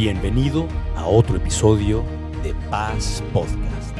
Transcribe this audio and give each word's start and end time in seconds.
Bienvenido 0.00 0.66
a 0.96 1.06
otro 1.06 1.36
episodio 1.36 2.02
de 2.42 2.54
Paz 2.70 3.22
Podcast. 3.34 3.94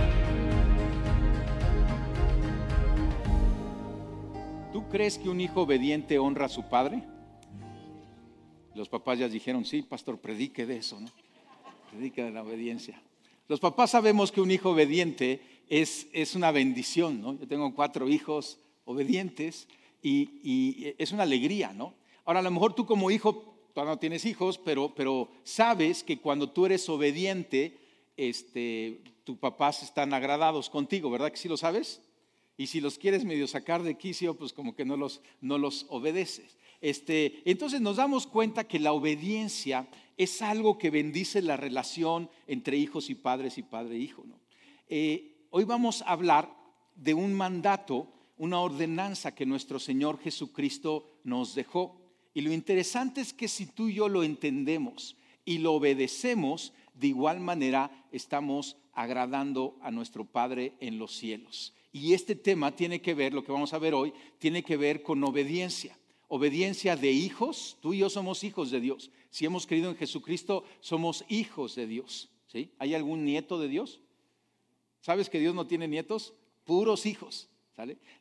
¿Tú 4.72 4.88
crees 4.88 5.18
que 5.18 5.28
un 5.28 5.42
hijo 5.42 5.60
obediente 5.60 6.18
honra 6.18 6.46
a 6.46 6.48
su 6.48 6.66
padre? 6.70 7.02
Los 8.74 8.88
papás 8.88 9.18
ya 9.18 9.28
dijeron, 9.28 9.66
sí, 9.66 9.82
pastor, 9.82 10.18
predique 10.18 10.64
de 10.64 10.78
eso, 10.78 10.98
¿no? 10.98 11.08
Predique 11.90 12.24
de 12.24 12.30
la 12.30 12.44
obediencia. 12.44 13.02
Los 13.46 13.60
papás 13.60 13.90
sabemos 13.90 14.32
que 14.32 14.40
un 14.40 14.50
hijo 14.50 14.70
obediente 14.70 15.42
es, 15.68 16.08
es 16.14 16.34
una 16.34 16.50
bendición, 16.50 17.20
¿no? 17.20 17.38
Yo 17.38 17.46
tengo 17.46 17.74
cuatro 17.74 18.08
hijos 18.08 18.58
obedientes 18.86 19.68
y, 20.00 20.40
y 20.42 20.94
es 20.96 21.12
una 21.12 21.24
alegría, 21.24 21.74
¿no? 21.74 21.92
Ahora, 22.24 22.40
a 22.40 22.42
lo 22.42 22.50
mejor 22.50 22.72
tú 22.72 22.86
como 22.86 23.10
hijo 23.10 23.49
no 23.74 23.98
tienes 23.98 24.24
hijos, 24.24 24.58
pero, 24.58 24.94
pero 24.94 25.30
sabes 25.44 26.02
que 26.02 26.18
cuando 26.18 26.50
tú 26.50 26.66
eres 26.66 26.88
obediente, 26.88 27.78
este, 28.16 29.02
tus 29.24 29.38
papás 29.38 29.82
están 29.82 30.12
agradados 30.12 30.70
contigo, 30.70 31.10
¿verdad 31.10 31.30
que 31.30 31.36
sí 31.36 31.48
lo 31.48 31.56
sabes? 31.56 32.02
Y 32.56 32.66
si 32.66 32.80
los 32.80 32.98
quieres 32.98 33.24
medio 33.24 33.46
sacar 33.46 33.82
de 33.82 33.96
quicio, 33.96 34.36
pues 34.36 34.52
como 34.52 34.74
que 34.74 34.84
no 34.84 34.96
los, 34.96 35.22
no 35.40 35.56
los 35.56 35.86
obedeces. 35.88 36.58
Este, 36.80 37.42
entonces 37.44 37.80
nos 37.80 37.96
damos 37.96 38.26
cuenta 38.26 38.64
que 38.64 38.78
la 38.78 38.92
obediencia 38.92 39.88
es 40.16 40.42
algo 40.42 40.76
que 40.76 40.90
bendice 40.90 41.40
la 41.40 41.56
relación 41.56 42.28
entre 42.46 42.76
hijos 42.76 43.08
y 43.08 43.14
padres 43.14 43.56
y 43.56 43.62
padre 43.62 43.96
e 43.96 44.00
hijo. 44.00 44.24
¿no? 44.26 44.38
Eh, 44.88 45.46
hoy 45.50 45.64
vamos 45.64 46.02
a 46.02 46.12
hablar 46.12 46.54
de 46.96 47.14
un 47.14 47.32
mandato, 47.32 48.12
una 48.36 48.60
ordenanza 48.60 49.34
que 49.34 49.46
nuestro 49.46 49.78
Señor 49.78 50.18
Jesucristo 50.18 51.06
nos 51.24 51.54
dejó. 51.54 51.99
Y 52.34 52.42
lo 52.42 52.52
interesante 52.52 53.20
es 53.20 53.32
que 53.32 53.48
si 53.48 53.66
tú 53.66 53.88
y 53.88 53.94
yo 53.94 54.08
lo 54.08 54.22
entendemos 54.22 55.16
y 55.44 55.58
lo 55.58 55.74
obedecemos, 55.74 56.72
de 56.94 57.08
igual 57.08 57.40
manera 57.40 57.90
estamos 58.12 58.76
agradando 58.92 59.76
a 59.82 59.90
nuestro 59.90 60.24
Padre 60.24 60.74
en 60.80 60.98
los 60.98 61.16
cielos. 61.16 61.74
Y 61.92 62.14
este 62.14 62.36
tema 62.36 62.76
tiene 62.76 63.00
que 63.00 63.14
ver, 63.14 63.32
lo 63.32 63.42
que 63.42 63.52
vamos 63.52 63.72
a 63.72 63.78
ver 63.78 63.94
hoy, 63.94 64.12
tiene 64.38 64.62
que 64.62 64.76
ver 64.76 65.02
con 65.02 65.22
obediencia. 65.24 65.98
Obediencia 66.28 66.94
de 66.94 67.10
hijos, 67.10 67.76
tú 67.80 67.92
y 67.92 67.98
yo 67.98 68.10
somos 68.10 68.44
hijos 68.44 68.70
de 68.70 68.80
Dios. 68.80 69.10
Si 69.30 69.44
hemos 69.44 69.66
creído 69.66 69.90
en 69.90 69.96
Jesucristo, 69.96 70.64
somos 70.80 71.24
hijos 71.28 71.74
de 71.74 71.88
Dios. 71.88 72.30
¿sí? 72.46 72.70
¿Hay 72.78 72.94
algún 72.94 73.24
nieto 73.24 73.58
de 73.58 73.68
Dios? 73.68 74.00
¿Sabes 75.00 75.28
que 75.28 75.40
Dios 75.40 75.54
no 75.54 75.66
tiene 75.66 75.88
nietos? 75.88 76.34
Puros 76.64 77.06
hijos. 77.06 77.48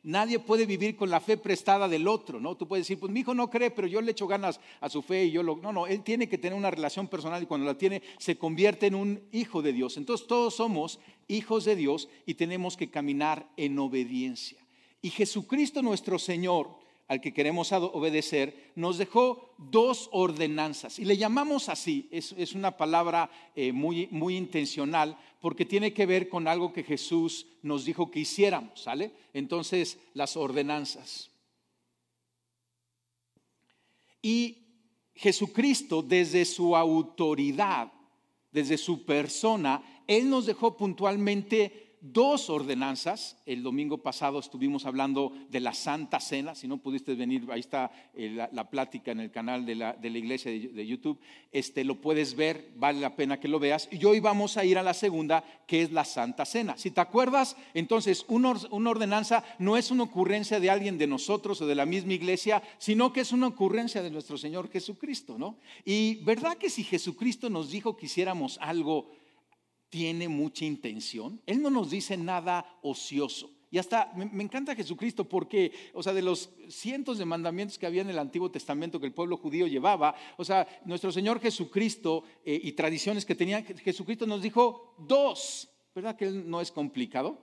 Nadie 0.02 0.38
puede 0.38 0.66
vivir 0.66 0.96
con 0.96 1.10
la 1.10 1.20
fe 1.20 1.36
prestada 1.36 1.88
del 1.88 2.08
otro, 2.08 2.40
¿no? 2.40 2.56
Tú 2.56 2.66
puedes 2.66 2.86
decir, 2.86 2.98
pues 2.98 3.12
mi 3.12 3.20
hijo 3.20 3.34
no 3.34 3.50
cree, 3.50 3.70
pero 3.70 3.86
yo 3.86 4.00
le 4.00 4.12
echo 4.12 4.26
ganas 4.26 4.60
a 4.80 4.88
su 4.88 5.02
fe 5.02 5.24
y 5.24 5.30
yo 5.30 5.42
lo... 5.42 5.56
No, 5.56 5.72
no, 5.72 5.86
él 5.86 6.02
tiene 6.02 6.28
que 6.28 6.38
tener 6.38 6.56
una 6.56 6.70
relación 6.70 7.08
personal 7.08 7.42
y 7.42 7.46
cuando 7.46 7.66
la 7.66 7.76
tiene 7.76 8.02
se 8.18 8.36
convierte 8.36 8.86
en 8.86 8.94
un 8.94 9.22
hijo 9.32 9.62
de 9.62 9.72
Dios. 9.72 9.96
Entonces 9.96 10.26
todos 10.26 10.54
somos 10.54 10.98
hijos 11.28 11.64
de 11.64 11.76
Dios 11.76 12.08
y 12.26 12.34
tenemos 12.34 12.76
que 12.76 12.90
caminar 12.90 13.48
en 13.56 13.78
obediencia. 13.78 14.58
Y 15.02 15.10
Jesucristo 15.10 15.82
nuestro 15.82 16.18
Señor 16.18 16.79
al 17.10 17.20
que 17.20 17.34
queremos 17.34 17.72
obedecer, 17.72 18.70
nos 18.76 18.96
dejó 18.96 19.52
dos 19.58 20.08
ordenanzas. 20.12 21.00
Y 21.00 21.04
le 21.04 21.16
llamamos 21.16 21.68
así, 21.68 22.08
es, 22.12 22.54
una 22.54 22.76
palabra 22.76 23.28
eh, 23.56 23.72
muy, 23.72 24.06
muy 24.12 24.36
intencional, 24.36 25.18
porque 25.40 25.64
tiene 25.64 25.92
que 25.92 26.06
ver 26.06 26.28
con 26.28 26.46
algo 26.46 26.72
que 26.72 26.84
Jesús 26.84 27.48
nos 27.62 27.84
dijo 27.84 28.12
que 28.12 28.20
hiciéramos, 28.20 28.82
¿sale? 28.82 29.10
Entonces, 29.34 29.98
las 30.14 30.36
ordenanzas. 30.36 31.32
Y 34.22 34.58
Jesucristo, 35.16 36.02
desde 36.02 36.44
su 36.44 36.76
autoridad, 36.76 37.92
desde 38.52 38.78
su 38.78 39.04
persona, 39.04 40.04
Él 40.06 40.30
nos 40.30 40.46
dejó 40.46 40.76
puntualmente 40.76 41.89
dos 42.00 42.50
ordenanzas. 42.50 43.36
El 43.46 43.62
domingo 43.62 43.98
pasado 43.98 44.38
estuvimos 44.38 44.86
hablando 44.86 45.32
de 45.50 45.60
la 45.60 45.74
Santa 45.74 46.20
Cena. 46.20 46.54
Si 46.54 46.66
no 46.66 46.78
pudiste 46.78 47.14
venir, 47.14 47.46
ahí 47.50 47.60
está 47.60 47.90
eh, 48.14 48.48
la, 48.52 48.70
plática 48.70 49.12
en 49.12 49.20
el 49.20 49.30
canal 49.30 49.66
de 49.66 49.74
la, 49.74 49.96
iglesia 50.02 50.50
de, 50.50 50.86
YouTube. 50.86 51.18
Este, 51.52 51.84
lo 51.84 52.00
puedes 52.00 52.34
ver, 52.34 52.72
vale 52.76 53.00
la 53.00 53.16
pena 53.16 53.38
que 53.38 53.48
lo 53.48 53.58
veas. 53.58 53.88
Y 53.90 54.04
hoy 54.04 54.20
vamos 54.20 54.56
a 54.56 54.64
ir 54.64 54.78
a 54.78 54.82
la 54.82 54.94
segunda, 54.94 55.44
que 55.66 55.82
es 55.82 55.92
la 55.92 56.04
Santa 56.04 56.44
Cena. 56.44 56.76
Si 56.76 56.90
te 56.90 57.00
acuerdas, 57.00 57.56
entonces 57.74 58.24
una, 58.28 58.54
una 58.70 58.90
ordenanza 58.90 59.44
no 59.58 59.76
es 59.76 59.90
una 59.90 60.04
ocurrencia 60.04 60.60
de 60.60 60.70
alguien 60.70 60.98
de 60.98 61.06
nosotros 61.06 61.60
o 61.60 61.66
de 61.66 61.74
la 61.74 61.86
misma 61.86 62.14
iglesia, 62.14 62.62
sino 62.78 63.12
que 63.12 63.20
es 63.20 63.32
una 63.32 63.48
ocurrencia 63.48 64.02
de 64.02 64.10
nuestro 64.10 64.38
Señor 64.38 64.70
Jesucristo, 64.70 65.38
¿no? 65.38 65.56
Y 65.84 66.16
verdad 66.24 66.56
que 66.56 66.70
si 66.70 66.84
Jesucristo 66.84 67.50
nos 67.50 67.70
dijo 67.70 67.96
que 67.96 68.06
hiciéramos 68.06 68.58
algo, 68.60 69.10
tiene 69.90 70.28
mucha 70.28 70.64
intención. 70.64 71.42
Él 71.46 71.60
no 71.60 71.68
nos 71.68 71.90
dice 71.90 72.16
nada 72.16 72.78
ocioso. 72.82 73.50
Y 73.72 73.78
hasta 73.78 74.12
me, 74.16 74.42
encanta 74.42 74.74
Jesucristo 74.74 75.28
porque, 75.28 75.70
o 75.94 76.02
sea, 76.02 76.12
de 76.12 76.22
los 76.22 76.50
cientos 76.68 77.18
de 77.18 77.24
mandamientos 77.24 77.78
que 77.78 77.86
había 77.86 78.02
en 78.02 78.10
el 78.10 78.18
Antiguo 78.18 78.50
Testamento 78.50 78.98
que 78.98 79.06
el 79.06 79.12
pueblo 79.12 79.36
judío 79.36 79.68
llevaba, 79.68 80.16
o 80.36 80.44
sea, 80.44 80.66
nuestro 80.84 81.12
Señor 81.12 81.40
Jesucristo 81.40 82.24
eh, 82.44 82.58
y 82.60 82.72
tradiciones 82.72 83.24
que 83.24 83.36
tenía 83.36 83.62
Jesucristo 83.62 84.26
nos 84.26 84.42
dijo 84.42 84.96
dos, 84.98 85.68
¿verdad 85.94 86.16
que 86.16 86.24
él 86.24 86.50
no 86.50 86.60
es 86.60 86.72
complicado? 86.72 87.38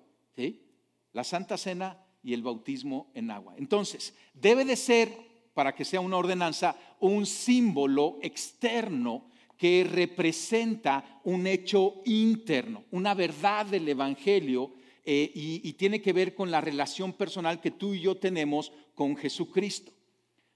La 1.13 1.23
Santa 1.23 1.57
Cena 1.57 2.05
y 2.21 2.33
el 2.33 2.43
bautismo 2.43 3.09
en 3.13 3.31
agua. 3.31 3.55
Entonces, 3.57 4.13
debe 4.33 4.65
de 4.65 4.75
ser, 4.75 5.17
para 5.53 5.73
que 5.73 5.85
sea 5.85 6.01
una 6.01 6.17
ordenanza, 6.17 6.75
un 6.99 7.25
símbolo 7.25 8.19
externo 8.21 9.29
que 9.57 9.87
representa 9.89 11.21
un 11.23 11.47
hecho 11.47 12.01
interno, 12.05 12.85
una 12.91 13.13
verdad 13.13 13.65
del 13.65 13.89
Evangelio 13.89 14.73
eh, 15.03 15.31
y, 15.33 15.73
tiene 15.73 16.01
que 16.01 16.13
ver 16.13 16.35
con 16.35 16.51
la 16.51 16.61
relación 16.61 17.13
personal 17.13 17.61
que 17.61 17.71
tú 17.71 17.93
y 17.93 18.01
yo 18.01 18.17
tenemos 18.17 18.71
con 18.93 19.15
Jesucristo. 19.15 19.93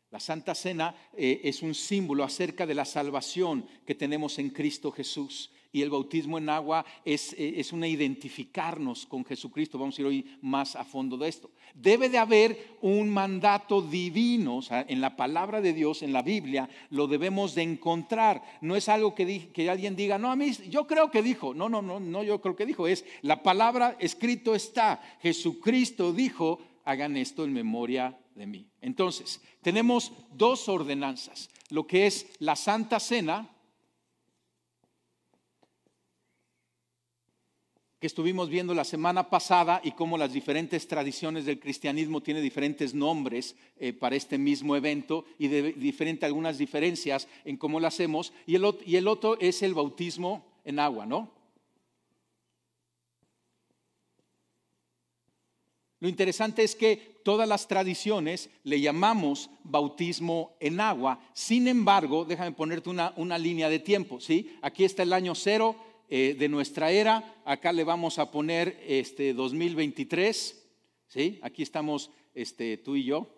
La 0.10 0.20
Santa 0.20 0.54
Cena 0.54 0.94
eh, 1.16 1.42
es 1.46 1.62
un 1.62 1.74
símbolo 1.74 2.24
acerca 2.24 2.66
de 2.66 2.76
la 2.76 2.84
salvación 2.84 3.66
que 3.86 3.96
tenemos 3.96 4.38
en 4.40 4.50
Cristo 4.50 4.92
Jesús 4.92 5.52
y 5.72 5.82
el 5.82 5.90
bautismo 5.90 6.38
en 6.38 6.50
agua 6.50 6.86
es, 7.06 7.34
eh, 7.34 7.54
es 7.58 7.72
una 7.72 7.88
identificarnos 7.88 9.06
con 9.06 9.24
Jesucristo. 9.24 9.78
Vamos 9.78 9.98
a 9.98 10.02
ir 10.02 10.08
hoy 10.08 10.26
más 10.42 10.76
a 10.76 10.84
fondo 10.84 11.18
de 11.18 11.30
esto. 11.30 11.50
Debe 11.74 12.10
de 12.10 12.18
haber 12.18 12.78
un 12.82 13.10
mandato 13.10 13.82
divino, 13.82 14.58
o 14.58 14.62
sea, 14.62 14.86
en 14.88 15.00
la 15.00 15.16
palabra 15.16 15.62
de 15.62 15.74
Dios, 15.74 16.02
en 16.02 16.12
la 16.12 16.22
Biblia, 16.22 16.70
lo 16.90 17.08
debemos 17.08 17.56
de 17.56 17.64
encontrar. 17.64 18.44
No 18.62 18.76
es 18.76 18.90
algo 18.90 19.16
que, 19.16 19.50
que 19.52 19.70
alguien 19.70 19.96
diga, 19.96 20.18
no, 20.18 20.32
a 20.32 20.36
mí, 20.36 20.52
yo 20.70 20.88
creo 20.88 21.10
que 21.10 21.22
dijo. 21.22 21.54
No, 21.54 21.70
no, 21.70 21.82
no, 21.82 22.00
no, 22.00 22.24
yo 22.24 22.42
creo 22.42 22.56
que 22.56 22.66
dijo. 22.66 22.88
Es 22.88 23.06
la 23.22 23.42
palabra 23.42 23.96
escrito 24.00 24.54
está. 24.56 25.02
Jesucristo 25.22 26.12
dijo, 26.12 26.60
hagan 26.84 27.16
esto 27.16 27.46
en 27.46 27.54
memoria 27.54 28.18
de 28.36 28.48
mí. 28.48 28.68
Entonces, 28.82 29.42
tenemos 29.62 30.12
dos 30.34 30.68
ordenanzas. 30.68 31.50
Lo 31.70 31.88
que 31.88 32.08
es 32.08 32.28
la 32.40 32.56
Santa 32.56 33.00
Cena, 33.00 33.50
que 38.02 38.08
estuvimos 38.08 38.50
viendo 38.50 38.74
la 38.74 38.84
semana 38.84 39.30
pasada 39.30 39.80
y 39.84 39.92
cómo 39.92 40.18
las 40.18 40.34
diferentes 40.34 40.88
tradiciones 40.88 41.46
del 41.46 41.60
cristianismo 41.60 42.20
tienen 42.20 42.42
diferentes 42.42 42.96
nombres 42.96 43.56
eh, 43.80 43.94
para 43.94 44.16
este 44.16 44.40
mismo 44.40 44.76
evento 44.76 45.24
y 45.38 45.48
de 45.48 45.74
diferente 45.74 46.26
algunas 46.26 46.58
diferencias 46.58 47.28
en 47.46 47.58
cómo 47.58 47.80
lo 47.80 47.86
hacemos. 47.86 48.34
Y 48.48 48.56
el, 48.56 48.66
y 48.88 48.96
el 48.96 49.08
otro 49.08 49.40
es 49.40 49.62
el 49.62 49.76
bautismo 49.76 50.44
en 50.66 50.80
agua, 50.80 51.06
¿no? 51.06 51.30
Lo 56.00 56.10
interesante 56.10 56.64
es 56.64 56.76
que 56.76 57.22
todas 57.24 57.48
las 57.48 57.68
tradiciones 57.68 58.50
le 58.64 58.82
llamamos 58.82 59.52
bautismo 59.64 60.58
en 60.60 60.80
agua. 60.80 61.20
Sin 61.34 61.68
embargo, 61.68 62.26
déjame 62.26 62.54
ponerte 62.54 62.90
una, 62.90 63.14
una 63.18 63.38
línea 63.38 63.70
de 63.70 63.78
tiempo, 63.78 64.20
¿sí? 64.20 64.58
Aquí 64.64 64.86
está 64.86 65.04
el 65.04 65.14
año 65.14 65.36
cero 65.36 65.91
eh, 66.14 66.36
de 66.38 66.50
nuestra 66.50 66.92
era. 66.92 67.42
Acá 67.46 67.72
le 67.72 67.86
vamos 67.86 68.20
a 68.20 68.30
poner 68.32 68.78
este 68.86 69.34
2023. 69.34 70.62
¿sí? 71.08 71.40
Aquí 71.42 71.64
estamos 71.64 72.12
este, 72.36 72.78
tú 72.78 72.98
y 72.98 73.06
yo. 73.06 73.34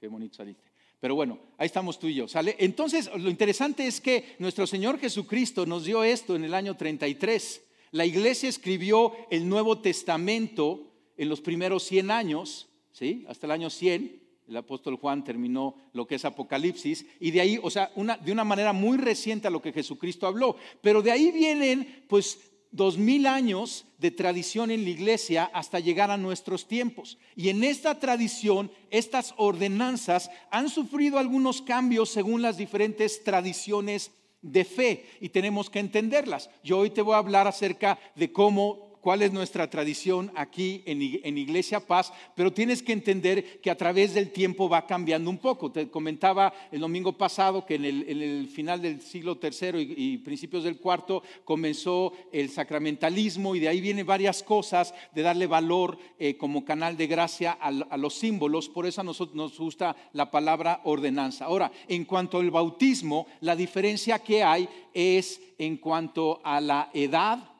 Qué 0.00 0.08
bonito 0.08 0.34
saliste. 0.34 0.64
Pero 0.98 1.14
bueno, 1.14 1.38
ahí 1.56 1.66
estamos 1.66 2.00
tú 2.00 2.08
y 2.08 2.14
yo, 2.14 2.26
¿sale? 2.26 2.56
Entonces, 2.58 3.08
lo 3.16 3.30
interesante 3.30 3.86
es 3.86 4.00
que 4.00 4.34
nuestro 4.40 4.66
Señor 4.66 4.98
Jesucristo 4.98 5.64
nos 5.64 5.84
dio 5.84 6.02
esto 6.02 6.34
en 6.34 6.42
el 6.42 6.52
año 6.52 6.76
33. 6.76 7.62
La 7.92 8.04
iglesia 8.04 8.48
escribió 8.48 9.12
el 9.30 9.48
Nuevo 9.48 9.78
Testamento 9.78 10.92
en 11.16 11.28
los 11.28 11.40
primeros 11.40 11.84
100 11.84 12.10
años, 12.10 12.68
¿sí? 12.90 13.24
Hasta 13.28 13.46
el 13.46 13.52
año 13.52 13.70
100 13.70 14.27
el 14.48 14.56
apóstol 14.56 14.96
Juan 14.96 15.24
terminó 15.24 15.74
lo 15.92 16.06
que 16.06 16.14
es 16.14 16.24
Apocalipsis, 16.24 17.06
y 17.20 17.30
de 17.30 17.40
ahí, 17.40 17.60
o 17.62 17.70
sea, 17.70 17.92
una, 17.94 18.16
de 18.16 18.32
una 18.32 18.44
manera 18.44 18.72
muy 18.72 18.96
reciente 18.96 19.46
a 19.46 19.50
lo 19.50 19.60
que 19.60 19.72
Jesucristo 19.72 20.26
habló, 20.26 20.56
pero 20.80 21.02
de 21.02 21.12
ahí 21.12 21.30
vienen 21.30 22.04
pues 22.08 22.38
dos 22.70 22.98
mil 22.98 23.26
años 23.26 23.86
de 23.98 24.10
tradición 24.10 24.70
en 24.70 24.84
la 24.84 24.90
iglesia 24.90 25.50
hasta 25.52 25.80
llegar 25.80 26.10
a 26.10 26.16
nuestros 26.16 26.66
tiempos. 26.66 27.18
Y 27.34 27.48
en 27.48 27.64
esta 27.64 27.98
tradición, 27.98 28.70
estas 28.90 29.34
ordenanzas 29.36 30.30
han 30.50 30.68
sufrido 30.68 31.18
algunos 31.18 31.62
cambios 31.62 32.10
según 32.10 32.42
las 32.42 32.56
diferentes 32.56 33.24
tradiciones 33.24 34.12
de 34.42 34.64
fe 34.64 35.06
y 35.20 35.30
tenemos 35.30 35.70
que 35.70 35.80
entenderlas. 35.80 36.50
Yo 36.62 36.78
hoy 36.78 36.90
te 36.90 37.02
voy 37.02 37.14
a 37.14 37.18
hablar 37.18 37.46
acerca 37.46 37.98
de 38.14 38.32
cómo 38.32 38.87
cuál 39.00 39.22
es 39.22 39.32
nuestra 39.32 39.68
tradición 39.70 40.32
aquí 40.34 40.82
en, 40.86 41.38
Iglesia 41.38 41.80
Paz, 41.80 42.12
pero 42.34 42.52
tienes 42.52 42.82
que 42.82 42.92
entender 42.92 43.60
que 43.60 43.70
a 43.70 43.76
través 43.76 44.14
del 44.14 44.30
tiempo 44.30 44.68
va 44.68 44.86
cambiando 44.86 45.30
un 45.30 45.38
poco. 45.38 45.70
Te 45.70 45.88
comentaba 45.88 46.52
el 46.72 46.80
domingo 46.80 47.12
pasado 47.12 47.64
que 47.64 47.76
en 47.76 47.84
el, 47.84 48.48
final 48.48 48.82
del 48.82 49.00
siglo 49.00 49.38
III 49.40 49.94
y, 49.96 50.18
principios 50.18 50.64
del 50.64 50.78
cuarto 50.78 51.22
comenzó 51.44 52.12
el 52.32 52.50
sacramentalismo 52.50 53.54
y 53.54 53.60
de 53.60 53.68
ahí 53.68 53.80
vienen 53.80 54.06
varias 54.06 54.42
cosas 54.42 54.94
de 55.14 55.22
darle 55.22 55.46
valor 55.46 55.98
eh, 56.18 56.36
como 56.36 56.64
canal 56.64 56.96
de 56.96 57.06
gracia 57.06 57.52
a, 57.52 57.70
los 57.96 58.14
símbolos, 58.14 58.68
por 58.68 58.86
eso 58.86 59.00
a 59.00 59.04
nosotros 59.04 59.36
nos 59.36 59.58
gusta 59.58 59.96
la 60.12 60.30
palabra 60.30 60.80
ordenanza. 60.84 61.44
Ahora, 61.44 61.70
en 61.88 62.04
cuanto 62.04 62.38
al 62.38 62.50
bautismo, 62.50 63.26
la 63.40 63.56
diferencia 63.56 64.18
que 64.18 64.42
hay 64.42 64.68
es 64.92 65.40
en 65.58 65.76
cuanto 65.76 66.40
a 66.44 66.60
la 66.60 66.90
edad 66.92 67.50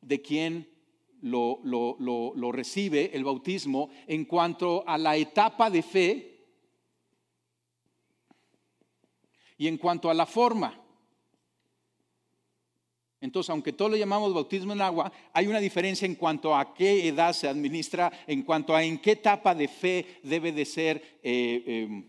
de 0.00 0.20
quien 0.20 0.77
lo, 1.22 1.60
lo, 1.64 2.52
recibe, 2.52 3.10
el 3.14 3.24
bautismo, 3.24 3.90
en 4.06 4.24
cuanto 4.24 4.84
a 4.86 4.98
la 4.98 5.16
etapa 5.16 5.70
de 5.70 5.82
fe 5.82 6.46
y 9.56 9.66
en 9.66 9.78
cuanto 9.78 10.10
a 10.10 10.14
la 10.14 10.26
forma. 10.26 10.84
Entonces, 13.20 13.50
aunque 13.50 13.72
todo 13.72 13.88
lo 13.88 13.96
llamamos 13.96 14.32
bautismo 14.32 14.72
en 14.72 14.80
agua, 14.80 15.12
hay 15.32 15.48
una 15.48 15.58
diferencia 15.58 16.06
en 16.06 16.14
cuanto 16.14 16.54
a 16.54 16.72
qué 16.72 17.08
edad 17.08 17.32
se 17.32 17.48
administra, 17.48 18.12
en 18.28 18.42
cuanto 18.42 18.76
a 18.76 18.84
en 18.84 18.98
qué 18.98 19.12
etapa 19.12 19.54
de 19.54 19.66
fe 19.66 20.20
debe 20.22 20.52
de 20.52 20.64
ser 20.64 21.18
eh, 21.22 21.64
eh, 21.66 22.08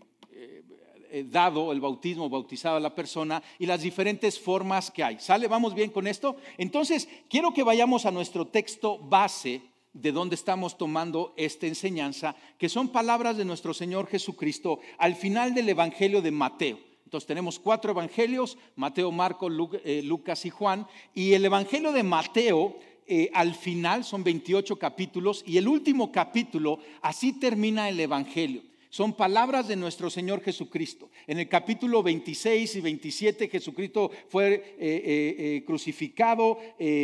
eh, 1.10 1.24
dado 1.28 1.72
el 1.72 1.80
bautismo, 1.80 2.28
bautizado 2.28 2.76
a 2.76 2.80
la 2.80 2.94
persona 2.94 3.42
y 3.58 3.66
las 3.66 3.82
diferentes 3.82 4.38
formas 4.38 4.90
que 4.90 5.02
hay. 5.02 5.18
¿Sale? 5.18 5.48
¿Vamos 5.48 5.74
bien 5.74 5.90
con 5.90 6.06
esto? 6.06 6.36
Entonces, 6.58 7.08
quiero 7.28 7.52
que 7.52 7.62
vayamos 7.62 8.06
a 8.06 8.10
nuestro 8.10 8.46
texto 8.46 8.98
base 8.98 9.62
de 9.92 10.12
donde 10.12 10.36
estamos 10.36 10.78
tomando 10.78 11.34
esta 11.36 11.66
enseñanza, 11.66 12.36
que 12.58 12.68
son 12.68 12.88
palabras 12.88 13.36
de 13.36 13.44
nuestro 13.44 13.74
Señor 13.74 14.06
Jesucristo 14.06 14.80
al 14.98 15.16
final 15.16 15.54
del 15.54 15.68
Evangelio 15.68 16.22
de 16.22 16.30
Mateo. 16.30 16.78
Entonces 17.04 17.26
tenemos 17.26 17.58
cuatro 17.58 17.90
evangelios, 17.90 18.56
Mateo, 18.76 19.10
Marco, 19.10 19.48
eh, 19.84 20.00
Lucas 20.04 20.46
y 20.46 20.50
Juan, 20.50 20.86
y 21.12 21.32
el 21.32 21.44
Evangelio 21.44 21.90
de 21.90 22.04
Mateo 22.04 22.78
eh, 23.04 23.28
al 23.34 23.56
final 23.56 24.04
son 24.04 24.22
28 24.22 24.76
capítulos 24.76 25.42
y 25.44 25.56
el 25.56 25.66
último 25.66 26.12
capítulo, 26.12 26.78
así 27.02 27.32
termina 27.32 27.88
el 27.88 27.98
Evangelio. 27.98 28.62
Son 28.92 29.12
palabras 29.12 29.68
de 29.68 29.76
nuestro 29.76 30.10
Señor 30.10 30.42
Jesucristo. 30.42 31.10
En 31.28 31.38
el 31.38 31.48
capítulo 31.48 32.02
26 32.02 32.74
y 32.74 32.80
27 32.80 33.48
Jesucristo 33.48 34.10
fue 34.28 34.52
eh, 34.52 34.62
eh, 34.80 35.36
eh, 35.38 35.64
crucificado, 35.64 36.58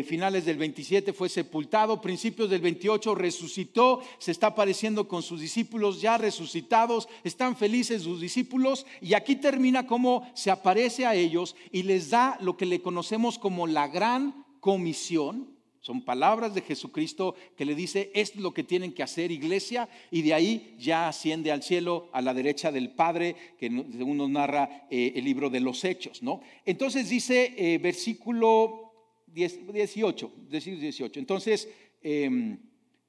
finales 0.05 0.44
del 0.44 0.56
27 0.56 1.12
fue 1.12 1.29
sepultado, 1.29 2.00
principios 2.00 2.50
del 2.50 2.61
28 2.61 3.15
resucitó, 3.15 4.03
se 4.19 4.33
está 4.33 4.49
apareciendo 4.49 5.06
con 5.06 5.23
sus 5.23 5.41
discípulos 5.41 6.00
ya 6.00 6.19
resucitados, 6.19 7.09
están 7.23 7.56
felices 7.56 8.03
sus 8.03 8.21
discípulos 8.21 8.85
y 9.00 9.15
aquí 9.15 9.37
termina 9.37 9.87
como 9.87 10.29
se 10.35 10.50
aparece 10.50 11.06
a 11.06 11.15
ellos 11.15 11.55
y 11.71 11.85
les 11.85 12.11
da 12.11 12.37
lo 12.41 12.56
que 12.56 12.67
le 12.67 12.82
conocemos 12.82 13.39
como 13.39 13.69
la 13.69 13.87
gran 13.87 14.44
comisión 14.59 15.56
son 15.87 16.03
palabras 16.03 16.53
de 16.53 16.62
Jesucristo 16.62 17.37
que 17.56 17.65
le 17.65 17.77
dice, 17.77 18.11
es 18.12 18.35
lo 18.35 18.53
que 18.53 18.65
tienen 18.65 18.93
que 18.93 19.05
hacer 19.05 19.31
iglesia, 19.31 19.88
y 20.11 20.23
de 20.23 20.35
ahí 20.35 20.75
ya 20.81 21.06
asciende 21.06 21.53
al 21.53 21.62
cielo 21.62 22.09
a 22.12 22.21
la 22.21 22.35
derecha 22.35 22.73
del 22.73 22.91
Padre, 22.91 23.37
que 23.56 23.69
según 23.69 24.17
nos 24.17 24.29
narra 24.29 24.88
eh, 24.91 25.12
el 25.15 25.25
libro 25.25 25.49
de 25.49 25.61
los 25.61 25.85
Hechos. 25.85 26.25
¿no? 26.25 26.41
Entonces 26.65 27.09
dice 27.09 27.55
eh, 27.56 27.79
versículo 27.79 28.94
18, 29.29 30.33
18. 30.49 31.21
Entonces, 31.21 31.69
em, 32.03 32.59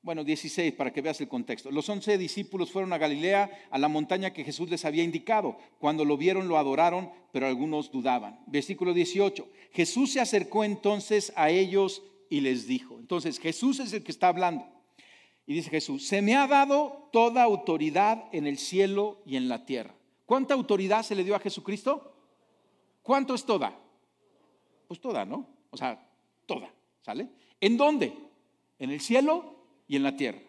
bueno, 0.03 0.23
16, 0.23 0.73
para 0.73 0.93
que 0.93 1.01
veas 1.01 1.19
el 1.19 1.27
contexto. 1.27 1.71
Los 1.71 1.89
once 1.89 2.15
discípulos 2.15 2.69
fueron 2.69 2.93
a 2.93 2.99
Galilea, 2.99 3.49
a 3.71 3.79
la 3.79 3.87
montaña 3.87 4.33
que 4.33 4.43
Jesús 4.43 4.69
les 4.69 4.85
había 4.85 5.03
indicado. 5.03 5.57
Cuando 5.79 6.05
lo 6.05 6.15
vieron, 6.15 6.47
lo 6.47 6.59
adoraron, 6.59 7.09
pero 7.31 7.47
algunos 7.47 7.91
dudaban. 7.91 8.39
Versículo 8.45 8.93
18. 8.93 9.47
Jesús 9.71 10.11
se 10.11 10.19
acercó 10.19 10.63
entonces 10.63 11.33
a 11.35 11.49
ellos 11.49 12.03
y 12.29 12.41
les 12.41 12.67
dijo. 12.67 12.99
Entonces 12.99 13.39
Jesús 13.39 13.79
es 13.79 13.93
el 13.93 14.03
que 14.03 14.11
está 14.11 14.27
hablando. 14.27 14.65
Y 15.45 15.53
dice 15.53 15.69
Jesús, 15.69 16.05
se 16.05 16.21
me 16.21 16.35
ha 16.35 16.45
dado 16.45 17.09
toda 17.13 17.43
autoridad 17.43 18.25
en 18.33 18.47
el 18.47 18.57
cielo 18.57 19.21
y 19.25 19.37
en 19.37 19.47
la 19.47 19.65
tierra. 19.65 19.95
¿Cuánta 20.25 20.53
autoridad 20.53 21.03
se 21.03 21.15
le 21.15 21.23
dio 21.23 21.35
a 21.35 21.39
Jesucristo? 21.39 22.13
¿Cuánto 23.01 23.33
es 23.33 23.45
toda? 23.45 23.79
Pues 24.87 24.99
toda, 24.99 25.23
¿no? 25.23 25.47
O 25.69 25.77
sea, 25.77 26.05
toda, 26.45 26.69
¿sale? 27.01 27.29
¿En 27.61 27.77
dónde? 27.77 28.13
En 28.77 28.89
el 28.89 28.99
cielo 28.99 29.55
y 29.87 29.95
en 29.95 30.03
la 30.03 30.17
tierra. 30.17 30.39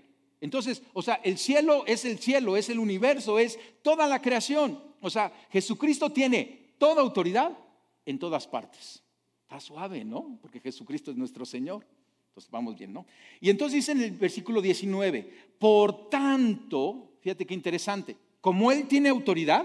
Entonces, 0.40 0.82
o 0.92 1.02
sea, 1.02 1.20
el 1.24 1.38
cielo 1.38 1.84
es 1.86 2.04
el 2.04 2.18
cielo, 2.18 2.56
es 2.56 2.68
el 2.68 2.78
universo, 2.78 3.38
es 3.38 3.58
toda 3.82 4.06
la 4.08 4.20
creación. 4.20 4.82
O 5.00 5.10
sea, 5.10 5.32
Jesucristo 5.50 6.10
tiene 6.10 6.74
toda 6.78 7.02
autoridad 7.02 7.56
en 8.04 8.18
todas 8.18 8.46
partes. 8.46 9.02
Está 9.48 9.60
suave, 9.60 10.04
¿no? 10.04 10.38
Porque 10.42 10.60
Jesucristo 10.60 11.10
es 11.10 11.16
nuestro 11.16 11.46
Señor. 11.46 11.86
Entonces 12.28 12.50
vamos 12.50 12.76
bien, 12.76 12.92
¿no? 12.92 13.06
Y 13.40 13.48
entonces 13.48 13.76
dice 13.76 13.92
en 13.92 14.02
el 14.02 14.10
versículo 14.10 14.60
19, 14.60 15.54
por 15.58 16.10
tanto, 16.10 17.12
fíjate 17.22 17.46
qué 17.46 17.54
interesante, 17.54 18.14
como 18.42 18.70
Él 18.70 18.86
tiene 18.86 19.08
autoridad, 19.08 19.64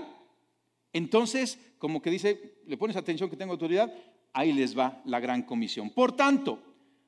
entonces, 0.93 1.59
como 1.79 2.01
que 2.01 2.11
dice, 2.11 2.61
le 2.65 2.77
pones 2.77 2.95
atención 2.95 3.29
que 3.29 3.35
tengo 3.35 3.51
autoridad, 3.51 3.93
ahí 4.31 4.53
les 4.53 4.77
va 4.77 5.01
la 5.03 5.19
gran 5.19 5.43
comisión. 5.43 5.89
Por 5.89 6.15
tanto, 6.15 6.63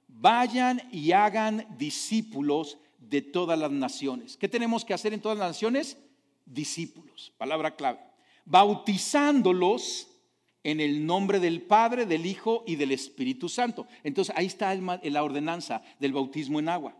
vayan 0.10 0.82
y 0.92 1.14
hagan 1.14 1.66
discípulos 1.78 2.78
de 3.00 3.22
todas 3.22 3.58
las 3.58 3.72
naciones. 3.72 4.36
¿Qué 4.36 4.50
tenemos 4.50 4.84
que 4.84 4.94
hacer 4.94 5.14
en 5.14 5.22
todas 5.22 5.38
las 5.38 5.48
naciones? 5.48 5.98
Discípulos, 6.46 7.32
palabra 7.38 7.78
clave. 7.78 8.02
Bautizándolos 8.44 10.10
en 10.66 10.82
el 10.82 11.06
nombre 11.06 11.40
del 11.40 11.62
Padre, 11.62 12.08
del 12.08 12.26
Hijo 12.26 12.64
y 12.66 12.76
del 12.76 12.92
Espíritu 12.92 13.48
Santo. 13.48 13.86
Entonces 14.04 14.36
ahí 14.36 14.48
está 14.48 14.74
la 14.74 15.24
ordenanza 15.24 15.84
del 16.00 16.12
bautismo 16.12 16.60
en 16.60 16.70
agua. 16.70 16.98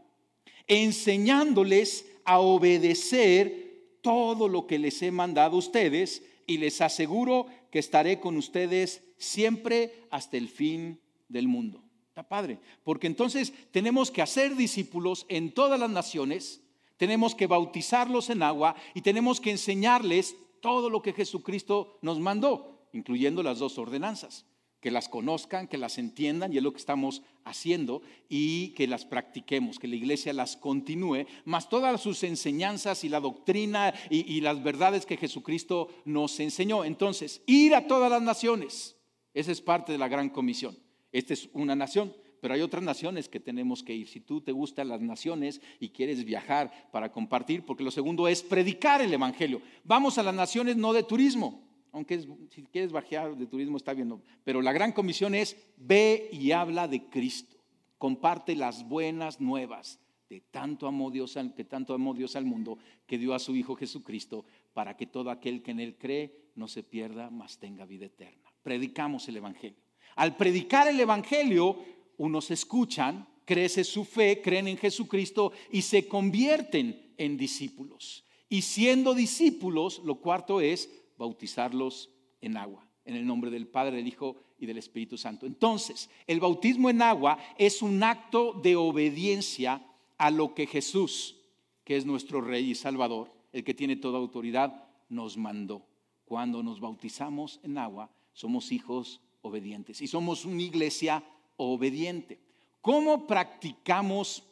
Enseñándoles 0.68 2.06
a 2.26 2.40
obedecer 2.40 3.98
todo 4.02 4.48
lo 4.48 4.68
que 4.68 4.78
les 4.78 5.02
he 5.02 5.10
mandado 5.10 5.56
a 5.56 5.60
ustedes 5.60 6.24
y 6.46 6.60
les 6.60 6.80
aseguro 6.80 7.48
que 7.72 7.80
estaré 7.80 8.20
con 8.20 8.38
ustedes 8.38 9.02
siempre 9.18 10.04
hasta 10.12 10.38
el 10.38 10.48
fin 10.48 11.02
del 11.28 11.48
mundo. 11.48 11.84
Está 12.10 12.22
padre, 12.22 12.60
porque 12.84 13.08
entonces 13.08 13.52
tenemos 13.72 14.12
que 14.12 14.22
hacer 14.22 14.56
discípulos 14.56 15.26
en 15.28 15.52
todas 15.52 15.80
las 15.80 15.90
naciones, 15.90 16.62
tenemos 16.98 17.34
que 17.34 17.48
bautizarlos 17.48 18.30
en 18.30 18.44
agua 18.44 18.76
y 18.94 19.02
tenemos 19.02 19.42
que 19.42 19.50
enseñarles 19.50 20.36
todo 20.62 20.92
lo 20.92 21.02
que 21.02 21.14
Jesucristo 21.14 21.98
nos 22.04 22.20
mandó 22.20 22.75
incluyendo 22.96 23.44
las 23.44 23.60
dos 23.60 23.78
ordenanzas, 23.78 24.46
que 24.80 24.90
las 24.90 25.10
conozcan, 25.10 25.68
que 25.68 25.78
las 25.78 25.98
entiendan, 25.98 26.54
y 26.54 26.58
es 26.58 26.64
lo 26.64 26.72
que 26.72 26.78
estamos 26.78 27.24
haciendo, 27.44 28.02
y 28.30 28.70
que 28.70 28.88
las 28.88 29.04
practiquemos, 29.04 29.80
que 29.80 29.88
la 29.88 29.96
iglesia 29.96 30.32
las 30.32 30.56
continúe, 30.56 31.26
más 31.44 31.70
todas 31.70 32.00
sus 32.02 32.24
enseñanzas 32.24 33.04
y 33.04 33.10
la 33.10 33.20
doctrina 33.20 33.94
y, 34.10 34.40
las 34.42 34.64
verdades 34.64 35.06
que 35.06 35.18
Jesucristo 35.18 35.90
nos 36.06 36.40
enseñó. 36.40 36.86
Entonces, 36.86 37.42
ir 37.48 37.76
a 37.76 37.88
todas 37.88 38.10
las 38.10 38.22
naciones, 38.22 38.96
esa 39.34 39.52
es 39.52 39.60
parte 39.60 39.92
de 39.92 39.98
la 39.98 40.08
gran 40.08 40.30
comisión. 40.30 40.78
Esta 41.12 41.34
es 41.34 41.50
una 41.54 41.76
nación, 41.76 42.14
pero 42.40 42.54
hay 42.54 42.62
otras 42.62 42.84
naciones 42.84 43.28
que 43.28 43.40
tenemos 43.40 43.82
que 43.82 43.96
ir. 43.96 44.08
Si 44.08 44.20
tú 44.20 44.40
te 44.40 44.52
gustan 44.52 44.90
las 44.90 45.02
naciones 45.02 45.62
y 45.80 45.90
quieres 45.90 46.24
viajar 46.24 46.90
para 46.92 47.12
compartir, 47.12 47.66
porque 47.66 47.84
lo 47.84 47.92
segundo 47.92 48.28
es 48.28 48.44
predicar 48.44 49.02
el 49.02 49.14
Evangelio. 49.14 49.62
Vamos 49.84 50.18
a 50.18 50.24
las 50.24 50.36
naciones 50.36 50.78
no 50.78 50.94
de 50.94 51.02
turismo, 51.02 51.65
aunque 51.96 52.20
si 52.50 52.64
quieres 52.64 52.92
bajear 52.92 53.38
de 53.38 53.48
turismo 53.48 53.78
está 53.78 53.94
bien, 53.94 54.22
pero 54.44 54.62
la 54.62 54.74
gran 54.74 54.92
comisión 54.92 55.34
es 55.34 55.56
ve 55.78 56.28
y 56.30 56.52
habla 56.52 56.90
de 56.90 57.06
Cristo, 57.06 57.56
comparte 57.98 58.54
las 58.54 58.86
buenas 58.86 59.40
nuevas 59.40 60.02
de 60.30 60.42
tanto 60.42 60.88
amó 60.88 61.10
Dios, 61.10 61.38
que 61.56 61.64
tanto 61.64 61.94
amó 61.94 62.14
Dios 62.14 62.36
al 62.36 62.44
mundo 62.44 62.78
que 63.08 63.18
dio 63.18 63.34
a 63.34 63.40
su 63.40 63.56
Hijo 63.56 63.78
Jesucristo 63.78 64.44
para 64.74 64.98
que 64.98 65.08
todo 65.08 65.30
aquel 65.30 65.64
que 65.64 65.72
en 65.72 65.80
él 65.80 65.96
cree 65.98 66.52
no 66.56 66.68
se 66.68 66.84
pierda, 66.84 67.30
mas 67.30 67.60
tenga 67.60 67.86
vida 67.86 68.08
eterna. 68.08 68.52
Predicamos 68.62 69.30
el 69.30 69.38
Evangelio. 69.38 69.80
Al 70.18 70.36
predicar 70.36 70.90
el 70.90 71.00
Evangelio, 71.00 71.78
unos 72.18 72.52
escuchan, 72.52 73.26
crece 73.46 73.86
su 73.86 74.04
fe, 74.04 74.42
creen 74.42 74.68
en 74.68 74.78
Jesucristo 74.78 75.54
y 75.72 75.84
se 75.84 76.10
convierten 76.10 77.14
en 77.18 77.38
discípulos. 77.38 78.26
Y 78.50 78.64
siendo 78.64 79.14
discípulos, 79.14 80.02
lo 80.04 80.16
cuarto 80.16 80.60
es 80.60 80.90
bautizarlos 81.18 82.10
en 82.42 82.58
agua, 82.58 82.88
en 83.06 83.16
el 83.16 83.26
nombre 83.26 83.52
del 83.52 83.68
Padre, 83.68 83.98
del 83.98 84.08
Hijo 84.08 84.36
y 84.60 84.66
del 84.66 84.78
Espíritu 84.78 85.18
Santo. 85.18 85.46
Entonces, 85.46 86.10
el 86.28 86.40
bautismo 86.40 86.90
en 86.90 87.02
agua 87.02 87.38
es 87.58 87.82
un 87.82 88.02
acto 88.04 88.54
de 88.54 88.76
obediencia 88.76 89.86
a 90.18 90.32
lo 90.32 90.54
que 90.54 90.68
Jesús, 90.68 91.38
que 91.84 91.98
es 91.98 92.06
nuestro 92.06 92.42
Rey 92.42 92.72
y 92.72 92.76
Salvador, 92.76 93.32
el 93.52 93.64
que 93.64 93.74
tiene 93.74 93.96
toda 93.96 94.18
autoridad, 94.18 94.88
nos 95.10 95.38
mandó. 95.38 95.86
Cuando 96.26 96.64
nos 96.64 96.80
bautizamos 96.80 97.60
en 97.64 97.78
agua, 97.78 98.10
somos 98.34 98.72
hijos 98.72 99.22
obedientes. 99.42 100.02
Y 100.02 100.08
somos 100.08 100.46
una 100.46 100.62
iglesia 100.62 101.24
obediente. 101.58 102.40
¿Cómo 102.82 103.28
practicamos 103.28 104.44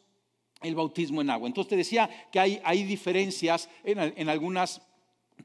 el 0.62 0.74
bautismo 0.74 1.20
en 1.20 1.30
agua? 1.30 1.48
Entonces 1.48 1.68
te 1.68 1.76
decía 1.76 2.08
que 2.30 2.40
hay, 2.40 2.60
hay 2.64 2.84
diferencias 2.84 3.68
en, 3.82 3.98
en 4.16 4.28
algunas 4.28 4.80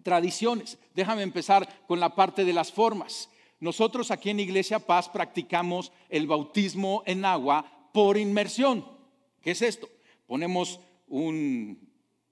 tradiciones. 0.03 0.77
Déjame 0.95 1.23
empezar 1.23 1.67
con 1.87 1.99
la 1.99 2.15
parte 2.15 2.45
de 2.45 2.53
las 2.53 2.71
formas. 2.71 3.29
Nosotros 3.59 4.11
aquí 4.11 4.29
en 4.29 4.39
Iglesia 4.39 4.79
Paz 4.79 5.09
practicamos 5.09 5.91
el 6.09 6.27
bautismo 6.27 7.03
en 7.05 7.25
agua 7.25 7.89
por 7.93 8.17
inmersión. 8.17 8.85
¿Qué 9.41 9.51
es 9.51 9.61
esto? 9.61 9.89
Ponemos 10.27 10.79
un 11.07 11.89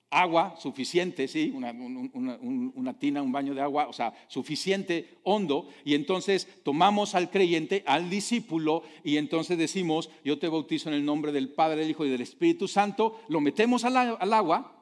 agua 0.09 0.55
suficiente, 0.57 1.27
sí, 1.27 1.53
una, 1.53 2.97
tina, 2.97 3.21
un 3.21 3.31
baño 3.31 3.53
de 3.53 3.61
agua, 3.61 3.87
o 3.87 3.93
sea, 3.93 4.13
suficiente, 4.27 5.17
hondo, 5.23 5.67
y 5.83 5.95
entonces 5.95 6.47
tomamos 6.63 7.13
al 7.13 7.29
creyente, 7.29 7.83
al 7.85 8.09
discípulo, 8.09 8.83
y 9.03 9.17
entonces 9.17 9.57
decimos, 9.57 10.09
yo 10.23 10.39
te 10.39 10.47
bautizo 10.47 10.89
en 10.89 10.95
el 10.95 11.05
nombre 11.05 11.31
del 11.31 11.49
Padre, 11.49 11.81
del 11.81 11.89
Hijo 11.89 12.05
y 12.05 12.09
del 12.09 12.21
Espíritu 12.21 12.67
Santo, 12.67 13.19
lo 13.27 13.41
metemos 13.41 13.83
al, 13.83 14.33
agua, 14.33 14.81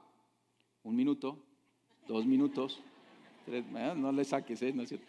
un 0.83 0.95
minuto, 0.95 1.43
dos 2.07 2.25
minutos, 2.25 2.79
tres, 3.45 3.63
eh, 3.75 3.93
no 3.95 4.11
le 4.11 4.23
saques, 4.23 4.61
¿eh? 4.61 4.71
no 4.73 4.83
es 4.83 4.89
cierto. 4.89 5.05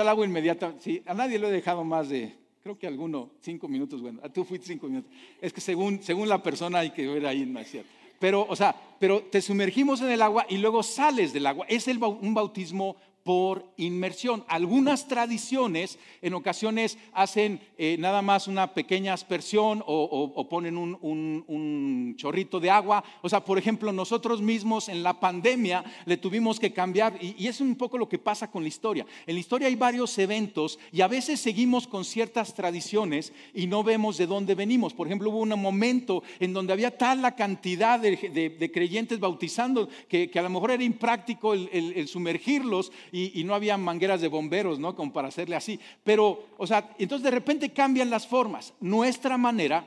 Al 0.00 0.08
agua 0.08 0.24
inmediatamente, 0.24 0.82
sí, 0.82 1.02
a 1.06 1.14
nadie 1.14 1.38
lo 1.38 1.48
he 1.48 1.52
dejado 1.52 1.82
más 1.84 2.08
de, 2.08 2.34
creo 2.62 2.78
que 2.78 2.86
alguno, 2.86 3.30
cinco 3.40 3.66
minutos, 3.68 4.00
bueno, 4.00 4.20
tú 4.32 4.44
fuiste 4.44 4.66
cinco 4.66 4.86
minutos, 4.86 5.10
es 5.40 5.52
que 5.52 5.60
según, 5.60 6.02
según 6.02 6.28
la 6.28 6.42
persona 6.42 6.78
hay 6.80 6.90
que 6.90 7.06
ver 7.06 7.26
ahí, 7.26 7.44
no 7.44 7.58
es 7.60 7.70
cierto. 7.70 7.90
Pero, 8.18 8.46
o 8.48 8.56
sea, 8.56 8.74
pero 8.98 9.22
te 9.22 9.40
sumergimos 9.40 10.00
en 10.00 10.10
el 10.10 10.22
agua 10.22 10.46
y 10.48 10.58
luego 10.58 10.82
sales 10.82 11.32
del 11.32 11.46
agua. 11.46 11.66
Es 11.68 11.86
el, 11.86 12.02
un 12.02 12.34
bautismo 12.34 12.96
por 13.28 13.74
inmersión. 13.76 14.42
Algunas 14.48 15.06
tradiciones 15.06 15.98
en 16.22 16.32
ocasiones 16.32 16.96
hacen 17.12 17.60
eh, 17.76 17.96
nada 17.98 18.22
más 18.22 18.48
una 18.48 18.72
pequeña 18.72 19.12
aspersión 19.12 19.84
o, 19.86 20.48
ponen 20.48 20.78
un, 20.78 22.14
chorrito 22.16 22.58
de 22.58 22.70
agua. 22.70 23.04
O 23.20 23.28
sea, 23.28 23.44
por 23.44 23.58
ejemplo, 23.58 23.92
nosotros 23.92 24.40
mismos 24.40 24.88
en 24.88 25.02
la 25.02 25.20
pandemia 25.20 25.84
le 26.06 26.16
tuvimos 26.16 26.58
que 26.58 26.72
cambiar, 26.72 27.18
y, 27.20 27.46
es 27.46 27.60
un 27.60 27.76
poco 27.76 27.98
lo 27.98 28.08
que 28.08 28.18
pasa 28.18 28.50
con 28.50 28.62
la 28.62 28.68
historia. 28.68 29.04
En 29.26 29.34
la 29.34 29.40
historia 29.40 29.68
hay 29.68 29.76
varios 29.76 30.16
eventos 30.16 30.78
y 30.90 31.02
a 31.02 31.06
veces 31.06 31.38
seguimos 31.38 31.86
con 31.86 32.06
ciertas 32.06 32.54
tradiciones 32.54 33.34
y 33.52 33.66
no 33.66 33.84
vemos 33.84 34.16
de 34.16 34.26
dónde 34.26 34.54
venimos. 34.54 34.94
Por 34.94 35.06
ejemplo, 35.06 35.28
hubo 35.28 35.40
un 35.40 35.50
momento 35.50 36.22
en 36.40 36.54
donde 36.54 36.72
había 36.72 36.96
tal 36.96 37.20
la 37.20 37.36
cantidad 37.36 38.00
de, 38.00 38.70
creyentes 38.72 39.20
bautizando 39.20 39.90
que, 40.08 40.30
a 40.34 40.42
lo 40.42 40.48
mejor 40.48 40.70
era 40.70 40.82
impráctico 40.82 41.52
el, 41.52 41.68
el 41.94 42.08
sumergirlos 42.08 42.90
y, 43.12 43.17
no 43.44 43.54
había 43.54 43.76
mangueras 43.76 44.20
de 44.20 44.28
bomberos, 44.28 44.78
¿no? 44.78 44.94
Como 44.94 45.12
para 45.12 45.28
hacerle 45.28 45.56
así. 45.56 45.78
Pero, 46.04 46.46
o 46.56 46.66
sea, 46.66 46.94
entonces 46.98 47.24
de 47.24 47.30
repente 47.30 47.72
cambian 47.72 48.10
las 48.10 48.26
formas. 48.26 48.74
Nuestra 48.80 49.38
manera, 49.38 49.86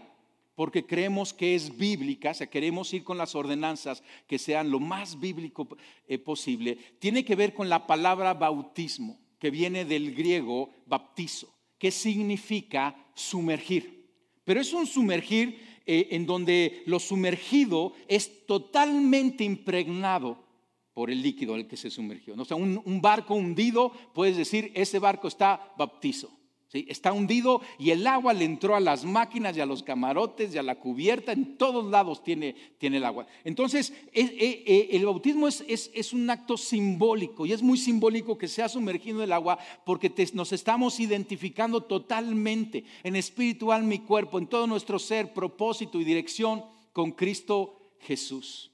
porque 0.55 0.85
creemos 0.85 1.33
que 1.33 1.55
es 1.55 1.77
bíblica, 1.77 2.31
o 2.31 2.33
sea, 2.33 2.47
queremos 2.47 2.93
ir 2.93 3.03
con 3.03 3.17
las 3.17 3.35
ordenanzas 3.35 4.03
que 4.27 4.37
sean 4.37 4.69
lo 4.69 4.79
más 4.79 5.19
bíblico 5.19 5.67
eh, 6.07 6.17
posible, 6.17 6.77
tiene 6.99 7.25
que 7.25 7.35
ver 7.35 7.53
con 7.53 7.69
la 7.69 7.87
palabra 7.87 8.33
bautismo, 8.33 9.19
que 9.39 9.49
viene 9.49 9.85
del 9.85 10.13
griego 10.13 10.69
baptizo, 10.85 11.47
que 11.77 11.91
significa 11.91 12.95
sumergir. 13.15 14.01
Pero 14.43 14.61
es 14.61 14.73
un 14.73 14.85
sumergir 14.85 15.81
eh, 15.85 16.09
en 16.11 16.25
donde 16.25 16.83
lo 16.85 16.99
sumergido 16.99 17.93
es 18.07 18.45
totalmente 18.45 19.43
impregnado 19.43 20.50
por 20.93 21.09
el 21.09 21.21
líquido 21.21 21.55
al 21.55 21.67
que 21.67 21.77
se 21.77 21.89
sumergió. 21.89 22.35
O 22.37 22.45
sea, 22.45 22.57
un, 22.57 23.01
barco 23.01 23.33
hundido, 23.33 23.91
puedes 24.13 24.37
decir, 24.37 24.71
ese 24.75 24.99
barco 24.99 25.27
está 25.27 25.73
baptizo. 25.77 26.29
¿sí? 26.67 26.85
Está 26.89 27.13
hundido 27.13 27.61
y 27.79 27.91
el 27.91 28.05
agua 28.05 28.33
le 28.33 28.43
entró 28.43 28.75
a 28.75 28.81
las 28.81 29.05
máquinas 29.05 29.55
y 29.55 29.61
a 29.61 29.65
los 29.65 29.83
camarotes 29.83 30.53
y 30.53 30.57
a 30.57 30.63
la 30.63 30.79
cubierta, 30.79 31.31
en 31.31 31.57
todos 31.57 31.89
lados 31.89 32.23
tiene, 32.23 32.55
tiene 32.77 32.97
el 32.97 33.05
agua. 33.05 33.25
Entonces, 33.45 33.93
el 34.13 35.05
bautismo 35.05 35.47
es, 35.47 36.13
un 36.13 36.29
acto 36.29 36.57
simbólico 36.57 37.45
y 37.45 37.53
es 37.53 37.61
muy 37.61 37.77
simbólico 37.77 38.37
que 38.37 38.49
sea 38.49 38.67
sumergido 38.67 39.19
en 39.19 39.23
el 39.23 39.33
agua 39.33 39.59
porque 39.85 40.11
nos 40.33 40.51
estamos 40.51 40.99
identificando 40.99 41.83
totalmente 41.83 42.83
en 43.03 43.15
espíritu, 43.15 43.71
alma 43.71 43.93
y 43.93 43.99
cuerpo, 43.99 44.39
en 44.39 44.47
todo 44.47 44.67
nuestro 44.67 44.99
ser, 44.99 45.33
propósito 45.33 46.01
y 46.01 46.03
dirección 46.03 46.65
con 46.91 47.11
Cristo 47.11 47.93
Jesús. 48.01 48.71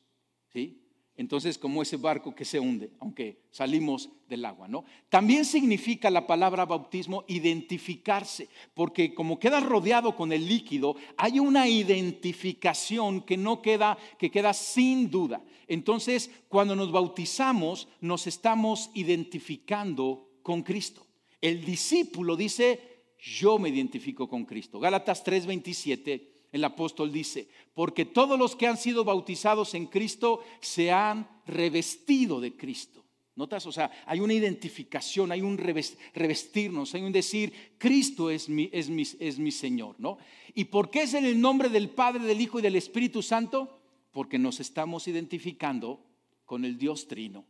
¿sí? 0.51 0.81
Entonces 1.17 1.57
como 1.57 1.81
ese 1.81 1.97
barco 1.97 2.35
que 2.35 2.45
se 2.45 2.59
hunde, 2.59 2.91
aunque 2.99 3.41
salimos 3.49 4.09
del 4.29 4.45
agua, 4.45 4.67
¿no? 4.67 4.85
También 5.09 5.45
significa 5.45 6.11
la 6.11 6.27
palabra 6.27 6.65
bautismo 6.65 7.25
identificarse, 7.27 8.49
porque 8.75 9.15
como 9.15 9.39
queda 9.39 9.59
rodeado 9.59 10.15
con 10.15 10.31
el 10.31 10.47
líquido, 10.47 10.95
hay 11.17 11.39
una 11.39 11.67
identificación 11.67 13.21
que 13.21 13.35
no 13.35 13.63
queda, 13.63 13.97
que 14.19 14.29
queda 14.29 14.53
sin 14.53 15.09
duda. 15.09 15.43
Entonces, 15.67 16.29
cuando 16.47 16.75
nos 16.75 16.91
bautizamos, 16.91 17.87
nos 17.99 18.27
estamos 18.27 18.91
identificando 18.93 20.29
con 20.43 20.61
Cristo. 20.61 21.05
El 21.41 21.65
discípulo 21.65 22.35
dice, 22.35 22.79
yo 23.17 23.57
me 23.57 23.69
identifico 23.69 24.29
con 24.29 24.45
Cristo. 24.45 24.79
Gálatas 24.79 25.25
3:27 25.25 26.36
el 26.51 26.63
apóstol 26.63 27.11
dice, 27.11 27.49
porque 27.73 28.05
todos 28.05 28.39
los 28.39 28.55
que 28.55 28.67
han 28.67 28.77
sido 28.77 29.03
bautizados 29.03 29.73
en 29.73 29.87
Cristo 29.87 30.41
se 30.61 30.91
han 30.91 31.27
revestido 31.45 32.39
de 32.39 32.55
Cristo. 32.55 33.03
¿Notas? 33.35 33.67
O 33.67 33.71
sea, 33.71 33.91
hay 34.07 34.19
una 34.19 34.33
identificación, 34.33 35.31
hay 35.31 35.41
un 35.41 35.59
revestirnos, 35.59 36.95
hay 36.95 37.03
un 37.03 37.11
decir, 37.11 37.53
Cristo 37.77 38.31
es 38.31 38.49
mi, 38.49 38.67
es 38.73 38.89
mi, 38.89 39.03
es 39.19 39.37
mi 39.37 39.51
Señor, 39.51 39.95
¿no? 39.99 40.17
¿Y 40.55 40.65
por 40.65 40.89
qué 40.89 41.03
es 41.03 41.13
en 41.13 41.23
el 41.23 41.39
nombre 41.39 41.69
del 41.69 41.89
Padre, 41.89 42.23
del 42.23 42.41
Hijo 42.41 42.57
y 42.57 42.63
del 42.63 42.75
Espíritu 42.75 43.21
Santo? 43.21 43.79
Porque 44.11 44.39
nos 44.39 44.59
estamos 44.59 45.07
identificando 45.07 46.03
con 46.45 46.65
el 46.65 46.79
Dios 46.79 47.07
Trino, 47.07 47.45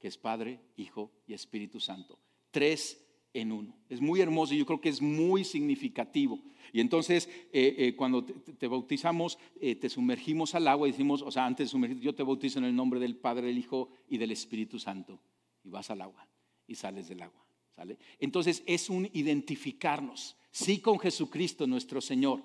que 0.00 0.08
es 0.08 0.18
Padre, 0.18 0.58
Hijo 0.76 1.12
y 1.28 1.34
Espíritu 1.34 1.78
Santo. 1.78 2.18
Tres 2.50 3.07
en 3.34 3.52
uno. 3.52 3.74
Es 3.88 4.00
muy 4.00 4.20
hermoso 4.20 4.54
y 4.54 4.58
yo 4.58 4.66
creo 4.66 4.80
que 4.80 4.88
es 4.88 5.00
muy 5.02 5.44
significativo. 5.44 6.40
Y 6.72 6.80
entonces, 6.80 7.28
eh, 7.52 7.74
eh, 7.78 7.96
cuando 7.96 8.24
te, 8.24 8.66
bautizamos, 8.66 9.38
eh, 9.60 9.74
te 9.74 9.88
sumergimos 9.88 10.54
al 10.54 10.68
agua 10.68 10.88
y 10.88 10.92
decimos, 10.92 11.22
o 11.22 11.30
sea, 11.30 11.46
antes 11.46 11.66
de 11.66 11.70
sumergir, 11.70 12.00
yo 12.00 12.14
te 12.14 12.22
bautizo 12.22 12.58
en 12.58 12.66
el 12.66 12.76
nombre 12.76 13.00
del 13.00 13.16
Padre, 13.16 13.46
del 13.46 13.58
Hijo 13.58 13.90
y 14.08 14.18
del 14.18 14.32
Espíritu 14.32 14.78
Santo. 14.78 15.18
Y 15.64 15.70
vas 15.70 15.90
al 15.90 16.00
agua 16.02 16.26
y 16.66 16.74
sales 16.74 17.08
del 17.08 17.22
agua. 17.22 17.44
¿sale? 17.74 17.98
Entonces, 18.18 18.62
es 18.66 18.90
un 18.90 19.08
identificarnos, 19.12 20.36
sí 20.50 20.80
con 20.80 20.98
Jesucristo 20.98 21.66
nuestro 21.66 22.00
Señor, 22.00 22.42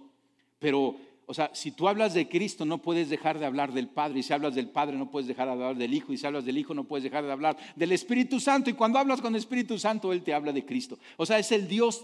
pero 0.60 0.96
o 1.26 1.34
sea, 1.34 1.52
si 1.54 1.72
tú 1.72 1.88
hablas 1.88 2.14
de 2.14 2.28
Cristo, 2.28 2.66
no 2.66 2.80
puedes 2.80 3.10
dejar 3.10 3.40
de 3.40 3.46
hablar 3.46 3.74
del 3.74 3.88
Padre. 3.88 4.20
Y 4.20 4.24
si 4.24 4.34
hablas 4.34 4.56
del 4.56 4.70
Padre, 4.70 4.98
no 4.98 5.10
puedes 5.10 5.28
dejar 5.28 5.48
de 5.48 5.54
hablar 5.54 5.76
del 5.76 5.94
Hijo. 5.94 6.12
Y 6.12 6.18
si 6.18 6.26
hablas 6.26 6.46
del 6.46 6.58
Hijo, 6.58 6.74
no 6.74 6.84
puedes 6.84 7.04
dejar 7.04 7.24
de 7.24 7.32
hablar 7.32 7.58
del 7.76 7.92
Espíritu 7.92 8.40
Santo. 8.40 8.70
Y 8.70 8.74
cuando 8.74 9.00
hablas 9.00 9.22
con 9.22 9.34
el 9.34 9.40
Espíritu 9.40 9.80
Santo, 9.80 10.12
Él 10.12 10.24
te 10.24 10.34
habla 10.34 10.52
de 10.52 10.66
Cristo. 10.66 11.00
O 11.18 11.26
sea, 11.26 11.40
es 11.40 11.52
el 11.52 11.68
Dios, 11.68 12.04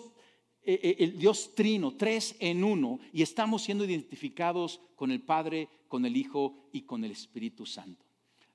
eh, 0.64 0.80
eh, 0.82 0.96
el 1.00 1.20
Dios 1.20 1.54
trino, 1.54 1.96
tres 1.96 2.36
en 2.40 2.64
uno. 2.64 3.00
Y 3.12 3.22
estamos 3.22 3.64
siendo 3.64 3.84
identificados 3.84 4.80
con 4.96 5.12
el 5.12 5.22
Padre, 5.22 5.68
con 5.88 6.06
el 6.06 6.16
Hijo 6.16 6.70
y 6.72 6.84
con 6.84 7.04
el 7.04 7.12
Espíritu 7.12 7.66
Santo. 7.66 8.06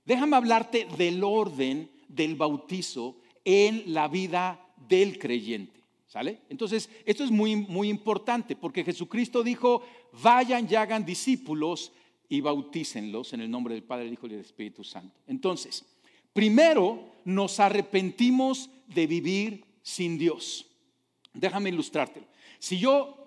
Déjame 0.04 0.37
hablarte 0.37 0.87
del 0.97 1.23
orden 1.23 1.90
del 2.09 2.37
bautizo 2.37 3.16
en 3.44 3.83
la 3.92 4.09
vida 4.09 4.61
del 4.88 5.18
creyente. 5.18 5.84
¿Sale? 6.14 6.42
Entonces, 6.49 6.88
esto 7.06 7.25
es 7.25 7.33
muy, 7.33 7.56
muy 7.56 7.88
importante 7.88 8.54
porque 8.54 8.85
Jesucristo 8.85 9.42
dijo, 9.42 9.83
vayan 10.23 10.68
y 10.71 10.76
hagan 10.76 11.04
discípulos 11.04 11.90
y 12.28 12.40
bautícenlos 12.40 13.33
en 13.33 13.40
el 13.40 13.50
nombre 13.50 13.75
del 13.75 13.83
Padre, 13.83 14.04
del 14.04 14.12
Hijo 14.12 14.28
y 14.28 14.30
del 14.30 14.42
Espíritu 14.42 14.85
Santo. 14.85 15.18
Entonces, 15.26 15.85
primero 16.33 17.00
nos 17.25 17.59
arrepentimos 17.59 18.71
de 18.87 19.09
vivir 19.09 19.64
sin 19.83 20.16
Dios. 20.16 20.66
Déjame 21.33 21.71
ilustrártelo. 21.71 22.26
Si 22.61 22.78
yo 22.78 23.24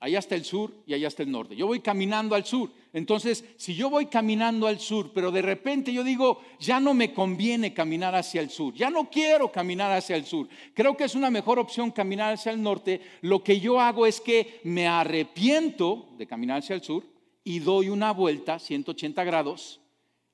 allá 0.00 0.18
está 0.18 0.34
el 0.34 0.44
sur 0.44 0.72
y 0.86 0.94
allá 0.94 1.08
está 1.08 1.22
el 1.22 1.30
norte. 1.30 1.56
Yo 1.56 1.66
voy 1.66 1.80
caminando 1.80 2.34
al 2.34 2.44
sur. 2.44 2.70
Entonces, 2.92 3.44
si 3.56 3.74
yo 3.74 3.90
voy 3.90 4.06
caminando 4.06 4.66
al 4.66 4.80
sur, 4.80 5.12
pero 5.12 5.30
de 5.30 5.42
repente 5.42 5.92
yo 5.92 6.02
digo, 6.02 6.40
ya 6.58 6.80
no 6.80 6.94
me 6.94 7.12
conviene 7.12 7.74
caminar 7.74 8.14
hacia 8.14 8.40
el 8.40 8.50
sur, 8.50 8.74
ya 8.74 8.88
no 8.88 9.10
quiero 9.10 9.52
caminar 9.52 9.92
hacia 9.92 10.16
el 10.16 10.24
sur, 10.24 10.48
creo 10.72 10.96
que 10.96 11.04
es 11.04 11.14
una 11.14 11.30
mejor 11.30 11.58
opción 11.58 11.90
caminar 11.90 12.32
hacia 12.32 12.52
el 12.52 12.62
norte, 12.62 13.02
lo 13.20 13.44
que 13.44 13.60
yo 13.60 13.80
hago 13.80 14.06
es 14.06 14.20
que 14.22 14.60
me 14.64 14.86
arrepiento 14.86 16.08
de 16.16 16.26
caminar 16.26 16.60
hacia 16.60 16.74
el 16.74 16.82
sur 16.82 17.04
y 17.44 17.58
doy 17.58 17.90
una 17.90 18.12
vuelta 18.12 18.58
180 18.58 19.24
grados 19.24 19.80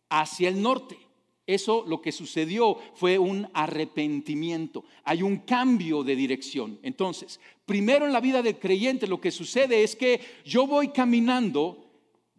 hacia 0.08 0.48
el 0.48 0.62
norte. 0.62 0.96
Eso 1.46 1.84
lo 1.86 2.00
que 2.00 2.12
sucedió 2.12 2.76
fue 2.94 3.18
un 3.18 3.48
arrepentimiento, 3.52 4.84
hay 5.04 5.22
un 5.22 5.38
cambio 5.38 6.04
de 6.04 6.14
dirección. 6.14 6.78
Entonces, 6.82 7.40
primero 7.66 8.06
en 8.06 8.12
la 8.12 8.20
vida 8.20 8.42
del 8.42 8.58
creyente 8.58 9.06
lo 9.06 9.20
que 9.20 9.30
sucede 9.30 9.82
es 9.82 9.96
que 9.96 10.20
yo 10.44 10.66
voy 10.66 10.88
caminando 10.88 11.82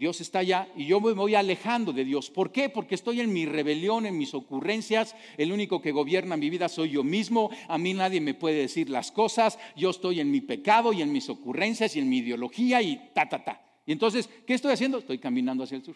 Dios 0.03 0.19
está 0.19 0.39
allá 0.39 0.67
y 0.75 0.85
yo 0.85 0.99
me 0.99 1.13
voy 1.13 1.35
alejando 1.35 1.93
de 1.93 2.03
Dios. 2.03 2.29
¿Por 2.29 2.51
qué? 2.51 2.67
Porque 2.67 2.95
estoy 2.95 3.21
en 3.21 3.31
mi 3.31 3.45
rebelión, 3.45 4.05
en 4.05 4.17
mis 4.17 4.33
ocurrencias. 4.33 5.15
El 5.37 5.51
único 5.51 5.81
que 5.81 5.93
gobierna 5.93 6.35
mi 6.35 6.49
vida 6.49 6.67
soy 6.67 6.89
yo 6.89 7.05
mismo. 7.05 7.51
A 7.69 7.77
mí 7.77 7.93
nadie 7.93 8.19
me 8.19 8.33
puede 8.33 8.57
decir 8.57 8.89
las 8.89 9.13
cosas. 9.13 9.57
Yo 9.77 9.91
estoy 9.91 10.19
en 10.19 10.29
mi 10.29 10.41
pecado 10.41 10.91
y 10.91 11.01
en 11.01 11.11
mis 11.13 11.29
ocurrencias 11.29 11.95
y 11.95 11.99
en 11.99 12.09
mi 12.09 12.17
ideología 12.17 12.81
y 12.81 13.11
ta, 13.13 13.29
ta, 13.29 13.45
ta. 13.45 13.61
Y 13.85 13.93
entonces, 13.93 14.29
¿qué 14.45 14.55
estoy 14.55 14.73
haciendo? 14.73 14.97
Estoy 14.97 15.19
caminando 15.19 15.63
hacia 15.63 15.77
el 15.77 15.85
sur. 15.85 15.95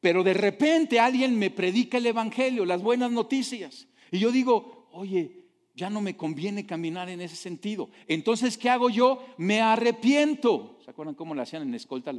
Pero 0.00 0.22
de 0.22 0.34
repente 0.34 0.98
alguien 0.98 1.38
me 1.38 1.50
predica 1.50 1.98
el 1.98 2.06
Evangelio, 2.06 2.64
las 2.64 2.82
buenas 2.82 3.10
noticias. 3.10 3.86
Y 4.10 4.18
yo 4.18 4.32
digo, 4.32 4.88
oye, 4.92 5.40
ya 5.74 5.90
no 5.90 6.00
me 6.00 6.16
conviene 6.16 6.66
caminar 6.66 7.08
en 7.08 7.20
ese 7.20 7.36
sentido. 7.36 7.90
Entonces, 8.08 8.56
¿qué 8.58 8.70
hago 8.70 8.90
yo? 8.90 9.24
Me 9.36 9.60
arrepiento. 9.60 10.78
¿Se 10.84 10.90
acuerdan 10.90 11.14
cómo 11.14 11.34
lo 11.34 11.42
hacían 11.42 11.62
en 11.62 11.74
escolta? 11.74 12.12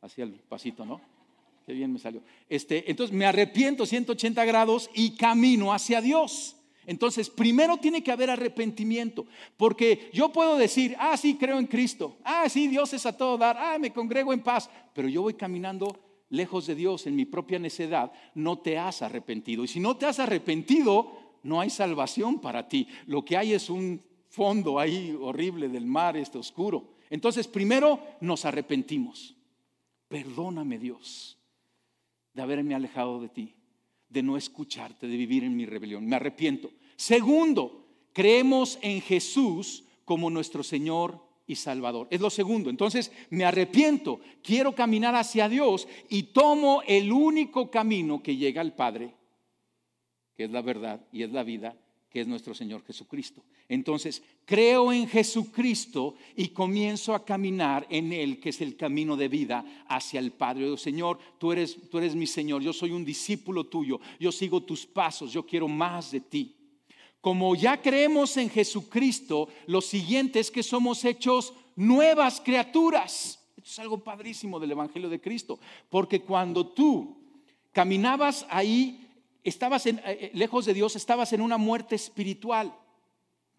Hacia 0.00 0.24
el 0.24 0.32
pasito, 0.32 0.84
¿no? 0.84 1.00
Qué 1.66 1.72
bien 1.72 1.92
me 1.92 1.98
salió. 1.98 2.22
Este, 2.48 2.90
entonces 2.90 3.14
me 3.14 3.26
arrepiento 3.26 3.86
180 3.86 4.44
grados 4.44 4.90
y 4.94 5.16
camino 5.16 5.72
hacia 5.72 6.00
Dios. 6.00 6.56
Entonces, 6.86 7.30
primero 7.30 7.76
tiene 7.76 8.02
que 8.02 8.10
haber 8.10 8.30
arrepentimiento, 8.30 9.26
porque 9.56 10.10
yo 10.12 10.32
puedo 10.32 10.56
decir, 10.56 10.96
ah, 10.98 11.16
sí, 11.16 11.36
creo 11.36 11.58
en 11.58 11.66
Cristo, 11.66 12.16
ah, 12.24 12.48
sí, 12.48 12.66
Dios 12.66 12.92
es 12.94 13.06
a 13.06 13.16
todo 13.16 13.38
dar, 13.38 13.56
ah, 13.58 13.78
me 13.78 13.92
congrego 13.92 14.32
en 14.32 14.40
paz, 14.40 14.68
pero 14.94 15.06
yo 15.06 15.22
voy 15.22 15.34
caminando 15.34 16.09
lejos 16.30 16.66
de 16.66 16.74
Dios 16.74 17.06
en 17.06 17.16
mi 17.16 17.26
propia 17.26 17.58
necedad, 17.58 18.12
no 18.34 18.58
te 18.58 18.78
has 18.78 19.02
arrepentido. 19.02 19.64
Y 19.64 19.68
si 19.68 19.80
no 19.80 19.96
te 19.96 20.06
has 20.06 20.18
arrepentido, 20.18 21.12
no 21.42 21.60
hay 21.60 21.70
salvación 21.70 22.40
para 22.40 22.68
ti. 22.68 22.88
Lo 23.06 23.24
que 23.24 23.36
hay 23.36 23.52
es 23.52 23.68
un 23.68 24.02
fondo 24.28 24.78
ahí 24.78 25.16
horrible 25.20 25.68
del 25.68 25.86
mar, 25.86 26.16
este 26.16 26.38
oscuro. 26.38 26.94
Entonces, 27.10 27.48
primero 27.48 28.00
nos 28.20 28.44
arrepentimos. 28.44 29.34
Perdóname 30.08 30.78
Dios 30.78 31.36
de 32.32 32.42
haberme 32.42 32.74
alejado 32.74 33.20
de 33.20 33.28
ti, 33.28 33.54
de 34.08 34.22
no 34.22 34.36
escucharte, 34.36 35.08
de 35.08 35.16
vivir 35.16 35.44
en 35.44 35.56
mi 35.56 35.66
rebelión. 35.66 36.06
Me 36.06 36.16
arrepiento. 36.16 36.70
Segundo, 36.96 37.86
creemos 38.12 38.78
en 38.82 39.00
Jesús 39.00 39.84
como 40.04 40.30
nuestro 40.30 40.62
Señor 40.62 41.29
y 41.50 41.56
Salvador. 41.56 42.06
Es 42.10 42.20
lo 42.20 42.30
segundo. 42.30 42.70
Entonces 42.70 43.10
me 43.30 43.44
arrepiento, 43.44 44.20
quiero 44.40 44.72
caminar 44.72 45.16
hacia 45.16 45.48
Dios 45.48 45.88
y 46.08 46.22
tomo 46.24 46.82
el 46.86 47.10
único 47.10 47.70
camino 47.70 48.22
que 48.22 48.36
llega 48.36 48.60
al 48.60 48.72
Padre, 48.72 49.12
que 50.36 50.44
es 50.44 50.50
la 50.50 50.62
verdad 50.62 51.04
y 51.12 51.24
es 51.24 51.32
la 51.32 51.42
vida, 51.42 51.76
que 52.08 52.20
es 52.20 52.28
nuestro 52.28 52.54
Señor 52.54 52.84
Jesucristo. 52.84 53.42
Entonces, 53.68 54.22
creo 54.44 54.92
en 54.92 55.08
Jesucristo 55.08 56.14
y 56.36 56.48
comienzo 56.48 57.14
a 57.14 57.24
caminar 57.24 57.84
en 57.90 58.12
Él, 58.12 58.38
que 58.38 58.50
es 58.50 58.60
el 58.60 58.76
camino 58.76 59.16
de 59.16 59.26
vida 59.26 59.84
hacia 59.88 60.20
el 60.20 60.30
Padre. 60.30 60.70
Oh, 60.70 60.76
Señor, 60.76 61.18
tú 61.38 61.50
eres, 61.50 61.76
tú 61.90 61.98
eres 61.98 62.14
mi 62.14 62.28
Señor, 62.28 62.62
yo 62.62 62.72
soy 62.72 62.92
un 62.92 63.04
discípulo 63.04 63.66
tuyo, 63.66 64.00
yo 64.20 64.30
sigo 64.30 64.62
tus 64.62 64.86
pasos, 64.86 65.32
yo 65.32 65.44
quiero 65.44 65.66
más 65.66 66.12
de 66.12 66.20
ti. 66.20 66.59
Como 67.20 67.54
ya 67.54 67.82
creemos 67.82 68.36
en 68.36 68.48
Jesucristo, 68.48 69.48
lo 69.66 69.80
siguiente 69.80 70.40
es 70.40 70.50
que 70.50 70.62
somos 70.62 71.04
hechos 71.04 71.52
nuevas 71.76 72.40
criaturas. 72.40 73.38
Esto 73.56 73.70
es 73.70 73.78
algo 73.78 73.98
padrísimo 74.02 74.58
del 74.58 74.72
Evangelio 74.72 75.08
de 75.10 75.20
Cristo, 75.20 75.58
porque 75.90 76.22
cuando 76.22 76.66
tú 76.66 77.18
caminabas 77.72 78.46
ahí 78.48 79.06
estabas 79.44 79.86
en, 79.86 79.98
eh, 79.98 80.02
eh, 80.06 80.30
lejos 80.34 80.64
de 80.64 80.74
Dios, 80.74 80.96
estabas 80.96 81.32
en 81.32 81.42
una 81.42 81.58
muerte 81.58 81.94
espiritual. 81.94 82.74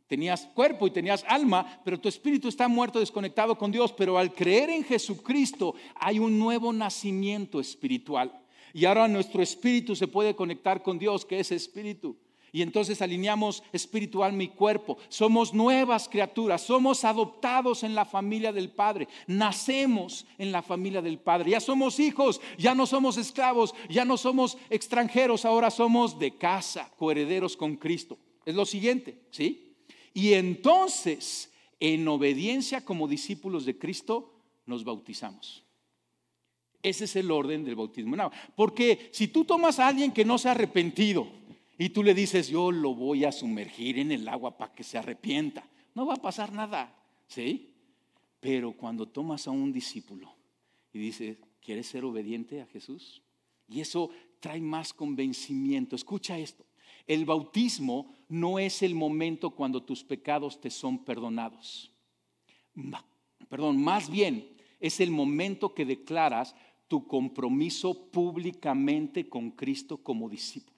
Tenías 0.07 0.45
cuerpo 0.53 0.87
y 0.87 0.91
tenías 0.91 1.23
alma, 1.27 1.79
pero 1.85 1.99
tu 1.99 2.09
espíritu 2.09 2.49
está 2.49 2.67
muerto, 2.67 2.99
desconectado 2.99 3.57
con 3.57 3.71
Dios. 3.71 3.93
Pero 3.93 4.17
al 4.17 4.33
creer 4.33 4.69
en 4.69 4.83
Jesucristo 4.83 5.75
hay 5.95 6.19
un 6.19 6.37
nuevo 6.37 6.73
nacimiento 6.73 7.59
espiritual. 7.59 8.37
Y 8.73 8.85
ahora 8.85 9.07
nuestro 9.07 9.41
espíritu 9.41 9.95
se 9.95 10.07
puede 10.07 10.35
conectar 10.35 10.83
con 10.83 10.99
Dios, 10.99 11.25
que 11.25 11.39
es 11.39 11.51
espíritu. 11.51 12.17
Y 12.53 12.62
entonces 12.62 13.01
alineamos 13.01 13.63
espiritual 13.72 14.34
mi 14.34 14.50
cuerpo. 14.50 14.98
Somos 15.08 15.53
nuevas 15.53 16.10
criaturas, 16.10 16.62
somos 16.62 17.05
adoptados 17.05 17.84
en 17.84 17.96
la 17.96 18.03
familia 18.03 18.51
del 18.51 18.70
Padre, 18.70 19.07
nacemos 19.25 20.25
en 20.37 20.51
la 20.51 20.61
familia 20.61 21.01
del 21.01 21.18
Padre. 21.18 21.51
Ya 21.51 21.61
somos 21.61 22.00
hijos, 22.00 22.42
ya 22.57 22.75
no 22.75 22.85
somos 22.85 23.16
esclavos, 23.18 23.74
ya 23.90 24.03
no 24.03 24.18
somos 24.18 24.57
extranjeros, 24.70 25.46
ahora 25.46 25.72
somos 25.72 26.20
de 26.20 26.37
casa, 26.37 26.92
coherederos 26.98 27.55
con 27.55 27.77
Cristo. 27.77 28.18
Es 28.46 28.55
lo 28.55 28.66
siguiente, 28.66 29.18
¿sí? 29.31 29.77
Y 30.14 30.33
entonces, 30.33 31.53
en 31.79 32.05
obediencia 32.07 32.83
como 32.83 33.07
discípulos 33.07 33.66
de 33.66 33.77
Cristo, 33.77 34.33
nos 34.66 34.83
bautizamos. 34.83 35.64
Ese 36.83 37.05
es 37.05 37.16
el 37.16 37.29
orden 37.29 37.64
del 37.64 37.75
bautismo 37.75 38.16
Porque 38.55 39.09
si 39.11 39.27
tú 39.27 39.46
tomas 39.46 39.79
a 39.79 39.87
alguien 39.87 40.11
que 40.11 40.25
no 40.25 40.37
se 40.37 40.50
ha 40.50 40.51
arrepentido, 40.51 41.27
y 41.81 41.89
tú 41.89 42.03
le 42.03 42.13
dices, 42.13 42.48
yo 42.48 42.72
lo 42.72 42.94
voy 42.94 43.25
a 43.25 43.31
sumergir 43.31 43.98
en 43.98 44.11
el 44.11 44.27
agua 44.27 44.55
para 44.55 44.72
que 44.72 44.83
se 44.83 45.00
arrepienta, 45.00 45.67
no 45.96 46.05
va 46.05 46.13
a 46.13 46.22
pasar 46.22 46.53
nada, 46.53 46.96
¿sí? 47.25 47.74
Pero 48.39 48.74
cuando 48.74 49.07
tomas 49.07 49.48
a 49.48 49.50
un 49.50 49.74
discípulo 49.74 50.31
y 50.94 51.00
dices, 51.00 51.39
¿quieres 51.59 51.87
ser 51.87 52.05
obediente 52.05 52.61
a 52.61 52.67
Jesús? 52.67 53.24
Y 53.67 53.79
eso 53.81 54.11
trae 54.39 54.61
más 54.61 54.94
convencimiento. 54.94 55.96
Escucha 55.96 56.37
esto. 56.37 56.67
El 57.07 57.25
bautismo 57.25 58.13
no 58.29 58.59
es 58.59 58.83
el 58.83 58.94
momento 58.94 59.50
cuando 59.50 59.81
tus 59.81 60.03
pecados 60.03 60.61
te 60.61 60.70
son 60.70 61.03
perdonados. 61.03 61.91
Perdón, 63.50 63.81
más 63.81 64.07
bien 64.07 64.55
es 64.79 65.00
el 65.00 65.09
momento 65.09 65.74
que 65.74 65.85
declaras 65.85 66.55
tu 66.87 67.07
compromiso 67.07 68.11
públicamente 68.11 69.27
con 69.27 69.50
Cristo 69.50 69.98
como 69.98 70.29
discípulo. 70.29 70.71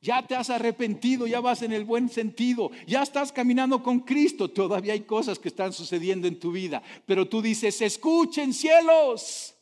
Ya 0.00 0.26
te 0.26 0.34
has 0.34 0.50
arrepentido, 0.50 1.26
ya 1.26 1.40
vas 1.40 1.62
en 1.62 1.72
el 1.72 1.84
buen 1.84 2.08
sentido, 2.08 2.70
ya 2.86 3.02
estás 3.02 3.32
caminando 3.32 3.82
con 3.82 4.00
Cristo. 4.00 4.48
Todavía 4.48 4.92
hay 4.92 5.00
cosas 5.00 5.38
que 5.38 5.48
están 5.48 5.72
sucediendo 5.72 6.28
en 6.28 6.38
tu 6.38 6.52
vida, 6.52 6.82
pero 7.06 7.26
tú 7.26 7.42
dices, 7.42 7.80
escuchen 7.80 8.52
cielos, 8.52 9.54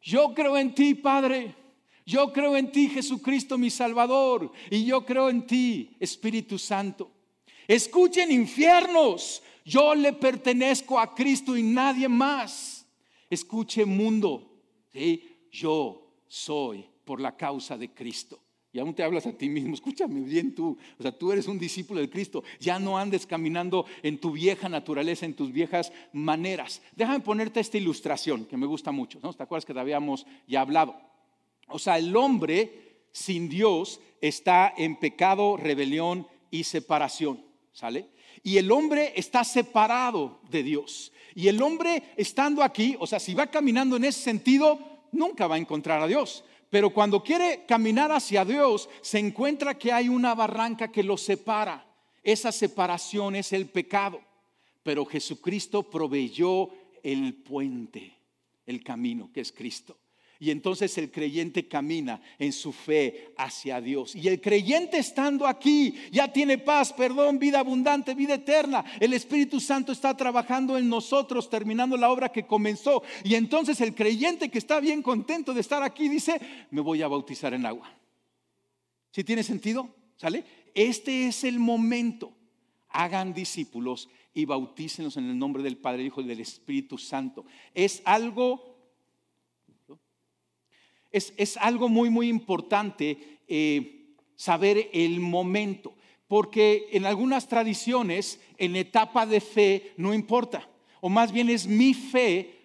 yo 0.00 0.32
creo 0.34 0.56
en 0.56 0.74
ti, 0.74 0.94
Padre. 0.94 1.56
Yo 2.04 2.32
creo 2.32 2.56
en 2.56 2.72
ti, 2.72 2.88
Jesucristo, 2.88 3.56
mi 3.56 3.70
Salvador, 3.70 4.50
y 4.70 4.84
yo 4.84 5.04
creo 5.04 5.28
en 5.28 5.46
ti, 5.46 5.96
Espíritu 6.00 6.58
Santo. 6.58 7.12
Escuchen 7.68 8.32
infiernos, 8.32 9.42
yo 9.64 9.94
le 9.94 10.12
pertenezco 10.12 10.98
a 10.98 11.14
Cristo 11.14 11.56
y 11.56 11.62
nadie 11.62 12.08
más. 12.08 12.86
Escuche 13.30 13.84
mundo, 13.84 14.50
yo 15.50 16.16
soy 16.26 16.84
por 17.04 17.20
la 17.20 17.36
causa 17.36 17.78
de 17.78 17.94
Cristo. 17.94 18.40
Y 18.74 18.78
aún 18.78 18.94
te 18.94 19.02
hablas 19.02 19.26
a 19.26 19.32
ti 19.32 19.50
mismo, 19.50 19.74
escúchame 19.74 20.20
bien 20.20 20.54
tú, 20.54 20.78
o 20.98 21.02
sea, 21.02 21.12
tú 21.12 21.30
eres 21.30 21.46
un 21.46 21.58
discípulo 21.58 22.00
de 22.00 22.08
Cristo, 22.08 22.42
ya 22.58 22.78
no 22.78 22.96
andes 22.96 23.26
caminando 23.26 23.84
en 24.02 24.18
tu 24.18 24.32
vieja 24.32 24.66
naturaleza, 24.68 25.26
en 25.26 25.34
tus 25.34 25.52
viejas 25.52 25.92
maneras. 26.14 26.80
Déjame 26.96 27.20
ponerte 27.20 27.60
esta 27.60 27.76
ilustración 27.76 28.46
que 28.46 28.56
me 28.56 28.64
gusta 28.64 28.90
mucho, 28.90 29.20
¿no? 29.22 29.34
¿Te 29.34 29.42
acuerdas 29.42 29.66
que 29.66 29.78
habíamos 29.78 30.24
ya 30.46 30.62
hablado? 30.62 30.96
O 31.68 31.78
sea, 31.78 31.98
el 31.98 32.16
hombre 32.16 33.06
sin 33.12 33.50
Dios 33.50 34.00
está 34.22 34.72
en 34.76 34.96
pecado, 34.96 35.58
rebelión 35.58 36.26
y 36.50 36.64
separación, 36.64 37.44
¿sale? 37.72 38.08
Y 38.42 38.56
el 38.56 38.72
hombre 38.72 39.12
está 39.16 39.44
separado 39.44 40.40
de 40.50 40.62
Dios. 40.62 41.12
Y 41.34 41.48
el 41.48 41.60
hombre 41.60 42.02
estando 42.16 42.62
aquí, 42.62 42.96
o 42.98 43.06
sea, 43.06 43.20
si 43.20 43.34
va 43.34 43.48
caminando 43.48 43.96
en 43.96 44.04
ese 44.04 44.20
sentido, 44.20 44.78
nunca 45.12 45.46
va 45.46 45.56
a 45.56 45.58
encontrar 45.58 46.00
a 46.00 46.06
Dios. 46.06 46.44
Pero 46.72 46.88
cuando 46.88 47.22
quiere 47.22 47.66
caminar 47.66 48.10
hacia 48.12 48.46
Dios, 48.46 48.88
se 49.02 49.18
encuentra 49.18 49.76
que 49.76 49.92
hay 49.92 50.08
una 50.08 50.34
barranca 50.34 50.90
que 50.90 51.02
lo 51.02 51.18
separa. 51.18 51.86
Esa 52.22 52.50
separación 52.50 53.36
es 53.36 53.52
el 53.52 53.68
pecado. 53.68 54.22
Pero 54.82 55.04
Jesucristo 55.04 55.82
proveyó 55.82 56.70
el 57.02 57.34
puente, 57.34 58.16
el 58.64 58.82
camino 58.82 59.30
que 59.34 59.42
es 59.42 59.52
Cristo. 59.52 59.98
Y 60.42 60.50
entonces 60.50 60.98
el 60.98 61.12
creyente 61.12 61.68
camina 61.68 62.20
en 62.36 62.52
su 62.52 62.72
fe 62.72 63.32
hacia 63.36 63.80
Dios. 63.80 64.16
Y 64.16 64.26
el 64.26 64.40
creyente 64.40 64.98
estando 64.98 65.46
aquí 65.46 65.94
ya 66.10 66.32
tiene 66.32 66.58
paz, 66.58 66.92
perdón, 66.92 67.38
vida 67.38 67.60
abundante, 67.60 68.12
vida 68.16 68.34
eterna. 68.34 68.84
El 68.98 69.12
Espíritu 69.12 69.60
Santo 69.60 69.92
está 69.92 70.16
trabajando 70.16 70.76
en 70.76 70.88
nosotros, 70.88 71.48
terminando 71.48 71.96
la 71.96 72.10
obra 72.10 72.32
que 72.32 72.44
comenzó. 72.44 73.04
Y 73.22 73.36
entonces 73.36 73.80
el 73.80 73.94
creyente 73.94 74.48
que 74.48 74.58
está 74.58 74.80
bien 74.80 75.00
contento 75.00 75.54
de 75.54 75.60
estar 75.60 75.84
aquí 75.84 76.08
dice, 76.08 76.40
me 76.72 76.80
voy 76.80 77.02
a 77.02 77.06
bautizar 77.06 77.54
en 77.54 77.64
agua. 77.64 77.94
¿Sí 79.12 79.22
tiene 79.22 79.44
sentido? 79.44 79.94
¿Sale? 80.16 80.42
Este 80.74 81.28
es 81.28 81.44
el 81.44 81.60
momento. 81.60 82.32
Hagan 82.88 83.32
discípulos 83.32 84.08
y 84.34 84.44
bautícenlos 84.44 85.16
en 85.18 85.30
el 85.30 85.38
nombre 85.38 85.62
del 85.62 85.76
Padre, 85.76 86.02
Hijo 86.02 86.20
y 86.20 86.26
del 86.26 86.40
Espíritu 86.40 86.98
Santo. 86.98 87.44
Es 87.74 88.02
algo 88.04 88.71
es, 91.12 91.56
algo 91.58 91.88
muy, 91.88 92.10
muy 92.10 92.28
importante 92.28 93.38
eh, 93.46 94.14
saber 94.34 94.88
el 94.92 95.20
momento, 95.20 95.94
porque 96.26 96.88
en 96.92 97.06
algunas 97.06 97.46
tradiciones, 97.48 98.40
en 98.58 98.76
etapa 98.76 99.26
de 99.26 99.40
fe, 99.40 99.92
no 99.96 100.14
importa, 100.14 100.68
o 101.00 101.08
más 101.08 101.32
bien 101.32 101.50
es 101.50 101.66
mi 101.66 101.94
fe 101.94 102.62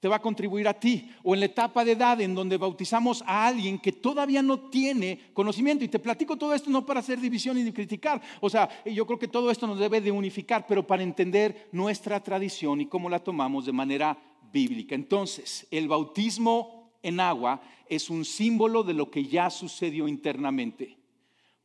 te 0.00 0.08
va 0.08 0.16
a 0.16 0.22
contribuir 0.22 0.68
a 0.68 0.74
ti. 0.74 1.10
O 1.22 1.34
en 1.34 1.40
la 1.40 1.46
etapa 1.46 1.84
de 1.84 1.92
edad 1.92 2.20
en 2.20 2.34
donde 2.34 2.56
bautizamos 2.56 3.22
a 3.26 3.46
alguien 3.46 3.78
que 3.78 3.92
todavía 3.92 4.42
no 4.42 4.70
tiene 4.70 5.30
conocimiento. 5.32 5.84
Y 5.84 5.88
te 5.88 5.98
platico 5.98 6.36
todo 6.36 6.54
esto 6.54 6.70
no 6.70 6.84
para 6.84 7.00
hacer 7.00 7.20
división 7.20 7.58
y 7.58 7.72
criticar. 7.72 8.20
O 8.40 8.50
sea, 8.50 8.68
yo 8.84 9.06
creo 9.06 9.18
que 9.18 9.28
todo 9.28 9.50
esto 9.50 9.66
nos 9.66 9.78
debe 9.78 10.00
de 10.00 10.10
unificar, 10.10 10.66
pero 10.66 10.86
para 10.86 11.02
entender 11.02 11.68
nuestra 11.72 12.22
tradición 12.22 12.80
y 12.80 12.86
cómo 12.86 13.08
la 13.08 13.20
tomamos 13.20 13.66
de 13.66 13.72
manera 13.72 14.18
bíblica. 14.52 14.94
Entonces, 14.94 15.66
el 15.70 15.88
bautismo 15.88 16.79
en 17.02 17.20
agua 17.20 17.62
es 17.88 18.10
un 18.10 18.24
símbolo 18.24 18.82
de 18.82 18.94
lo 18.94 19.10
que 19.10 19.24
ya 19.24 19.50
sucedió 19.50 20.08
internamente. 20.08 20.96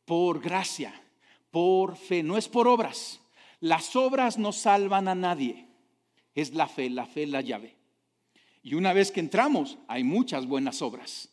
Por 0.04 0.40
gracia, 0.40 0.94
por 1.50 1.96
fe, 1.96 2.22
no 2.22 2.36
es 2.36 2.48
por 2.48 2.68
obras. 2.68 3.20
Las 3.60 3.96
obras 3.96 4.38
no 4.38 4.52
salvan 4.52 5.08
a 5.08 5.14
nadie. 5.14 5.66
Es 6.34 6.52
la 6.52 6.68
fe, 6.68 6.90
la 6.90 7.06
fe 7.06 7.26
la 7.26 7.40
llave. 7.40 7.76
Y 8.62 8.74
una 8.74 8.92
vez 8.92 9.10
que 9.10 9.20
entramos, 9.20 9.78
hay 9.88 10.04
muchas 10.04 10.46
buenas 10.46 10.82
obras. 10.82 11.30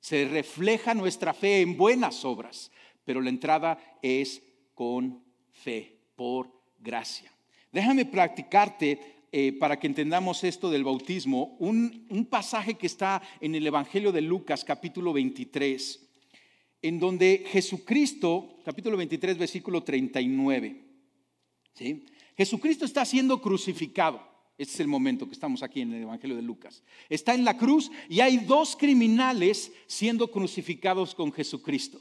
Se 0.00 0.26
refleja 0.26 0.94
nuestra 0.94 1.34
fe 1.34 1.60
en 1.60 1.76
buenas 1.76 2.24
obras, 2.24 2.70
pero 3.04 3.20
la 3.20 3.30
entrada 3.30 3.78
es 4.00 4.42
con 4.74 5.24
fe, 5.50 5.98
por 6.14 6.50
gracia. 6.78 7.32
Déjame 7.72 8.06
practicarte 8.06 9.17
eh, 9.32 9.52
para 9.52 9.78
que 9.78 9.86
entendamos 9.86 10.44
esto 10.44 10.70
del 10.70 10.84
bautismo, 10.84 11.56
un, 11.58 12.06
un, 12.10 12.26
pasaje 12.26 12.74
que 12.74 12.86
está 12.86 13.22
en 13.40 13.54
el 13.54 13.66
Evangelio 13.66 14.12
de 14.12 14.22
Lucas, 14.22 14.64
capítulo 14.64 15.12
23, 15.12 16.08
en 16.82 16.98
donde 16.98 17.44
Jesucristo, 17.46 18.58
capítulo 18.64 18.96
23, 18.96 19.36
versículo 19.36 19.82
39, 19.82 20.84
¿sí? 21.74 22.06
Jesucristo 22.36 22.84
está 22.84 23.04
siendo 23.04 23.42
crucificado. 23.42 24.22
Este 24.56 24.74
es 24.74 24.80
el 24.80 24.88
momento 24.88 25.26
que 25.26 25.34
estamos 25.34 25.62
aquí 25.62 25.82
en 25.82 25.92
el 25.92 26.02
Evangelio 26.02 26.36
de 26.36 26.42
Lucas. 26.42 26.82
Está 27.08 27.34
en 27.34 27.44
la 27.44 27.56
cruz 27.56 27.90
y 28.08 28.20
hay 28.20 28.38
dos 28.38 28.76
criminales 28.76 29.72
siendo 29.86 30.30
crucificados 30.30 31.14
con 31.14 31.32
Jesucristo. 31.32 32.00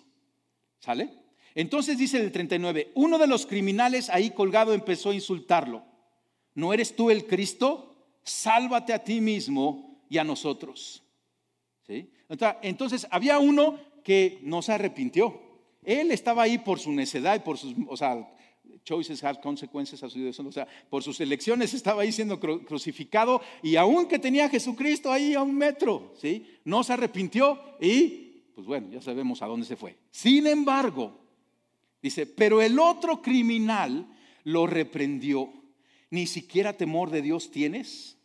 ¿Sale? 0.80 1.10
Entonces 1.56 1.98
dice 1.98 2.20
el 2.20 2.32
39, 2.32 2.92
uno 2.96 3.18
de 3.18 3.28
los 3.28 3.48
criminales 3.48 4.10
ahí 4.10 4.32
colgado 4.32 4.74
empezó 4.74 5.10
a 5.10 5.16
insultarlo. 5.16 5.84
¿No 6.58 6.74
eres 6.74 6.96
tú 6.96 7.12
el 7.12 7.28
Cristo? 7.28 7.96
Sálvate 8.24 8.92
a 8.92 9.04
ti 9.04 9.22
mismo 9.22 10.02
y 10.10 10.18
a 10.18 10.24
nosotros. 10.24 11.04
¿Sí? 11.86 12.10
Entonces 12.64 13.06
había 13.12 13.38
uno 13.38 13.80
que 14.04 14.40
no 14.42 14.64
se 14.64 14.72
arrepintió. 14.74 15.40
Él 15.84 16.10
estaba 16.10 16.42
ahí 16.42 16.58
por 16.58 16.80
su 16.80 16.92
necedad 16.92 17.36
y 17.36 17.42
por 17.42 17.60
sus, 17.60 17.76
o 17.88 17.96
sea, 17.96 18.28
choices 18.84 19.24
have 19.24 19.40
consequences, 19.40 20.02
o 20.02 20.52
sea, 20.52 20.68
por 20.90 21.04
sus 21.04 21.22
elecciones 21.22 21.76
estaba 21.76 22.02
ahí 22.02 22.12
siendo 22.12 22.40
crucificado 22.40 23.40
y 23.62 23.76
aún 23.76 24.08
que 24.08 24.18
tenía 24.18 24.46
a 24.46 24.50
Jesucristo 24.50 25.12
ahí 25.12 25.36
a 25.36 25.44
un 25.44 25.56
metro, 25.56 26.16
¿sí? 26.20 26.58
No 26.66 26.84
se 26.84 26.94
arrepintió 26.94 27.62
y, 27.80 28.42
pues 28.56 28.66
bueno, 28.66 28.90
ya 28.92 29.02
sabemos 29.02 29.44
a 29.44 29.46
dónde 29.46 29.68
se 29.68 29.76
fue. 29.76 29.96
Sin 30.10 30.48
embargo, 30.48 31.20
dice, 32.02 32.26
pero 32.26 32.64
el 32.64 32.80
otro 32.80 33.22
criminal 33.22 34.08
lo 34.44 34.66
reprendió. 34.66 35.54
Ni 36.10 36.28
siquiera 36.28 36.78
temor 36.78 37.10
de 37.10 37.22
Dios 37.22 37.52
tienes, 37.52 38.18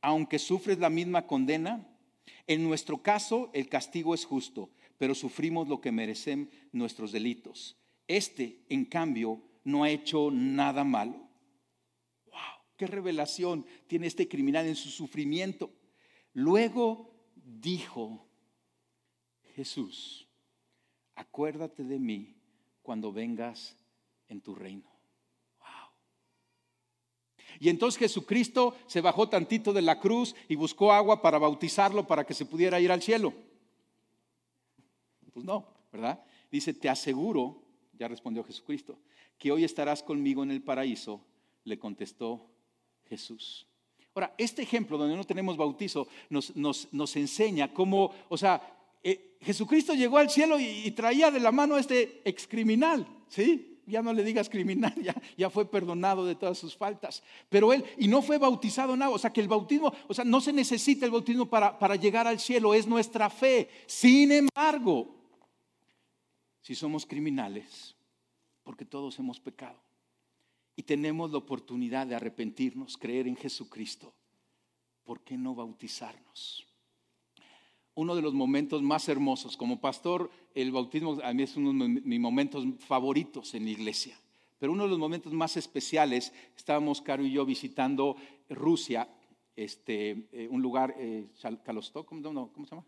aunque 0.00 0.38
sufres 0.38 0.78
la 0.78 0.90
misma 0.90 1.26
condena. 1.26 1.88
En 2.46 2.62
nuestro 2.62 3.02
caso, 3.02 3.50
el 3.54 3.68
castigo 3.68 4.14
es 4.14 4.24
justo, 4.24 4.70
pero 4.98 5.14
sufrimos 5.14 5.68
lo 5.68 5.80
que 5.80 5.92
merecen 5.92 6.50
nuestros 6.72 7.12
delitos. 7.12 7.76
Este, 8.06 8.64
en 8.68 8.84
cambio, 8.84 9.42
no 9.64 9.84
ha 9.84 9.90
hecho 9.90 10.30
nada 10.30 10.84
malo. 10.84 11.28
¡Wow! 12.26 12.36
¡Qué 12.76 12.86
revelación 12.86 13.66
tiene 13.86 14.06
este 14.06 14.28
criminal 14.28 14.66
en 14.66 14.76
su 14.76 14.90
sufrimiento! 14.90 15.72
Luego 16.34 17.12
dijo 17.34 18.26
Jesús, 19.54 20.28
acuérdate 21.14 21.84
de 21.84 21.98
mí 21.98 22.36
cuando 22.82 23.12
vengas 23.12 23.76
en 24.28 24.40
tu 24.40 24.54
reino. 24.54 24.91
Y 27.62 27.68
entonces 27.68 27.96
Jesucristo 27.96 28.74
se 28.88 29.00
bajó 29.00 29.28
tantito 29.28 29.72
de 29.72 29.82
la 29.82 30.00
cruz 30.00 30.34
y 30.48 30.56
buscó 30.56 30.90
agua 30.90 31.22
para 31.22 31.38
bautizarlo 31.38 32.08
para 32.08 32.26
que 32.26 32.34
se 32.34 32.44
pudiera 32.44 32.80
ir 32.80 32.90
al 32.90 33.02
cielo. 33.02 33.32
Pues 35.32 35.46
no, 35.46 35.68
¿verdad? 35.92 36.24
Dice, 36.50 36.74
te 36.74 36.88
aseguro, 36.88 37.62
ya 37.96 38.08
respondió 38.08 38.42
Jesucristo, 38.42 38.98
que 39.38 39.52
hoy 39.52 39.62
estarás 39.62 40.02
conmigo 40.02 40.42
en 40.42 40.50
el 40.50 40.60
paraíso, 40.60 41.24
le 41.62 41.78
contestó 41.78 42.50
Jesús. 43.08 43.68
Ahora, 44.12 44.34
este 44.38 44.62
ejemplo 44.62 44.98
donde 44.98 45.14
no 45.14 45.22
tenemos 45.22 45.56
bautizo 45.56 46.08
nos, 46.30 47.14
enseña 47.14 47.72
cómo, 47.72 48.12
o 48.28 48.36
sea, 48.36 48.60
eh, 49.04 49.36
Jesucristo 49.40 49.94
llegó 49.94 50.18
al 50.18 50.30
cielo 50.30 50.58
y, 50.58 50.90
traía 50.90 51.30
de 51.30 51.38
la 51.38 51.52
mano 51.52 51.76
a 51.76 51.80
este 51.80 52.22
excriminal, 52.24 53.06
¿sí? 53.28 53.71
Ya 53.86 54.02
no 54.02 54.12
le 54.12 54.22
digas 54.22 54.48
criminal, 54.48 54.94
ya, 55.36 55.50
fue 55.50 55.68
perdonado 55.68 56.24
de 56.24 56.34
todas 56.34 56.58
sus 56.58 56.76
faltas. 56.76 57.22
Pero 57.48 57.72
él, 57.72 57.84
y 57.98 58.08
no 58.08 58.22
fue 58.22 58.38
bautizado 58.38 58.96
nada, 58.96 59.10
o 59.10 59.18
sea 59.18 59.32
que 59.32 59.40
el 59.40 59.48
bautismo, 59.48 59.92
o 60.08 60.14
sea, 60.14 60.24
no 60.24 60.40
se 60.40 60.52
necesita 60.52 61.04
el 61.04 61.10
bautismo 61.10 61.46
para, 61.46 61.78
para 61.78 61.96
llegar 61.96 62.26
al 62.26 62.38
cielo, 62.38 62.74
es 62.74 62.86
nuestra 62.86 63.28
fe. 63.28 63.68
Sin 63.86 64.30
embargo, 64.32 65.16
si 66.60 66.74
somos 66.74 67.04
criminales, 67.04 67.96
porque 68.62 68.84
todos 68.84 69.18
hemos 69.18 69.40
pecado. 69.40 69.80
Y 70.76 70.84
tenemos 70.84 71.30
la 71.30 71.38
oportunidad 71.38 72.06
de 72.06 72.14
arrepentirnos, 72.14 72.96
creer 72.96 73.28
en 73.28 73.36
Jesucristo. 73.36 74.14
¿Por 75.04 75.20
qué 75.20 75.36
no 75.36 75.54
bautizarnos? 75.54 76.66
Uno 77.94 78.14
de 78.14 78.22
los 78.22 78.32
momentos 78.32 78.82
más 78.82 79.08
hermosos, 79.08 79.56
como 79.56 79.80
pastor, 79.80 80.30
el 80.54 80.72
bautismo 80.72 81.18
a 81.22 81.32
mí 81.32 81.42
es 81.42 81.56
uno 81.56 81.84
de 81.84 82.00
mis 82.00 82.20
momentos 82.20 82.64
favoritos 82.78 83.54
en 83.54 83.64
la 83.64 83.70
iglesia. 83.70 84.18
Pero 84.58 84.72
uno 84.72 84.84
de 84.84 84.90
los 84.90 84.98
momentos 84.98 85.32
más 85.32 85.56
especiales, 85.56 86.32
estábamos 86.56 87.02
Caro 87.02 87.24
y 87.24 87.32
yo 87.32 87.44
visitando 87.44 88.16
Rusia, 88.48 89.08
este, 89.56 90.28
eh, 90.32 90.48
un 90.50 90.62
lugar, 90.62 90.94
eh, 90.98 91.26
¿cómo, 92.06 92.50
¿cómo 92.52 92.66
se 92.66 92.70
llama? 92.70 92.84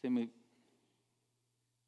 Se 0.00 0.08
me 0.08 0.30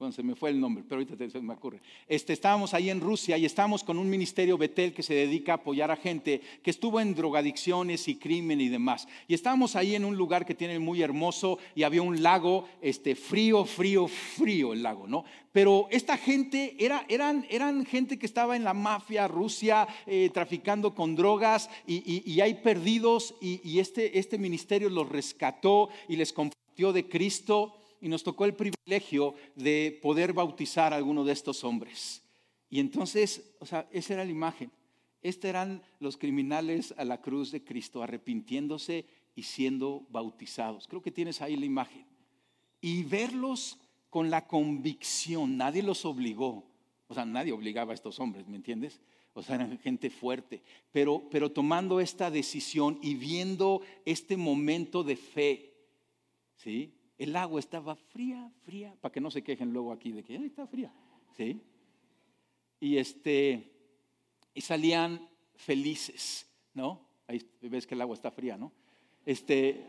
bueno, 0.01 0.13
se 0.15 0.23
me 0.23 0.35
fue 0.35 0.49
el 0.49 0.59
nombre, 0.59 0.83
pero 0.89 1.03
ahorita 1.03 1.29
se 1.29 1.41
me 1.43 1.53
ocurre. 1.53 1.79
Este, 2.09 2.33
estábamos 2.33 2.73
ahí 2.73 2.89
en 2.89 3.03
Rusia 3.03 3.37
y 3.37 3.45
estábamos 3.45 3.85
con 3.85 3.99
un 3.99 4.09
ministerio 4.09 4.57
Betel 4.57 4.95
que 4.95 5.03
se 5.03 5.13
dedica 5.13 5.53
a 5.53 5.57
apoyar 5.57 5.91
a 5.91 5.97
gente 5.97 6.41
que 6.63 6.71
estuvo 6.71 7.01
en 7.01 7.15
drogadicciones 7.15 8.09
y 8.09 8.17
crimen 8.17 8.63
y 8.63 8.71
demás. 8.71 9.07
Y 9.29 9.35
estábamos 9.35 9.77
ahí 9.77 9.95
en 9.95 10.07
un 10.07 10.17
lugar 10.17 10.47
que 10.47 10.55
tiene 10.55 10.79
muy 10.79 11.03
hermoso 11.03 11.59
y 11.75 11.83
había 11.83 12.01
un 12.01 12.23
lago, 12.23 12.67
este, 12.81 13.15
frío, 13.15 13.67
frío, 13.67 14.09
frío 14.09 14.73
el 14.73 14.83
lago, 14.83 15.07
¿no? 15.07 15.23
Pero 15.53 15.87
esta 15.91 16.17
gente 16.17 16.77
era, 16.79 17.05
eran, 17.11 17.45
eran 17.51 17.85
gente 17.85 18.19
que 18.19 18.25
estaba 18.25 18.57
en 18.57 18.65
la 18.65 18.73
mafia 18.73 19.29
Rusia, 19.29 19.87
eh, 20.07 20.31
traficando 20.33 20.95
con 20.95 21.15
drogas 21.15 21.69
y, 21.87 22.41
hay 22.41 22.55
perdidos 22.55 23.35
y, 23.39 23.61
y 23.69 23.81
este, 23.81 24.19
este 24.19 24.39
ministerio 24.39 24.89
los 24.89 25.11
rescató 25.11 25.91
y 26.09 26.17
les 26.17 26.33
compartió 26.33 26.95
de 26.95 27.07
Cristo 27.07 27.80
y 28.01 28.09
nos 28.09 28.23
tocó 28.23 28.45
el 28.45 28.55
privilegio 28.55 29.35
de 29.55 29.99
poder 30.03 30.33
bautizar 30.33 30.93
a 30.93 30.97
alguno 30.97 31.25
de 31.25 31.33
estos 31.33 31.65
hombres. 31.65 32.23
Y 32.69 32.81
entonces, 32.81 33.53
o 33.59 33.67
sea, 33.67 33.89
esa 33.93 34.15
era 34.15 34.25
la 34.25 34.31
imagen. 34.31 34.71
Estos 35.23 35.49
eran 35.49 35.83
los 35.99 36.17
criminales 36.17 36.95
a 36.97 37.05
la 37.05 37.21
cruz 37.21 37.51
de 37.51 37.63
Cristo, 37.63 38.03
arrepintiéndose 38.03 39.05
y 39.35 39.43
siendo 39.43 40.07
bautizados. 40.11 40.87
Creo 40.87 41.03
que 41.03 41.11
tienes 41.11 41.43
ahí 41.43 41.57
la 41.57 41.67
imagen. 41.67 42.07
Y 42.81 43.03
verlos 43.03 43.79
con 44.09 44.31
la 44.31 44.47
convicción, 44.47 45.57
nadie 45.57 45.83
los 45.83 46.05
obligó. 46.05 46.65
O 47.09 47.15
sea, 47.15 47.25
nadie 47.25 47.53
obligaba 47.53 47.93
a 47.93 47.95
estos 47.95 48.19
hombres, 48.19 48.47
¿me 48.49 48.57
entiendes? 48.57 49.01
O 49.35 49.43
sea, 49.43 49.57
eran 49.57 49.79
gente 49.79 50.11
fuerte, 50.11 50.61
pero, 50.91 51.23
pero 51.31 51.53
tomando 51.53 52.01
esta 52.01 52.31
decisión 52.31 52.99
y 53.01 53.15
viendo 53.15 53.81
este 54.05 54.37
momento 54.37 55.05
de 55.05 55.17
fe, 55.17 55.73
¿sí? 56.57 56.95
El 57.21 57.37
agua 57.37 57.61
estaba 57.61 57.95
fría, 57.95 58.51
fría, 58.65 58.97
para 58.99 59.13
que 59.13 59.21
no 59.21 59.31
se 59.31 59.43
quejen 59.43 59.75
luego 59.75 59.93
aquí 59.93 60.11
de 60.11 60.25
que 60.25 60.37
está 60.37 60.67
fría, 60.67 60.91
¿sí? 61.37 61.61
Y 62.81 62.97
este, 62.97 63.71
y 64.55 64.63
salían 64.63 65.29
felices, 65.55 66.51
¿no? 66.73 67.07
Ahí 67.27 67.47
ves 67.61 67.87
que 67.87 67.95
el 67.95 68.01
agua 68.01 68.15
está 68.15 68.31
fría, 68.31 68.57
¿no? 68.57 68.73
Este, 69.27 69.85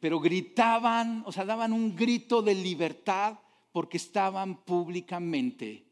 pero 0.00 0.18
gritaban, 0.18 1.22
o 1.24 1.30
sea, 1.30 1.44
daban 1.44 1.72
un 1.72 1.94
grito 1.94 2.42
de 2.42 2.56
libertad 2.56 3.38
porque 3.70 3.98
estaban 3.98 4.64
públicamente 4.64 5.84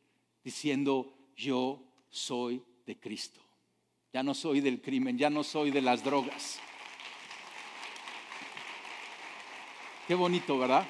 diciendo, 0.42 1.14
yo 1.36 1.84
soy 2.10 2.60
de 2.84 2.98
Cristo. 2.98 3.40
Ya 4.12 4.24
no 4.24 4.34
soy 4.34 4.60
del 4.60 4.82
crimen, 4.82 5.16
ya 5.16 5.30
no 5.30 5.44
soy 5.44 5.70
de 5.70 5.82
las 5.82 6.02
drogas. 6.02 6.58
Qué 10.06 10.14
bonito, 10.14 10.58
¿verdad? 10.58 10.86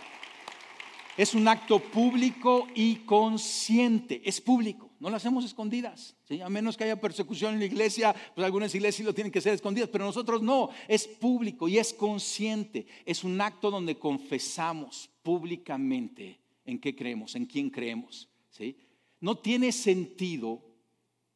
Es 1.16 1.34
un 1.34 1.46
acto 1.46 1.78
público 1.78 2.66
y 2.74 2.96
consciente. 2.96 4.20
Es 4.24 4.40
público, 4.40 4.90
no 4.98 5.08
lo 5.08 5.14
hacemos 5.14 5.44
escondidas, 5.44 6.16
¿sí? 6.24 6.40
a 6.40 6.48
menos 6.48 6.76
que 6.76 6.82
haya 6.82 7.00
persecución 7.00 7.54
en 7.54 7.60
la 7.60 7.66
iglesia, 7.66 8.12
pues 8.34 8.44
algunas 8.44 8.74
iglesias 8.74 8.96
sí 8.96 9.02
lo 9.04 9.14
tienen 9.14 9.30
que 9.30 9.40
ser 9.40 9.54
escondidas, 9.54 9.88
pero 9.88 10.04
nosotros 10.04 10.42
no, 10.42 10.70
es 10.88 11.06
público 11.06 11.68
y 11.68 11.78
es 11.78 11.94
consciente, 11.94 12.88
es 13.04 13.22
un 13.22 13.40
acto 13.40 13.70
donde 13.70 13.96
confesamos 13.96 15.08
públicamente 15.22 16.40
en 16.64 16.80
qué 16.80 16.96
creemos, 16.96 17.36
en 17.36 17.46
quién 17.46 17.70
creemos. 17.70 18.28
¿sí? 18.50 18.76
No 19.20 19.38
tiene 19.38 19.70
sentido 19.70 20.60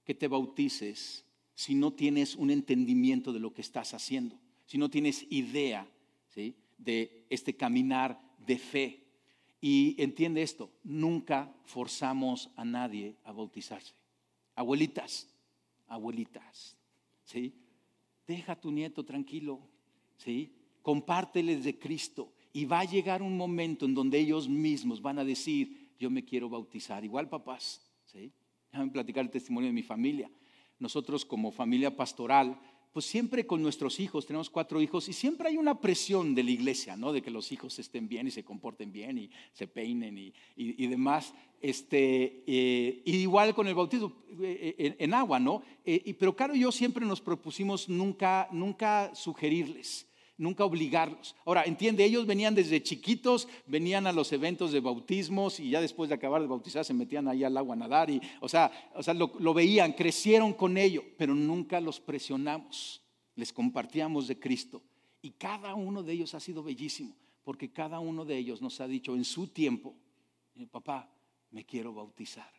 que 0.04 0.16
te 0.16 0.26
bautices 0.26 1.24
si 1.54 1.76
no 1.76 1.92
tienes 1.92 2.34
un 2.34 2.50
entendimiento 2.50 3.32
de 3.32 3.38
lo 3.38 3.54
que 3.54 3.60
estás 3.60 3.94
haciendo, 3.94 4.36
si 4.66 4.78
no 4.78 4.90
tienes 4.90 5.24
idea 5.30 5.86
¿sí? 6.34 6.56
De 6.78 7.26
este 7.28 7.54
caminar 7.56 8.20
de 8.38 8.58
fe. 8.58 9.04
Y 9.60 10.00
entiende 10.00 10.42
esto, 10.42 10.70
nunca 10.84 11.52
forzamos 11.64 12.50
a 12.56 12.64
nadie 12.64 13.16
a 13.24 13.32
bautizarse. 13.32 13.92
Abuelitas, 14.54 15.28
abuelitas, 15.88 16.76
¿sí? 17.24 17.52
Deja 18.26 18.52
a 18.52 18.60
tu 18.60 18.70
nieto 18.70 19.04
tranquilo, 19.04 19.60
¿sí? 20.16 20.52
Compárteles 20.82 21.64
de 21.64 21.78
Cristo 21.78 22.32
y 22.52 22.64
va 22.64 22.80
a 22.80 22.84
llegar 22.84 23.22
un 23.22 23.36
momento 23.36 23.84
en 23.84 23.94
donde 23.94 24.18
ellos 24.18 24.48
mismos 24.48 25.02
van 25.02 25.18
a 25.18 25.24
decir, 25.24 25.92
yo 25.98 26.10
me 26.10 26.24
quiero 26.24 26.48
bautizar. 26.48 27.04
Igual 27.04 27.28
papás, 27.28 27.82
¿sí? 28.06 28.32
Déjame 28.70 28.90
platicar 28.90 29.24
el 29.24 29.30
testimonio 29.30 29.68
de 29.68 29.74
mi 29.74 29.82
familia. 29.82 30.30
Nosotros 30.78 31.24
como 31.24 31.50
familia 31.50 31.96
pastoral 31.96 32.60
pues 32.92 33.06
siempre 33.06 33.46
con 33.46 33.62
nuestros 33.62 34.00
hijos, 34.00 34.26
tenemos 34.26 34.50
cuatro 34.50 34.80
hijos, 34.80 35.08
y 35.08 35.12
siempre 35.12 35.48
hay 35.48 35.56
una 35.56 35.80
presión 35.80 36.34
de 36.34 36.42
la 36.42 36.50
iglesia, 36.50 36.96
¿no? 36.96 37.12
De 37.12 37.22
que 37.22 37.30
los 37.30 37.52
hijos 37.52 37.78
estén 37.78 38.08
bien 38.08 38.26
y 38.26 38.30
se 38.30 38.44
comporten 38.44 38.92
bien 38.92 39.18
y 39.18 39.30
se 39.52 39.66
peinen 39.66 40.18
y, 40.18 40.86
demás. 40.86 41.34
Este, 41.60 42.44
eh, 42.46 43.02
igual 43.04 43.54
con 43.54 43.66
el 43.66 43.74
bautismo 43.74 44.12
eh, 44.40 44.96
en, 44.98 45.14
agua, 45.14 45.40
¿no? 45.40 45.62
Eh, 45.84 46.14
pero 46.18 46.36
claro, 46.36 46.54
yo 46.54 46.70
siempre 46.70 47.04
nos 47.04 47.20
propusimos 47.20 47.88
nunca, 47.88 48.48
nunca 48.52 49.12
sugerirles 49.14 50.08
nunca 50.38 50.64
obligarlos. 50.64 51.36
Ahora, 51.44 51.64
entiende, 51.64 52.04
ellos 52.04 52.24
venían 52.24 52.54
desde 52.54 52.82
chiquitos, 52.82 53.48
venían 53.66 54.06
a 54.06 54.12
los 54.12 54.32
eventos 54.32 54.72
de 54.72 54.80
bautismos 54.80 55.60
y 55.60 55.70
ya 55.70 55.80
después 55.80 56.08
de 56.08 56.14
acabar 56.14 56.40
de 56.40 56.46
bautizar 56.46 56.84
se 56.84 56.94
metían 56.94 57.28
ahí 57.28 57.44
al 57.44 57.56
agua 57.56 57.74
a 57.74 57.78
nadar 57.78 58.08
y, 58.08 58.22
o 58.40 58.48
sea, 58.48 58.70
o 58.94 59.02
sea 59.02 59.12
lo, 59.12 59.32
lo 59.38 59.52
veían, 59.52 59.92
crecieron 59.92 60.54
con 60.54 60.78
ello, 60.78 61.02
pero 61.18 61.34
nunca 61.34 61.80
los 61.80 62.00
presionamos, 62.00 63.02
les 63.34 63.52
compartíamos 63.52 64.28
de 64.28 64.38
Cristo. 64.38 64.82
Y 65.20 65.32
cada 65.32 65.74
uno 65.74 66.02
de 66.02 66.12
ellos 66.12 66.34
ha 66.34 66.40
sido 66.40 66.62
bellísimo, 66.62 67.16
porque 67.42 67.72
cada 67.72 67.98
uno 67.98 68.24
de 68.24 68.38
ellos 68.38 68.62
nos 68.62 68.80
ha 68.80 68.86
dicho 68.86 69.14
en 69.16 69.24
su 69.24 69.48
tiempo, 69.48 69.96
papá, 70.70 71.12
me 71.50 71.64
quiero 71.64 71.92
bautizar. 71.92 72.50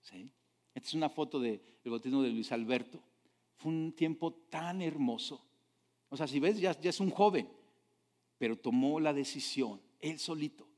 ¿Sí? 0.00 0.30
Esta 0.72 0.88
es 0.88 0.94
una 0.94 1.08
foto 1.08 1.40
del 1.40 1.60
bautismo 1.84 2.22
de 2.22 2.30
Luis 2.30 2.52
Alberto. 2.52 3.02
Fue 3.56 3.72
un 3.72 3.92
tiempo 3.92 4.32
tan 4.48 4.82
hermoso 4.82 5.42
o 6.08 6.16
sea, 6.16 6.26
si 6.26 6.40
ves, 6.40 6.58
ya, 6.58 6.70
es 6.70 7.00
un 7.00 7.10
joven, 7.10 7.48
pero 8.38 8.56
tomó 8.56 9.00
la 9.00 9.12
decisión, 9.12 9.80
él 10.00 10.18
solito. 10.18 10.68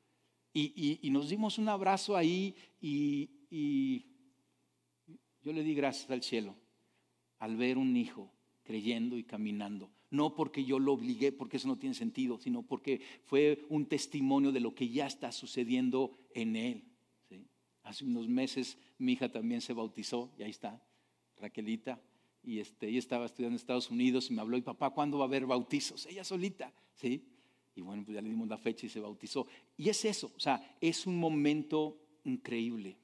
Y, 0.54 1.08
nos 1.10 1.28
dimos 1.28 1.58
un 1.58 1.68
abrazo 1.68 2.16
ahí 2.16 2.54
y, 2.80 4.06
yo 5.42 5.52
le 5.52 5.62
di 5.62 5.74
gracias 5.74 6.10
al 6.10 6.22
cielo 6.22 6.56
al 7.38 7.56
ver 7.56 7.78
un 7.78 7.96
hijo 7.96 8.30
creyendo 8.64 9.16
y 9.16 9.24
caminando. 9.24 9.90
No 10.10 10.34
porque 10.34 10.64
yo 10.64 10.78
lo 10.78 10.94
obligué, 10.94 11.32
porque 11.32 11.58
eso 11.58 11.68
no 11.68 11.78
tiene 11.78 11.94
sentido, 11.94 12.38
sino 12.38 12.62
porque 12.62 13.00
fue 13.24 13.64
un 13.68 13.86
testimonio 13.86 14.52
de 14.52 14.60
lo 14.60 14.74
que 14.74 14.88
ya 14.88 15.06
está 15.06 15.30
sucediendo 15.32 16.18
en 16.34 16.56
él. 16.56 16.84
Hace 17.82 18.04
unos 18.04 18.28
meses 18.28 18.78
mi 18.98 19.12
hija 19.12 19.30
también 19.30 19.60
se 19.60 19.72
bautizó, 19.72 20.32
y 20.38 20.42
ahí 20.42 20.50
está, 20.50 20.82
Raquelita 21.36 22.02
y 22.42 22.60
este, 22.60 22.88
ella 22.88 22.98
estaba 22.98 23.26
estudiando 23.26 23.54
en 23.54 23.60
Estados 23.60 23.90
Unidos 23.90 24.30
y 24.30 24.34
me 24.34 24.40
habló, 24.40 24.56
y 24.56 24.62
papá, 24.62 24.90
¿cuándo 24.90 25.18
va 25.18 25.24
a 25.24 25.28
haber 25.28 25.46
bautizos? 25.46 26.06
Ella 26.06 26.24
solita, 26.24 26.72
¿sí? 26.94 27.22
Y 27.74 27.80
bueno, 27.80 28.02
pues 28.04 28.14
ya 28.14 28.22
le 28.22 28.28
dimos 28.28 28.48
la 28.48 28.58
fecha 28.58 28.86
y 28.86 28.88
se 28.88 29.00
bautizó. 29.00 29.46
Y 29.76 29.88
es 29.88 30.04
eso, 30.04 30.32
o 30.36 30.40
sea, 30.40 30.76
es 30.80 31.06
un 31.06 31.18
momento 31.18 31.96
increíble 32.24 32.96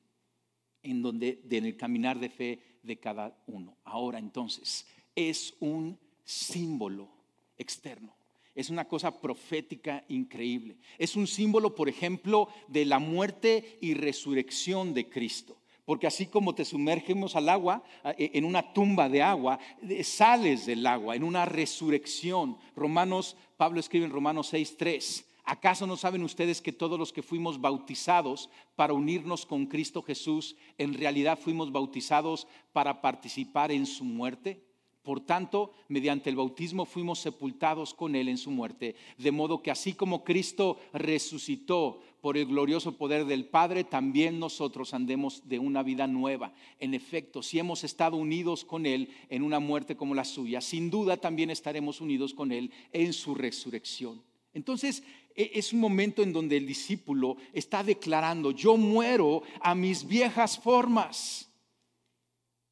en 0.82 1.02
donde, 1.02 1.40
en 1.50 1.64
el 1.64 1.76
caminar 1.76 2.18
de 2.18 2.28
fe 2.28 2.60
de 2.82 2.98
cada 2.98 3.36
uno. 3.46 3.76
Ahora 3.84 4.18
entonces, 4.18 4.86
es 5.14 5.54
un 5.60 5.98
símbolo 6.24 7.10
externo. 7.56 8.14
Es 8.54 8.70
una 8.70 8.86
cosa 8.86 9.20
profética 9.20 10.04
increíble. 10.08 10.76
Es 10.98 11.16
un 11.16 11.26
símbolo, 11.26 11.74
por 11.74 11.88
ejemplo, 11.88 12.48
de 12.68 12.84
la 12.84 13.00
muerte 13.00 13.78
y 13.80 13.94
resurrección 13.94 14.94
de 14.94 15.08
Cristo. 15.08 15.58
Porque 15.84 16.06
así 16.06 16.26
como 16.26 16.54
te 16.54 16.64
sumergimos 16.64 17.36
al 17.36 17.48
agua, 17.48 17.82
e, 18.16 18.30
en 18.34 18.44
una 18.44 18.72
tumba 18.72 19.08
de 19.08 19.22
agua, 19.22 19.58
sales 20.02 20.66
del 20.66 20.86
agua, 20.86 21.14
en 21.14 21.24
una 21.24 21.44
resurrección. 21.44 22.56
Romanos, 22.74 23.36
Pablo 23.56 23.80
escribe 23.80 24.06
en 24.06 24.12
Romanos 24.12 24.52
6:3. 24.52 25.26
¿Acaso 25.46 25.86
no 25.86 25.98
saben 25.98 26.22
ustedes 26.22 26.62
que 26.62 26.72
todos 26.72 26.98
los 26.98 27.12
que 27.12 27.22
fuimos 27.22 27.60
bautizados 27.60 28.48
para 28.76 28.94
unirnos 28.94 29.44
con 29.44 29.66
Cristo 29.66 30.00
Jesús, 30.00 30.56
en 30.78 30.94
realidad 30.94 31.38
fuimos 31.38 31.70
bautizados 31.70 32.46
para 32.72 33.02
participar 33.02 33.70
en 33.70 33.84
su 33.84 34.04
muerte? 34.04 34.64
Por 35.02 35.20
tanto, 35.20 35.72
mediante 35.88 36.30
el 36.30 36.36
bautismo 36.36 36.86
fuimos 36.86 37.18
sepultados 37.18 37.92
con 37.92 38.16
Él 38.16 38.30
en 38.30 38.38
su 38.38 38.50
muerte, 38.50 38.96
de 39.18 39.30
modo 39.32 39.60
que 39.60 39.70
así 39.70 39.92
como 39.92 40.24
Cristo 40.24 40.78
resucitó 40.94 42.00
por 42.24 42.38
el 42.38 42.46
glorioso 42.46 42.96
poder 42.96 43.26
del 43.26 43.44
Padre, 43.44 43.84
también 43.84 44.38
nosotros 44.38 44.94
andemos 44.94 45.46
de 45.46 45.58
una 45.58 45.82
vida 45.82 46.06
nueva. 46.06 46.54
En 46.80 46.94
efecto, 46.94 47.42
si 47.42 47.58
hemos 47.58 47.84
estado 47.84 48.16
unidos 48.16 48.64
con 48.64 48.86
Él 48.86 49.10
en 49.28 49.42
una 49.42 49.60
muerte 49.60 49.94
como 49.94 50.14
la 50.14 50.24
suya, 50.24 50.62
sin 50.62 50.88
duda 50.88 51.18
también 51.18 51.50
estaremos 51.50 52.00
unidos 52.00 52.32
con 52.32 52.50
Él 52.50 52.70
en 52.94 53.12
su 53.12 53.34
resurrección. 53.34 54.22
Entonces, 54.54 55.02
e, 55.36 55.50
es 55.52 55.74
un 55.74 55.80
momento 55.80 56.22
en 56.22 56.32
donde 56.32 56.56
el 56.56 56.66
discípulo 56.66 57.36
está 57.52 57.84
declarando, 57.84 58.52
yo 58.52 58.78
muero 58.78 59.42
a 59.60 59.74
mis 59.74 60.06
viejas 60.06 60.58
formas, 60.58 61.52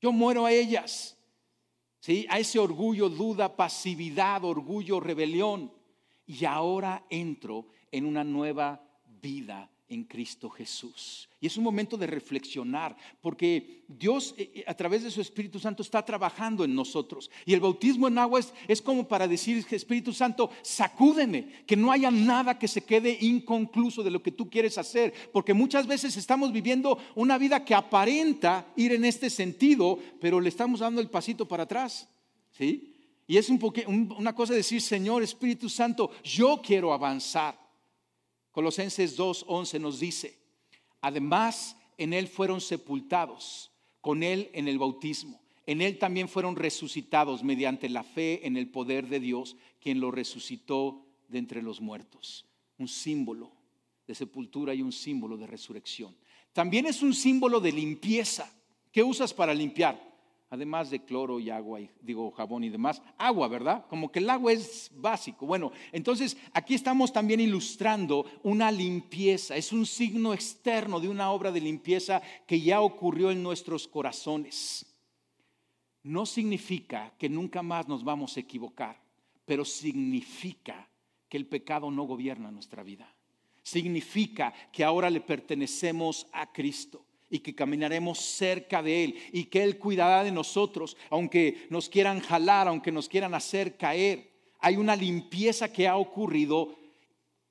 yo 0.00 0.12
muero 0.12 0.46
a 0.46 0.52
ellas 0.52 1.18
¿sí? 2.00 2.26
a 2.30 2.38
ese 2.38 2.58
orgullo, 2.58 3.10
duda, 3.10 3.54
pasividad, 3.54 4.46
orgullo, 4.46 4.98
rebelión. 4.98 5.70
Y 6.24 6.46
ahora 6.46 7.04
entro 7.10 7.66
en 7.90 8.06
una 8.06 8.24
nueva 8.24 8.88
vida 9.22 9.70
en 9.88 10.04
Cristo 10.04 10.50
Jesús. 10.50 11.28
Y 11.40 11.46
es 11.46 11.56
un 11.56 11.64
momento 11.64 11.96
de 11.96 12.06
reflexionar, 12.06 12.96
porque 13.20 13.84
Dios 13.88 14.34
eh, 14.38 14.50
eh, 14.54 14.64
a 14.66 14.74
través 14.74 15.02
de 15.02 15.10
su 15.10 15.20
Espíritu 15.20 15.58
Santo 15.58 15.82
está 15.82 16.04
trabajando 16.04 16.64
en 16.64 16.74
nosotros. 16.74 17.30
Y 17.44 17.52
el 17.52 17.60
bautismo 17.60 18.08
en 18.08 18.18
agua 18.18 18.40
es, 18.68 18.82
como 18.82 19.06
para 19.06 19.28
decir, 19.28 19.64
Espíritu 19.70 20.12
Santo, 20.12 20.50
sacúdeme, 20.62 21.64
que 21.66 21.76
no 21.76 21.92
haya 21.92 22.10
nada 22.10 22.58
que 22.58 22.68
se 22.68 22.84
quede 22.84 23.18
inconcluso 23.20 24.02
de 24.02 24.10
lo 24.10 24.22
que 24.22 24.32
tú 24.32 24.48
quieres 24.48 24.78
hacer, 24.78 25.12
porque 25.32 25.54
muchas 25.54 25.86
veces 25.86 26.16
estamos 26.16 26.52
viviendo 26.52 26.98
una 27.14 27.38
vida 27.38 27.64
que 27.64 27.74
aparenta 27.74 28.66
ir 28.76 28.92
en 28.92 29.04
este 29.04 29.30
sentido, 29.30 29.98
pero 30.20 30.40
le 30.40 30.48
estamos 30.48 30.80
dando 30.80 31.00
el 31.00 31.10
pasito 31.10 31.46
para 31.46 31.64
atrás. 31.64 32.08
¿Sí? 32.52 32.94
Y 33.26 33.36
es 33.36 33.48
un 33.48 34.12
una 34.18 34.34
cosa 34.34 34.52
de 34.52 34.58
decir, 34.58 34.80
Señor 34.80 35.22
Espíritu 35.22 35.68
Santo, 35.68 36.10
yo 36.24 36.60
quiero 36.62 36.92
avanzar. 36.92 37.61
Colosenses 38.52 39.18
2.11 39.18 39.80
nos 39.80 39.98
dice, 39.98 40.38
además 41.00 41.76
en 41.98 42.12
Él 42.12 42.28
fueron 42.28 42.60
sepultados, 42.60 43.70
con 44.00 44.22
Él 44.22 44.50
en 44.52 44.68
el 44.68 44.78
bautismo. 44.78 45.40
En 45.66 45.80
Él 45.80 45.98
también 45.98 46.28
fueron 46.28 46.56
resucitados 46.56 47.42
mediante 47.42 47.88
la 47.88 48.02
fe 48.02 48.46
en 48.46 48.56
el 48.56 48.68
poder 48.68 49.08
de 49.08 49.20
Dios, 49.20 49.56
quien 49.80 50.00
lo 50.00 50.10
resucitó 50.10 51.06
de 51.28 51.38
entre 51.38 51.62
los 51.62 51.80
muertos. 51.80 52.46
Un 52.78 52.88
símbolo 52.88 53.52
de 54.06 54.14
sepultura 54.14 54.74
y 54.74 54.82
un 54.82 54.92
símbolo 54.92 55.36
de 55.36 55.46
resurrección. 55.46 56.14
También 56.52 56.86
es 56.86 57.02
un 57.02 57.14
símbolo 57.14 57.60
de 57.60 57.72
limpieza. 57.72 58.52
¿Qué 58.90 59.02
usas 59.02 59.32
para 59.32 59.54
limpiar? 59.54 60.11
Además 60.52 60.90
de 60.90 61.02
cloro 61.02 61.40
y 61.40 61.48
agua, 61.48 61.80
y, 61.80 61.88
digo 62.02 62.30
jabón 62.32 62.62
y 62.62 62.68
demás, 62.68 63.00
agua, 63.16 63.48
¿verdad? 63.48 63.86
Como 63.88 64.12
que 64.12 64.18
el 64.18 64.28
agua 64.28 64.52
es 64.52 64.90
básico. 64.94 65.46
Bueno, 65.46 65.72
entonces 65.92 66.36
aquí 66.52 66.74
estamos 66.74 67.10
también 67.10 67.40
ilustrando 67.40 68.26
una 68.42 68.70
limpieza, 68.70 69.56
es 69.56 69.72
un 69.72 69.86
signo 69.86 70.34
externo 70.34 71.00
de 71.00 71.08
una 71.08 71.30
obra 71.30 71.50
de 71.52 71.62
limpieza 71.62 72.20
que 72.46 72.60
ya 72.60 72.82
ocurrió 72.82 73.30
en 73.30 73.42
nuestros 73.42 73.88
corazones. 73.88 74.84
No 76.02 76.26
significa 76.26 77.14
que 77.18 77.30
nunca 77.30 77.62
más 77.62 77.88
nos 77.88 78.04
vamos 78.04 78.36
a 78.36 78.40
equivocar, 78.40 79.00
pero 79.46 79.64
significa 79.64 80.86
que 81.30 81.38
el 81.38 81.46
pecado 81.46 81.90
no 81.90 82.02
gobierna 82.02 82.50
nuestra 82.50 82.82
vida. 82.82 83.10
Significa 83.62 84.52
que 84.70 84.84
ahora 84.84 85.08
le 85.08 85.22
pertenecemos 85.22 86.26
a 86.30 86.52
Cristo 86.52 87.06
y 87.32 87.38
que 87.38 87.54
caminaremos 87.54 88.18
cerca 88.20 88.82
de 88.82 89.04
Él 89.04 89.16
y 89.32 89.44
que 89.44 89.62
Él 89.62 89.78
cuidará 89.78 90.22
de 90.22 90.30
nosotros, 90.30 90.98
aunque 91.08 91.66
nos 91.70 91.88
quieran 91.88 92.20
jalar, 92.20 92.68
aunque 92.68 92.92
nos 92.92 93.08
quieran 93.08 93.32
hacer 93.32 93.78
caer. 93.78 94.30
Hay 94.60 94.76
una 94.76 94.94
limpieza 94.94 95.72
que 95.72 95.88
ha 95.88 95.96
ocurrido 95.96 96.76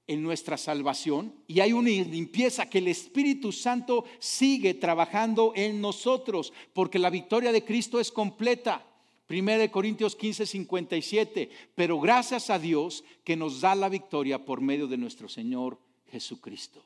en 0.05 0.21
nuestra 0.21 0.55
salvación 0.55 1.33
y 1.47 1.61
hay 1.61 1.73
una 1.73 1.89
limpieza 1.89 2.69
que 2.69 2.77
el 2.77 2.89
Espíritu 2.89 3.51
Santo 3.51 4.05
sigue 4.19 4.75
trabajando 4.75 5.51
en 5.55 5.81
nosotros, 5.81 6.53
porque 6.73 6.99
la 6.99 7.09
victoria 7.09 7.51
de 7.51 7.65
Cristo 7.65 7.99
es 7.99 8.11
completa. 8.11 8.85
1 9.27 9.71
Corintios 9.71 10.15
15, 10.15 10.45
57. 10.45 11.49
Pero 11.73 11.99
gracias 11.99 12.51
a 12.51 12.59
Dios 12.59 13.03
que 13.23 13.35
nos 13.35 13.61
da 13.61 13.73
la 13.73 13.89
victoria 13.89 14.45
por 14.45 14.61
medio 14.61 14.85
de 14.85 14.97
nuestro 14.97 15.27
Señor 15.27 15.79
Jesucristo. 16.11 16.85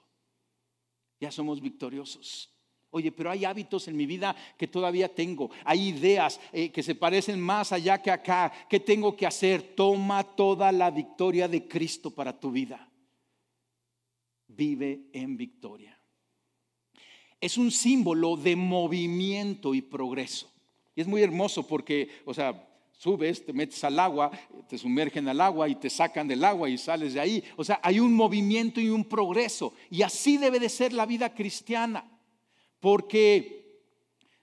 Ya 1.19 1.29
somos 1.29 1.59
victoriosos. 1.59 2.54
Oye, 2.95 3.11
pero 3.11 3.29
hay 3.29 3.43
hábitos 3.43 3.89
en 3.89 3.97
mi 3.97 4.05
vida 4.05 4.33
que 4.57 4.69
todavía 4.69 5.13
tengo. 5.13 5.51
Hay 5.65 5.89
ideas 5.89 6.39
eh, 6.53 6.69
que 6.69 6.81
se 6.81 6.95
parecen 6.95 7.41
más 7.41 7.73
allá 7.73 8.01
que 8.01 8.09
acá. 8.09 8.53
¿Qué 8.69 8.79
tengo 8.79 9.17
que 9.17 9.27
hacer? 9.27 9.75
Toma 9.75 10.23
toda 10.23 10.71
la 10.71 10.91
victoria 10.91 11.49
de 11.49 11.67
Cristo 11.67 12.09
para 12.09 12.39
tu 12.39 12.51
vida. 12.51 12.89
Vive 14.47 15.09
en 15.11 15.35
victoria. 15.35 15.99
Es 17.41 17.57
un 17.57 17.69
símbolo 17.69 18.37
de 18.37 18.55
movimiento 18.55 19.75
y 19.75 19.81
progreso. 19.81 20.49
Y 20.95 21.01
es 21.01 21.07
muy 21.07 21.21
hermoso 21.21 21.67
porque, 21.67 22.07
o 22.23 22.33
sea, 22.33 22.65
subes, 22.93 23.45
te 23.45 23.51
metes 23.51 23.83
al 23.83 23.99
agua, 23.99 24.31
te 24.69 24.77
sumergen 24.77 25.27
al 25.27 25.41
agua 25.41 25.67
y 25.67 25.75
te 25.75 25.89
sacan 25.89 26.29
del 26.29 26.45
agua 26.45 26.69
y 26.69 26.77
sales 26.77 27.13
de 27.13 27.19
ahí. 27.19 27.43
O 27.57 27.63
sea, 27.65 27.77
hay 27.83 27.99
un 27.99 28.13
movimiento 28.13 28.79
y 28.79 28.87
un 28.87 29.03
progreso. 29.03 29.73
Y 29.89 30.01
así 30.01 30.37
debe 30.37 30.61
de 30.61 30.69
ser 30.69 30.93
la 30.93 31.05
vida 31.05 31.33
cristiana. 31.33 32.09
Porque 32.85 33.81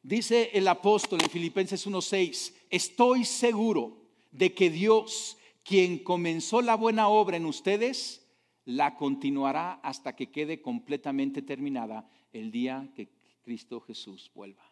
dice 0.03 0.51
el 0.55 0.67
apóstol 0.67 1.21
en 1.23 1.31
Filipenses 1.31 1.87
1:6, 1.87 2.53
estoy 2.71 3.25
seguro 3.25 4.03
de 4.33 4.53
que 4.53 4.69
Dios, 4.69 5.39
quien 5.63 6.01
comenzó 6.01 6.61
la 6.61 6.75
buena 6.75 7.07
obra 7.07 7.37
en 7.37 7.47
ustedes, 7.47 8.27
la 8.65 8.97
continuará 8.97 9.75
hasta 9.75 10.17
que 10.17 10.33
quede 10.33 10.61
completamente 10.61 11.41
terminada 11.41 12.11
el 12.33 12.51
día 12.51 12.91
que 12.97 13.11
Cristo 13.43 13.81
Jesús 13.81 14.33
vuelva. 14.35 14.69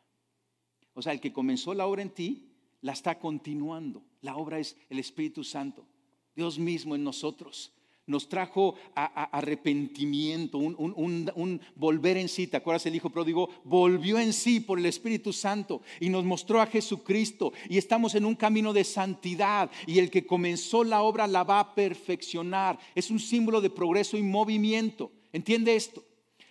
O 0.93 1.01
sea, 1.01 1.13
el 1.13 1.21
que 1.21 1.33
comenzó 1.33 1.73
la 1.73 1.87
obra 1.87 2.03
en 2.03 2.11
ti, 2.11 2.51
la 2.81 2.91
está 2.91 3.21
continuando. 3.21 4.03
La 4.21 4.35
obra 4.35 4.59
es 4.59 4.77
el 4.89 4.99
Espíritu 4.99 5.45
Santo, 5.45 5.87
Dios 6.35 6.59
mismo 6.59 6.97
en 6.97 7.05
nosotros. 7.05 7.73
Nos 8.07 8.29
trajo 8.29 8.75
a, 8.95 9.25
arrepentimiento, 9.37 10.59
un, 10.59 11.61
volver 11.77 12.17
en 12.17 12.29
sí. 12.29 12.47
¿Te 12.47 12.57
acuerdas? 12.57 12.87
El 12.87 12.97
Hijo 12.97 13.11
pródigo 13.11 13.51
volvió 13.65 14.19
en 14.19 14.33
sí 14.33 14.61
por 14.61 14.79
el 14.79 14.87
Espíritu 14.87 15.33
Santo 15.33 15.83
y 16.01 16.09
nos 16.09 16.25
mostró 16.25 16.61
a 16.61 16.67
Jesucristo. 16.67 17.53
Y 17.69 17.79
estamos 17.79 18.15
en 18.15 18.25
un 18.25 18.35
camino 18.35 18.73
de 18.73 18.85
santidad. 18.85 19.71
Y 19.87 19.99
el 19.99 20.11
que 20.11 20.27
comenzó 20.27 20.83
la 20.83 21.03
obra 21.03 21.27
la 21.27 21.45
va 21.45 21.61
a 21.61 21.75
perfeccionar. 21.75 22.79
Es 22.95 23.11
un 23.11 23.21
símbolo 23.21 23.61
de 23.61 23.71
progreso 23.71 24.17
y 24.17 24.23
movimiento. 24.23 25.13
¿Entiende 25.33 25.77
esto? 25.77 26.05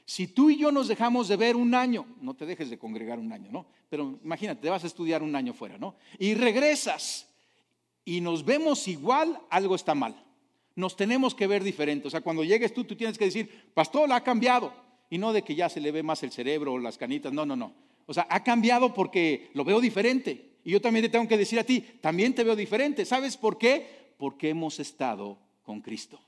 Si 0.10 0.26
tú 0.26 0.50
y 0.50 0.58
yo 0.58 0.72
nos 0.72 0.88
dejamos 0.88 1.28
de 1.28 1.38
ver 1.38 1.56
un 1.56 1.76
año, 1.76 2.08
no 2.20 2.34
te 2.34 2.48
dejes 2.48 2.72
de 2.72 2.80
congregar 2.80 3.20
un 3.20 3.32
año, 3.32 3.52
¿no? 3.52 3.68
Pero 3.90 4.20
imagínate, 4.24 4.62
te 4.62 4.70
vas 4.70 4.84
a 4.84 4.88
estudiar 4.88 5.22
un 5.22 5.36
año 5.36 5.54
fuera, 5.54 5.78
¿no? 5.78 5.98
Y 6.18 6.34
regresas 6.34 7.28
y 8.06 8.20
nos 8.20 8.44
vemos 8.44 8.88
igual, 8.88 9.40
algo 9.52 9.76
está 9.76 9.94
mal. 9.94 10.16
Nos 10.80 10.96
tenemos 10.96 11.36
que 11.36 11.46
ver 11.46 11.62
diferente. 11.62 12.08
O 12.08 12.10
sea, 12.10 12.22
cuando 12.22 12.42
llegues 12.42 12.74
tú, 12.74 12.86
tú 12.86 12.96
tienes 12.96 13.18
que 13.18 13.26
decir, 13.26 13.70
pastor, 13.74 14.10
ha 14.14 14.24
cambiado. 14.24 14.74
Y 15.10 15.18
no 15.18 15.34
de 15.34 15.42
que 15.42 15.54
ya 15.54 15.68
se 15.68 15.82
le 15.82 15.92
ve 15.92 16.04
más 16.04 16.24
el 16.24 16.32
cerebro 16.32 16.72
o 16.72 16.80
las 16.80 16.98
canitas, 16.98 17.34
no, 17.34 17.46
no, 17.46 17.58
no. 17.58 17.74
O 18.06 18.14
sea, 18.14 18.26
ha 18.30 18.46
cambiado 18.46 18.94
porque 18.94 19.50
lo 19.54 19.66
veo 19.66 19.82
diferente. 19.82 20.54
Y 20.64 20.72
yo 20.72 20.80
también 20.80 21.04
te 21.04 21.10
tengo 21.10 21.28
que 21.28 21.38
decir 21.38 21.60
a 21.60 21.66
ti, 21.66 21.82
también 22.00 22.34
te 22.34 22.46
veo 22.46 22.56
diferente. 22.56 23.04
¿Sabes 23.04 23.36
por 23.36 23.58
qué? 23.58 24.14
Porque 24.18 24.48
hemos 24.48 24.80
estado 24.80 25.38
con 25.64 25.82
Cristo. 25.82 26.22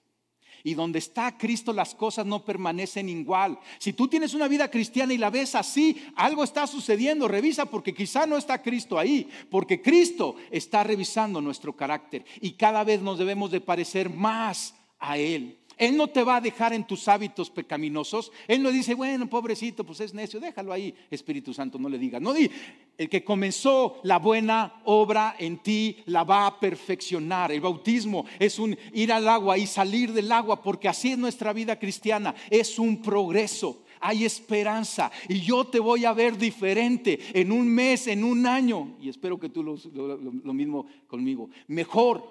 Y 0.64 0.74
donde 0.74 1.00
está 1.00 1.38
Cristo 1.38 1.74
las 1.74 1.96
cosas 1.96 2.26
no 2.26 2.44
permanecen 2.44 3.10
igual. 3.10 3.60
Si 3.80 3.94
tú 3.94 4.08
tienes 4.08 4.34
una 4.34 4.48
vida 4.48 4.70
cristiana 4.70 5.14
y 5.14 5.18
la 5.18 5.30
ves 5.30 5.56
así, 5.56 6.04
algo 6.16 6.44
está 6.44 6.68
sucediendo. 6.68 7.28
Revisa 7.28 7.66
porque 7.66 7.94
quizá 7.94 8.26
no 8.26 8.38
está 8.38 8.62
Cristo 8.62 9.00
ahí, 9.00 9.30
porque 9.50 9.82
Cristo 9.82 10.36
está 10.50 10.84
revisando 10.84 11.42
nuestro 11.42 11.76
carácter 11.76 12.26
y 12.40 12.54
cada 12.54 12.84
vez 12.84 13.02
nos 13.02 13.18
debemos 13.18 13.52
de 13.52 13.62
parecer 13.62 14.10
más 14.10 14.76
a 15.00 15.18
Él. 15.18 15.58
Él 15.82 15.98
no 15.98 16.10
te 16.10 16.24
va 16.24 16.36
a 16.36 16.42
dejar 16.42 16.74
en 16.74 16.86
tus 16.86 17.08
hábitos 17.08 17.50
pecaminosos. 17.50 18.32
Él 18.48 18.62
no 18.62 18.70
dice, 18.70 18.94
bueno, 18.94 19.28
pobrecito, 19.28 19.84
pues 19.84 20.00
es 20.02 20.14
necio, 20.14 20.40
déjalo 20.40 20.72
ahí, 20.72 20.94
Espíritu 21.10 21.56
Santo, 21.56 21.80
no 21.80 21.90
le 21.90 21.98
digas. 21.98 22.22
No 22.22 22.34
di, 22.34 22.52
el 23.00 23.10
que 23.10 23.24
comenzó 23.24 24.00
la 24.04 24.20
buena 24.20 24.80
obra 24.86 25.36
en 25.40 25.58
ti 25.58 25.98
la 26.06 26.24
va 26.24 26.46
a 26.46 26.60
perfeccionar. 26.60 27.52
El 27.52 27.62
bautismo 27.62 28.28
es 28.38 28.60
un 28.60 28.78
ir 28.94 29.12
al 29.12 29.28
agua 29.28 29.58
y 29.58 29.66
salir 29.66 30.14
del 30.14 30.32
agua, 30.32 30.62
porque 30.62 30.88
así 30.88 31.14
es 31.14 31.18
nuestra 31.18 31.52
vida 31.52 31.80
cristiana, 31.80 32.36
es 32.52 32.78
un 32.78 33.02
progreso 33.02 33.82
hay 34.04 34.26
esperanza 34.26 35.12
y 35.30 35.42
yo 35.42 35.66
te 35.66 35.80
voy 35.80 36.06
a 36.06 36.14
ver 36.14 36.36
diferente 36.36 37.20
en 37.34 37.52
un 37.52 37.68
mes, 37.68 38.08
en 38.08 38.24
un 38.24 38.48
año. 38.48 38.98
Y 39.00 39.10
espero 39.10 39.40
que 39.40 39.50
tú 39.50 39.62
lo, 39.62 39.78
lo, 40.18 40.54
mismo 40.56 40.88
conmigo. 41.08 41.52
Mejor, 41.68 42.24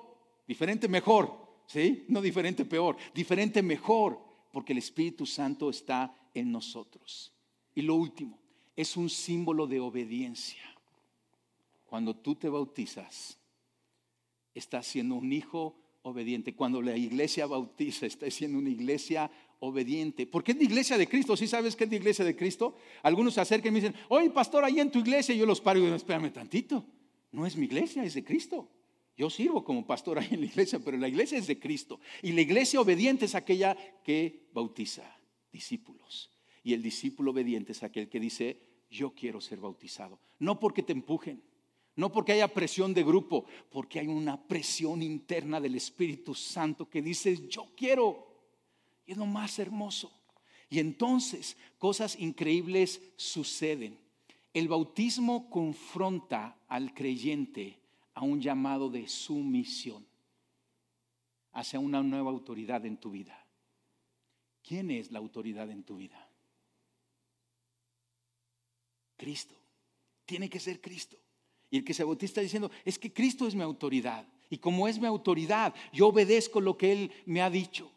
diferente 0.49 0.89
mejor. 0.89 1.50
¿Sí? 1.71 2.05
No 2.09 2.21
diferente 2.21 2.65
peor, 2.65 2.97
diferente 3.15 3.63
mejor, 3.63 4.19
porque 4.53 4.73
el 4.73 4.79
Espíritu 4.79 5.25
Santo 5.25 5.71
está 5.71 6.13
en 6.35 6.51
nosotros. 6.51 7.33
Y 7.75 7.83
lo 7.83 7.95
último, 7.95 8.41
es 8.75 8.97
un 8.97 9.09
símbolo 9.09 9.67
de 9.67 9.79
obediencia. 9.79 10.63
Cuando 11.87 12.17
tú 12.17 12.35
te 12.35 12.49
bautizas, 12.49 13.39
estás 14.53 14.87
siendo 14.87 15.15
un 15.15 15.33
hijo 15.33 15.77
obediente. 16.03 16.55
Cuando 16.55 16.83
la 16.83 16.97
iglesia 16.97 17.47
bautiza, 17.47 18.07
está 18.07 18.29
siendo 18.31 18.59
una 18.59 18.71
iglesia 18.71 19.31
obediente. 19.61 20.27
¿Por 20.27 20.43
qué 20.43 20.53
es 20.53 20.59
la 20.59 20.65
iglesia 20.65 20.99
de 20.99 21.09
Cristo? 21.09 21.37
¿Sí 21.37 21.47
sabes 21.47 21.77
qué 21.77 21.85
es 21.85 21.91
la 21.91 21.97
iglesia 21.97 22.25
de 22.25 22.35
Cristo? 22.35 22.75
Algunos 23.03 23.35
se 23.35 23.43
acercan 23.43 23.69
y 23.69 23.75
me 23.75 23.81
dicen, 23.81 24.01
oye, 24.09 24.31
pastor, 24.31 24.65
ahí 24.65 24.81
en 24.81 24.91
tu 24.91 24.99
iglesia, 24.99 25.35
yo 25.37 25.47
los 25.47 25.61
paro 25.61 25.79
y 25.79 25.83
digo, 25.85 25.95
espérame 25.95 26.33
tantito. 26.33 26.85
No 27.31 27.47
es 27.47 27.57
mi 27.57 27.67
iglesia, 27.67 28.03
es 28.03 28.15
de 28.15 28.25
Cristo. 28.25 28.69
Yo 29.21 29.29
sirvo 29.29 29.63
como 29.63 29.87
pastor 29.87 30.19
ahí 30.19 30.29
en 30.31 30.41
la 30.41 30.47
iglesia, 30.47 30.79
pero 30.79 30.97
la 30.97 31.07
iglesia 31.07 31.37
es 31.37 31.47
de 31.47 31.59
Cristo. 31.59 32.01
Y 32.23 32.33
la 32.33 32.41
iglesia 32.41 32.81
obediente 32.81 33.27
es 33.27 33.35
aquella 33.35 33.77
que 34.03 34.49
bautiza 34.55 35.15
discípulos. 35.53 36.31
Y 36.65 36.73
el 36.73 36.83
discípulo 36.83 37.33
obediente 37.33 37.73
es 37.73 37.83
aquel 37.83 38.09
que 38.09 38.19
dice, 38.19 38.59
yo 38.91 39.11
quiero 39.11 39.43
ser 39.43 39.61
bautizado. 39.61 40.19
No 40.39 40.59
porque 40.59 40.83
te 40.83 40.95
empujen, 40.95 41.43
no 41.97 42.11
porque 42.11 42.33
haya 42.33 42.49
presión 42.49 42.95
de 42.95 43.05
grupo, 43.05 43.45
porque 43.69 44.01
hay 44.01 44.07
una 44.07 44.43
presión 44.43 45.03
interna 45.03 45.61
del 45.61 45.75
Espíritu 45.75 46.35
Santo 46.35 46.89
que 46.89 47.03
dice, 47.03 47.47
yo 47.47 47.67
quiero. 47.77 48.27
Y 49.05 49.13
es 49.13 49.19
lo 49.19 49.27
más 49.27 49.59
hermoso. 49.59 50.11
Y 50.71 50.79
entonces 50.79 51.59
cosas 51.77 52.19
increíbles 52.19 53.03
suceden. 53.17 53.99
El 54.55 54.69
bautismo 54.69 55.51
confronta 55.51 56.57
al 56.69 56.95
creyente 56.95 57.80
a 58.21 58.25
un 58.25 58.39
llamado 58.39 58.91
de 58.91 59.09
sumisión 59.09 60.07
hacia 61.53 61.81
una 61.81 62.03
nueva 62.03 62.31
autoridad 62.31 62.85
en 62.85 62.99
tu 62.99 63.11
vida. 63.11 63.47
¿Quién 64.63 64.91
es 64.91 65.11
la 65.11 65.19
autoridad 65.19 65.71
en 65.71 65.83
tu 65.85 65.97
vida? 65.97 66.29
Cristo. 69.17 69.55
Tiene 70.27 70.51
que 70.51 70.61
ser 70.61 70.83
Cristo. 70.83 71.17
Y 71.71 71.79
el 71.79 71.85
que 71.85 71.95
se 71.95 72.05
bautiza 72.05 72.43
diciendo, 72.43 72.71
es 72.85 72.99
que 72.99 73.11
Cristo 73.11 73.47
es 73.47 73.55
mi 73.55 73.63
autoridad. 73.63 74.29
Y 74.51 74.59
como 74.59 74.87
es 74.87 75.01
mi 75.01 75.07
autoridad, 75.07 75.75
yo 75.91 76.09
obedezco 76.09 76.61
lo 76.61 76.77
que 76.77 76.93
Él 76.93 77.13
me 77.25 77.41
ha 77.41 77.49
dicho. 77.49 77.91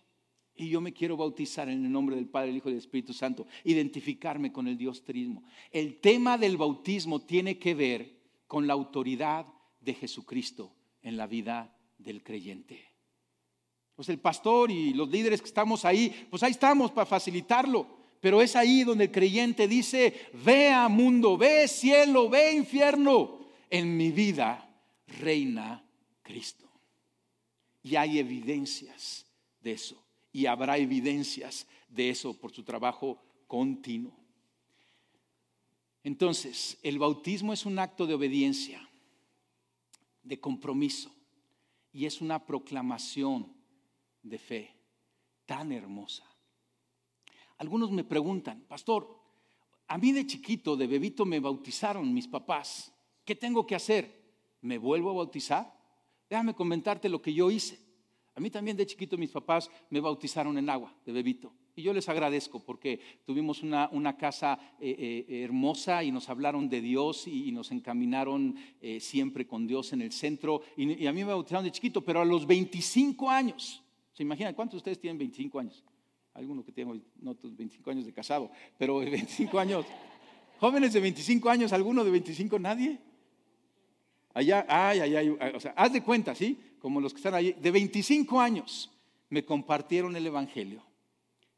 Y 0.56 0.70
yo 0.70 0.80
me 0.80 0.94
quiero 0.94 1.18
bautizar 1.18 1.68
en 1.68 1.84
el 1.84 1.92
nombre 1.92 2.16
del 2.16 2.30
Padre, 2.30 2.52
el 2.52 2.56
Hijo 2.56 2.70
y 2.70 2.72
del 2.72 2.80
Espíritu 2.80 3.12
Santo, 3.12 3.46
identificarme 3.66 4.54
con 4.54 4.70
el 4.70 4.78
Dios 4.78 5.04
trismo. 5.04 5.44
El 5.70 6.00
tema 6.00 6.38
del 6.38 6.56
bautismo 6.56 7.20
tiene 7.20 7.60
que 7.60 7.76
ver 7.76 8.22
con 8.48 8.68
la 8.68 8.74
autoridad 8.74 9.48
de 9.84 9.94
Jesucristo 9.94 10.74
en 11.02 11.18
la 11.18 11.28
vida 11.28 11.76
del 11.98 12.24
creyente. 12.24 12.84
Pues 13.96 14.10
el 14.10 14.20
pastor 14.20 14.72
y 14.72 14.94
los 14.94 15.10
líderes 15.10 15.42
que 15.42 15.48
estamos 15.48 15.86
ahí, 15.86 16.28
pues 16.30 16.42
ahí 16.44 16.52
estamos 16.52 16.92
para 16.92 17.06
facilitarlo. 17.06 18.04
Pero 18.20 18.42
es 18.42 18.56
ahí 18.56 18.84
donde 18.84 19.06
el 19.06 19.12
creyente 19.12 19.68
dice, 19.68 20.30
vea 20.46 20.88
mundo, 20.88 21.38
ve 21.38 21.68
cielo, 21.68 22.30
ve 22.30 22.54
infierno. 22.54 23.40
En 23.70 23.98
mi 23.98 24.12
vida 24.12 24.70
reina 25.20 25.84
Cristo. 26.22 26.70
Y 27.84 27.96
hay 27.96 28.20
evidencias 28.20 29.26
de 29.62 29.74
eso. 29.74 30.02
Y 30.32 30.46
habrá 30.46 30.78
evidencias 30.78 31.68
de 31.90 32.10
eso 32.10 32.34
por 32.40 32.52
su 32.52 32.64
trabajo 32.64 33.22
continuo. 33.48 34.18
Entonces, 36.04 36.78
el 36.82 37.00
bautismo 37.00 37.54
es 37.54 37.66
un 37.66 37.78
acto 37.78 38.08
de 38.08 38.14
obediencia 38.14 38.90
de 40.24 40.40
compromiso 40.40 41.12
y 41.92 42.06
es 42.06 42.22
una 42.22 42.46
proclamación 42.46 43.54
de 44.22 44.38
fe 44.40 44.76
tan 45.46 45.72
hermosa. 45.72 46.24
Algunos 47.58 47.92
me 47.92 48.04
preguntan, 48.04 48.62
pastor, 48.68 49.22
a 49.88 49.98
mí 49.98 50.12
de 50.12 50.26
chiquito, 50.26 50.76
de 50.76 50.88
bebito, 50.88 51.26
me 51.26 51.40
bautizaron 51.40 52.14
mis 52.14 52.28
papás. 52.28 52.92
¿Qué 53.24 53.36
tengo 53.36 53.68
que 53.68 53.76
hacer? 53.76 54.24
¿Me 54.62 54.78
vuelvo 54.78 55.12
a 55.12 55.14
bautizar? 55.14 55.72
Déjame 56.30 56.56
comentarte 56.56 57.10
lo 57.10 57.22
que 57.22 57.34
yo 57.34 57.52
hice. 57.52 57.80
A 58.36 58.40
mí 58.40 58.50
también 58.50 58.76
de 58.76 58.88
chiquito 58.88 59.18
mis 59.18 59.30
papás 59.30 59.70
me 59.90 60.00
bautizaron 60.00 60.58
en 60.58 60.70
agua, 60.70 60.94
de 61.06 61.12
bebito. 61.12 61.54
Y 61.76 61.82
yo 61.82 61.94
les 61.94 62.08
agradezco 62.08 62.60
porque 62.60 63.00
tuvimos 63.26 63.64
una, 63.64 64.18
casa 64.18 64.60
eh, 64.80 65.26
eh, 65.28 65.44
hermosa 65.44 66.04
y 66.04 66.12
nos 66.12 66.30
hablaron 66.30 66.70
de 66.70 66.82
Dios 66.82 67.28
y, 67.28 67.52
nos 67.52 67.72
encaminaron 67.72 68.56
eh, 68.80 69.00
siempre 69.00 69.48
con 69.48 69.66
Dios 69.66 69.92
en 69.94 70.04
el 70.04 70.12
centro. 70.12 70.62
Y, 70.78 71.08
a 71.08 71.14
mí 71.14 71.24
me 71.24 71.32
bautizaron 71.32 71.66
de 71.66 71.72
chiquito, 71.72 72.04
pero 72.04 72.22
a 72.22 72.26
los 72.26 72.46
25 72.46 73.30
años, 73.30 73.84
¿se 74.14 74.22
imaginan 74.22 74.54
cuántos 74.54 74.74
de 74.74 74.78
ustedes 74.78 75.00
tienen 75.00 75.18
25 75.18 75.60
años? 75.60 75.84
Alguno 76.36 76.64
que 76.64 76.72
tiene, 76.72 77.02
no 77.20 77.36
25 77.42 77.90
años 77.90 78.06
de 78.06 78.14
casado, 78.14 78.52
pero 78.78 78.98
25 79.00 79.58
años. 79.58 79.86
Jóvenes 80.60 80.94
de 80.94 81.00
25 81.00 81.50
años, 81.50 81.74
¿alguno 81.74 82.04
de 82.04 82.12
25? 82.12 82.60
¿Nadie? 82.60 83.00
Allá, 84.36 84.66
ay, 84.70 85.00
ay, 85.00 85.16
ay, 85.16 85.30
o 85.56 85.60
sea, 85.60 85.74
haz 85.76 85.92
de 85.92 86.04
cuenta, 86.04 86.36
¿sí? 86.36 86.60
Como 86.80 87.02
los 87.02 87.14
que 87.14 87.18
están 87.18 87.34
ahí, 87.34 87.54
de 87.54 87.72
25 87.72 88.40
años 88.40 88.92
me 89.30 89.44
compartieron 89.44 90.16
el 90.16 90.26
Evangelio 90.28 90.84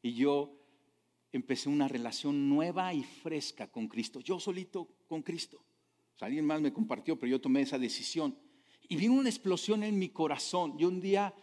y 0.06 0.14
yo 0.14 0.56
empecé 1.32 1.68
una 1.68 1.88
relación 1.88 2.48
nueva 2.48 2.94
y 2.94 3.02
fresca 3.02 3.72
con 3.72 3.88
Cristo. 3.88 4.20
Yo 4.20 4.40
solito 4.40 4.88
con 5.08 5.24
Cristo. 5.24 5.66
alguien 6.20 6.46
más 6.46 6.62
me 6.62 6.72
compartió, 6.72 7.18
pero 7.18 7.32
yo 7.32 7.42
tomé 7.42 7.62
esa 7.62 7.80
decisión. 7.80 8.38
Y 8.88 8.98
vino 8.98 9.16
una 9.16 9.30
explosión 9.30 9.82
en 9.82 9.98
mi 9.98 10.10
corazón. 10.10 10.78
Yo 10.78 10.90
un 10.90 11.02
día 11.02 11.34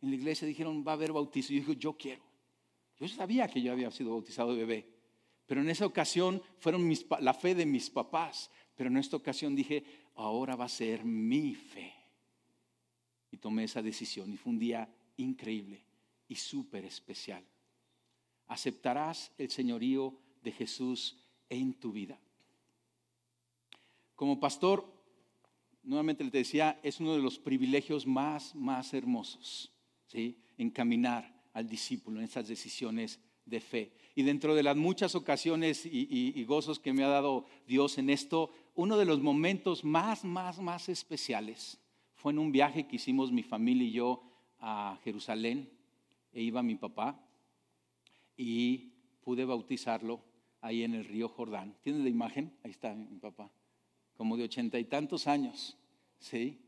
en 0.00 0.08
la 0.08 0.16
iglesia 0.16 0.48
dijeron, 0.48 0.82
va 0.82 0.92
a 0.92 0.94
haber 0.94 1.12
bautizo. 1.12 1.52
Y 1.52 1.56
yo 1.56 1.60
dije, 1.60 1.76
yo 1.76 1.92
quiero. 1.98 2.22
Yo 2.98 3.06
sabía 3.06 3.48
que 3.48 3.60
yo 3.60 3.70
había 3.70 3.90
sido 3.90 4.12
bautizado 4.12 4.52
de 4.52 4.64
bebé. 4.64 4.88
Pero 5.44 5.60
en 5.60 5.68
esa 5.68 5.84
ocasión 5.84 6.40
fueron 6.56 6.90
la 7.20 7.34
fe 7.34 7.54
de 7.54 7.66
mis 7.66 7.90
papás. 7.90 8.50
Pero 8.74 8.88
en 8.88 8.96
esta 8.96 9.18
ocasión 9.18 9.54
dije, 9.54 9.84
ahora 10.14 10.56
va 10.56 10.64
a 10.64 10.70
ser 10.70 11.04
mi 11.04 11.54
fe. 11.54 11.92
Y 13.30 13.36
tomé 13.36 13.64
esa 13.64 13.82
decisión. 13.82 14.32
Y 14.32 14.38
fue 14.38 14.54
un 14.54 14.58
día 14.58 14.90
increíble 15.18 15.84
y 16.28 16.36
súper 16.36 16.86
especial 16.86 17.44
aceptarás 18.48 19.32
el 19.38 19.50
señorío 19.50 20.14
de 20.42 20.52
Jesús 20.52 21.16
en 21.48 21.74
tu 21.74 21.92
vida. 21.92 22.18
Como 24.14 24.40
pastor, 24.40 24.86
nuevamente 25.82 26.24
le 26.24 26.30
decía, 26.30 26.80
es 26.82 27.00
uno 27.00 27.14
de 27.14 27.22
los 27.22 27.38
privilegios 27.38 28.06
más, 28.06 28.54
más 28.54 28.94
hermosos, 28.94 29.72
¿sí? 30.06 30.38
Encaminar 30.58 31.44
al 31.52 31.68
discípulo 31.68 32.18
en 32.18 32.24
esas 32.24 32.48
decisiones 32.48 33.20
de 33.44 33.60
fe. 33.60 33.92
Y 34.14 34.22
dentro 34.22 34.54
de 34.54 34.62
las 34.62 34.76
muchas 34.76 35.14
ocasiones 35.14 35.86
y, 35.86 36.08
y, 36.10 36.44
gozos 36.44 36.78
que 36.78 36.92
me 36.92 37.04
ha 37.04 37.08
dado 37.08 37.46
Dios 37.66 37.98
en 37.98 38.10
esto, 38.10 38.50
uno 38.74 38.96
de 38.96 39.04
los 39.04 39.20
momentos 39.20 39.84
más, 39.84 40.24
más, 40.24 40.58
más 40.58 40.88
especiales 40.88 41.78
fue 42.14 42.32
en 42.32 42.38
un 42.38 42.50
viaje 42.50 42.86
que 42.86 42.96
hicimos 42.96 43.30
mi 43.30 43.42
familia 43.42 43.86
y 43.86 43.92
yo 43.92 44.22
a 44.58 44.98
Jerusalén, 45.04 45.70
e 46.32 46.42
iba 46.42 46.62
mi 46.62 46.74
papá, 46.74 47.25
y 48.36 48.92
pude 49.22 49.44
bautizarlo 49.44 50.22
ahí 50.60 50.82
en 50.82 50.94
el 50.94 51.04
río 51.04 51.28
Jordán. 51.28 51.76
¿Tienes 51.82 52.02
la 52.02 52.08
imagen? 52.08 52.56
Ahí 52.62 52.70
está 52.70 52.94
mi 52.94 53.18
papá, 53.18 53.50
como 54.16 54.36
de 54.36 54.44
ochenta 54.44 54.78
y 54.78 54.84
tantos 54.84 55.26
años, 55.26 55.76
¿sí? 56.18 56.60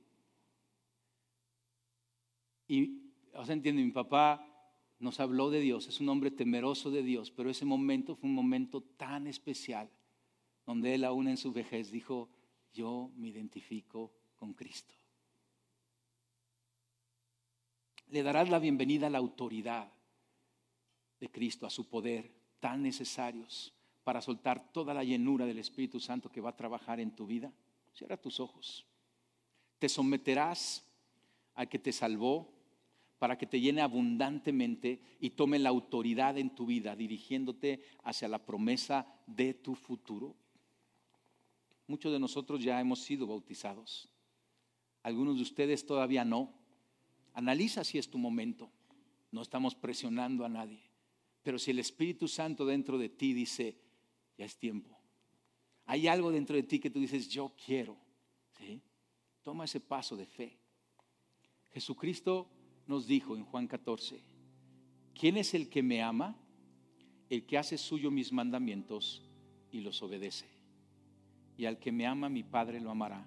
Y, 2.66 3.12
o 3.34 3.44
sea, 3.44 3.56
mi 3.56 3.90
papá 3.90 4.44
nos 4.98 5.20
habló 5.20 5.50
de 5.50 5.60
Dios, 5.60 5.86
es 5.88 6.00
un 6.00 6.08
hombre 6.08 6.30
temeroso 6.30 6.90
de 6.90 7.02
Dios, 7.02 7.30
pero 7.30 7.50
ese 7.50 7.64
momento 7.64 8.16
fue 8.16 8.28
un 8.28 8.34
momento 8.34 8.82
tan 8.82 9.26
especial, 9.26 9.90
donde 10.66 10.94
él 10.94 11.04
aún 11.04 11.28
en 11.28 11.36
su 11.36 11.52
vejez 11.52 11.90
dijo, 11.90 12.28
yo 12.72 13.10
me 13.16 13.28
identifico 13.28 14.12
con 14.36 14.52
Cristo. 14.54 14.94
Le 18.08 18.22
darás 18.22 18.48
la 18.48 18.58
bienvenida 18.58 19.06
a 19.06 19.10
la 19.10 19.18
autoridad 19.18 19.92
de 21.20 21.30
Cristo, 21.30 21.66
a 21.66 21.70
su 21.70 21.88
poder, 21.88 22.30
tan 22.60 22.82
necesarios 22.82 23.72
para 24.04 24.20
soltar 24.20 24.72
toda 24.72 24.94
la 24.94 25.04
llenura 25.04 25.46
del 25.46 25.58
Espíritu 25.58 26.00
Santo 26.00 26.30
que 26.30 26.40
va 26.40 26.50
a 26.50 26.56
trabajar 26.56 27.00
en 27.00 27.10
tu 27.10 27.26
vida? 27.26 27.52
Cierra 27.92 28.16
tus 28.16 28.40
ojos. 28.40 28.86
Te 29.78 29.88
someterás 29.88 30.84
al 31.54 31.68
que 31.68 31.78
te 31.78 31.92
salvó 31.92 32.58
para 33.18 33.36
que 33.36 33.46
te 33.46 33.60
llene 33.60 33.82
abundantemente 33.82 35.02
y 35.20 35.30
tome 35.30 35.58
la 35.58 35.70
autoridad 35.70 36.38
en 36.38 36.54
tu 36.54 36.66
vida, 36.66 36.94
dirigiéndote 36.94 37.82
hacia 38.04 38.28
la 38.28 38.38
promesa 38.38 39.06
de 39.26 39.54
tu 39.54 39.74
futuro. 39.74 40.36
Muchos 41.86 42.12
de 42.12 42.20
nosotros 42.20 42.62
ya 42.62 42.80
hemos 42.80 43.00
sido 43.00 43.26
bautizados. 43.26 44.08
Algunos 45.02 45.36
de 45.36 45.42
ustedes 45.42 45.84
todavía 45.84 46.24
no. 46.24 46.52
Analiza 47.34 47.82
si 47.82 47.98
es 47.98 48.08
tu 48.08 48.18
momento. 48.18 48.70
No 49.32 49.42
estamos 49.42 49.74
presionando 49.74 50.44
a 50.44 50.48
nadie. 50.48 50.87
Pero 51.48 51.58
si 51.58 51.70
el 51.70 51.78
Espíritu 51.78 52.28
Santo 52.28 52.66
dentro 52.66 52.98
de 52.98 53.08
ti 53.08 53.32
dice, 53.32 53.74
ya 54.36 54.44
es 54.44 54.58
tiempo. 54.58 54.94
Hay 55.86 56.06
algo 56.06 56.30
dentro 56.30 56.54
de 56.54 56.62
ti 56.62 56.78
que 56.78 56.90
tú 56.90 57.00
dices, 57.00 57.26
yo 57.26 57.54
quiero. 57.64 57.96
Toma 59.42 59.64
ese 59.64 59.80
paso 59.80 60.14
de 60.14 60.26
fe. 60.26 60.58
Jesucristo 61.72 62.50
nos 62.86 63.06
dijo 63.06 63.34
en 63.34 63.46
Juan 63.46 63.66
14, 63.66 64.20
¿quién 65.18 65.38
es 65.38 65.54
el 65.54 65.70
que 65.70 65.82
me 65.82 66.02
ama? 66.02 66.36
El 67.30 67.46
que 67.46 67.56
hace 67.56 67.78
suyo 67.78 68.10
mis 68.10 68.30
mandamientos 68.30 69.24
y 69.72 69.80
los 69.80 70.02
obedece. 70.02 70.44
Y 71.56 71.64
al 71.64 71.78
que 71.78 71.92
me 71.92 72.06
ama, 72.06 72.28
mi 72.28 72.42
Padre 72.42 72.78
lo 72.78 72.90
amará. 72.90 73.26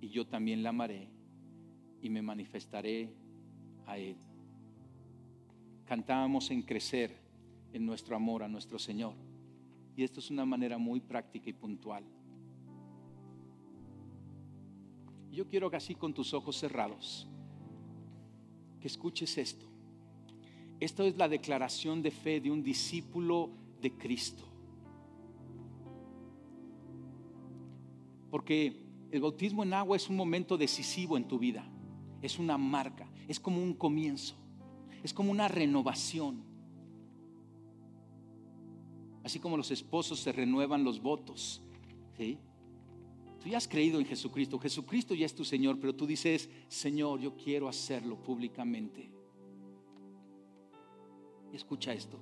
Y 0.00 0.08
yo 0.08 0.26
también 0.26 0.64
la 0.64 0.70
amaré 0.70 1.06
y 2.02 2.10
me 2.10 2.20
manifestaré 2.20 3.14
a 3.86 3.96
él. 3.96 4.16
Cantábamos 5.86 6.50
en 6.50 6.62
crecer 6.62 7.27
en 7.72 7.86
nuestro 7.86 8.16
amor 8.16 8.42
a 8.42 8.48
nuestro 8.48 8.78
Señor. 8.78 9.14
Y 9.96 10.04
esto 10.04 10.20
es 10.20 10.30
una 10.30 10.44
manera 10.44 10.78
muy 10.78 11.00
práctica 11.00 11.50
y 11.50 11.52
puntual. 11.52 12.04
Yo 15.30 15.46
quiero 15.46 15.70
que 15.70 15.76
así 15.76 15.94
con 15.94 16.14
tus 16.14 16.34
ojos 16.34 16.56
cerrados, 16.56 17.28
que 18.80 18.88
escuches 18.88 19.38
esto. 19.38 19.66
Esto 20.80 21.04
es 21.04 21.16
la 21.16 21.28
declaración 21.28 22.02
de 22.02 22.10
fe 22.10 22.40
de 22.40 22.50
un 22.50 22.62
discípulo 22.62 23.50
de 23.80 23.92
Cristo. 23.96 24.44
Porque 28.30 28.88
el 29.10 29.20
bautismo 29.20 29.62
en 29.62 29.74
agua 29.74 29.96
es 29.96 30.08
un 30.08 30.16
momento 30.16 30.56
decisivo 30.56 31.16
en 31.16 31.26
tu 31.26 31.38
vida. 31.38 31.68
Es 32.20 32.38
una 32.38 32.58
marca, 32.58 33.08
es 33.26 33.40
como 33.40 33.62
un 33.62 33.74
comienzo, 33.74 34.34
es 35.02 35.14
como 35.14 35.30
una 35.30 35.48
renovación. 35.48 36.42
Así 39.24 39.38
como 39.38 39.56
los 39.56 39.70
esposos 39.70 40.20
se 40.20 40.32
renuevan 40.32 40.84
los 40.84 41.00
votos. 41.00 41.60
¿sí? 42.16 42.38
Tú 43.42 43.48
ya 43.48 43.58
has 43.58 43.68
creído 43.68 43.98
en 43.98 44.06
Jesucristo. 44.06 44.58
Jesucristo 44.58 45.14
ya 45.14 45.26
es 45.26 45.34
tu 45.34 45.44
Señor, 45.44 45.78
pero 45.80 45.94
tú 45.94 46.06
dices, 46.06 46.48
Señor, 46.68 47.20
yo 47.20 47.36
quiero 47.36 47.68
hacerlo 47.68 48.16
públicamente. 48.16 49.10
Escucha 51.52 51.92
esto. 51.92 52.18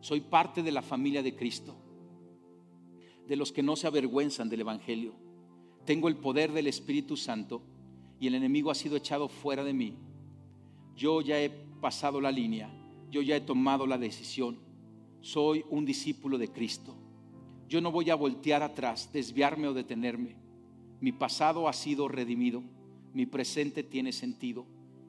Soy 0.00 0.20
parte 0.20 0.62
de 0.62 0.72
la 0.72 0.82
familia 0.82 1.22
de 1.22 1.34
Cristo, 1.34 1.76
de 3.26 3.36
los 3.36 3.52
que 3.52 3.62
no 3.62 3.74
se 3.74 3.86
avergüenzan 3.86 4.48
del 4.48 4.60
Evangelio. 4.60 5.14
Tengo 5.84 6.08
el 6.08 6.16
poder 6.16 6.52
del 6.52 6.66
Espíritu 6.66 7.16
Santo 7.16 7.62
y 8.20 8.26
el 8.26 8.34
enemigo 8.34 8.70
ha 8.70 8.74
sido 8.74 8.96
echado 8.96 9.28
fuera 9.28 9.64
de 9.64 9.72
mí. 9.72 9.96
Yo 10.96 11.20
ya 11.20 11.40
he 11.40 11.50
pasado 11.50 12.20
la 12.20 12.30
línea, 12.30 12.70
yo 13.10 13.22
ya 13.22 13.36
he 13.36 13.40
tomado 13.40 13.86
la 13.86 13.98
decisión 13.98 14.58
soy 15.24 15.64
un 15.70 15.86
discípulo 15.86 16.36
de 16.36 16.48
Cristo. 16.48 16.94
Yo 17.66 17.80
no 17.80 17.90
voy 17.90 18.10
a 18.10 18.14
voltear 18.14 18.62
atrás, 18.62 19.08
desviarme 19.10 19.66
o 19.66 19.72
detenerme. 19.72 20.36
Mi 21.00 21.12
pasado 21.12 21.66
ha 21.66 21.72
sido 21.72 22.08
redimido, 22.08 22.62
mi 23.14 23.24
presente 23.24 23.82
tiene 23.82 24.12
sentido 24.12 24.66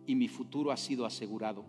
y 0.07 0.15
mi 0.15 0.29
futuro 0.29 0.71
ha 0.71 0.77
sido 0.77 1.05
asegurado. 1.05 1.65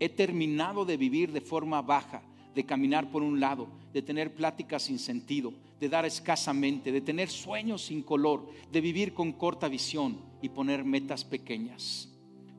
He 0.00 0.08
terminado 0.08 0.86
de 0.86 0.96
vivir 0.96 1.30
de 1.30 1.42
forma 1.42 1.82
baja, 1.82 2.22
de 2.54 2.64
caminar 2.64 3.10
por 3.10 3.22
un 3.22 3.38
lado, 3.38 3.68
de 3.92 4.00
tener 4.00 4.34
pláticas 4.34 4.84
sin 4.84 4.98
sentido, 4.98 5.52
de 5.78 5.90
dar 5.90 6.06
escasamente, 6.06 6.90
de 6.90 7.02
tener 7.02 7.28
sueños 7.28 7.84
sin 7.84 8.02
color, 8.02 8.48
de 8.72 8.80
vivir 8.80 9.12
con 9.12 9.32
corta 9.32 9.68
visión 9.68 10.16
y 10.40 10.48
poner 10.48 10.84
metas 10.84 11.22
pequeñas. 11.22 12.08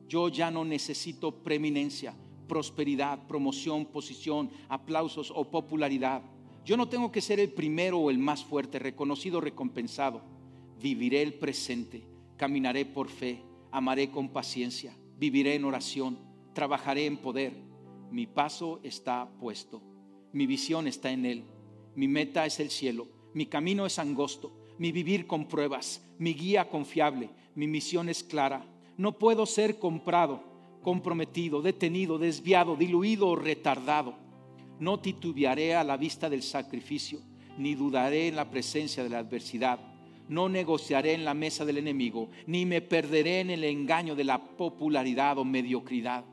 Yo 0.08 0.28
ya 0.28 0.52
no 0.52 0.64
necesito 0.64 1.42
preeminencia 1.42 2.14
prosperidad, 2.46 3.26
promoción, 3.26 3.86
posición, 3.86 4.50
aplausos 4.68 5.32
o 5.34 5.50
popularidad. 5.50 6.22
Yo 6.64 6.76
no 6.76 6.88
tengo 6.88 7.12
que 7.12 7.20
ser 7.20 7.38
el 7.38 7.50
primero 7.50 7.98
o 7.98 8.10
el 8.10 8.18
más 8.18 8.44
fuerte, 8.44 8.78
reconocido, 8.78 9.40
recompensado. 9.40 10.22
Viviré 10.80 11.22
el 11.22 11.34
presente, 11.34 12.02
caminaré 12.36 12.84
por 12.84 13.08
fe, 13.08 13.42
amaré 13.70 14.10
con 14.10 14.28
paciencia, 14.28 14.96
viviré 15.18 15.54
en 15.54 15.64
oración, 15.64 16.18
trabajaré 16.54 17.06
en 17.06 17.18
poder. 17.18 17.52
Mi 18.10 18.26
paso 18.26 18.80
está 18.82 19.28
puesto, 19.38 19.82
mi 20.32 20.46
visión 20.46 20.86
está 20.86 21.10
en 21.10 21.26
Él, 21.26 21.44
mi 21.94 22.08
meta 22.08 22.46
es 22.46 22.60
el 22.60 22.70
cielo, 22.70 23.08
mi 23.34 23.46
camino 23.46 23.86
es 23.86 23.98
angosto, 23.98 24.52
mi 24.78 24.92
vivir 24.92 25.26
con 25.26 25.46
pruebas, 25.46 26.02
mi 26.18 26.34
guía 26.34 26.68
confiable, 26.68 27.30
mi 27.54 27.66
misión 27.66 28.08
es 28.08 28.22
clara, 28.22 28.64
No 28.98 29.18
puedo 29.18 29.44
ser 29.44 29.78
comprado, 29.78 30.42
comprometido, 30.86 31.62
detenido, 31.62 32.16
desviado, 32.16 32.76
diluido 32.76 33.26
o 33.26 33.34
retardado. 33.34 34.14
No 34.78 35.00
titubearé 35.00 35.74
a 35.74 35.82
la 35.82 35.96
vista 35.96 36.30
del 36.30 36.44
sacrificio, 36.44 37.18
ni 37.58 37.74
dudaré 37.74 38.28
en 38.28 38.36
la 38.36 38.48
presencia 38.48 39.02
de 39.02 39.08
la 39.08 39.18
adversidad. 39.18 39.80
No 40.28 40.48
negociaré 40.48 41.14
en 41.14 41.24
la 41.24 41.34
mesa 41.34 41.64
del 41.64 41.78
enemigo, 41.78 42.30
ni 42.46 42.64
me 42.66 42.82
perderé 42.82 43.40
en 43.40 43.50
el 43.50 43.64
engaño 43.64 44.14
de 44.14 44.22
la 44.22 44.38
popularidad 44.40 45.38
o 45.38 45.44
mediocridad. 45.44 46.24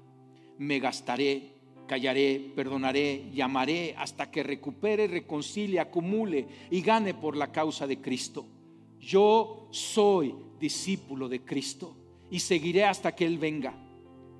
Me 0.59 0.77
gastaré, 0.77 1.55
callaré, 1.87 2.51
perdonaré, 2.55 3.31
llamaré 3.33 3.95
hasta 3.97 4.29
que 4.29 4.43
recupere, 4.43 5.07
reconcilie, 5.07 5.79
acumule 5.79 6.45
y 6.69 6.79
gane 6.81 7.15
por 7.15 7.35
la 7.35 7.51
causa 7.51 7.87
de 7.87 7.99
Cristo. 7.99 8.45
Yo 8.99 9.67
soy 9.71 10.35
discípulo 10.59 11.27
de 11.27 11.41
Cristo 11.43 11.95
y 12.29 12.37
seguiré 12.37 12.83
hasta 12.83 13.15
que 13.15 13.25
Él 13.25 13.39
venga. 13.39 13.79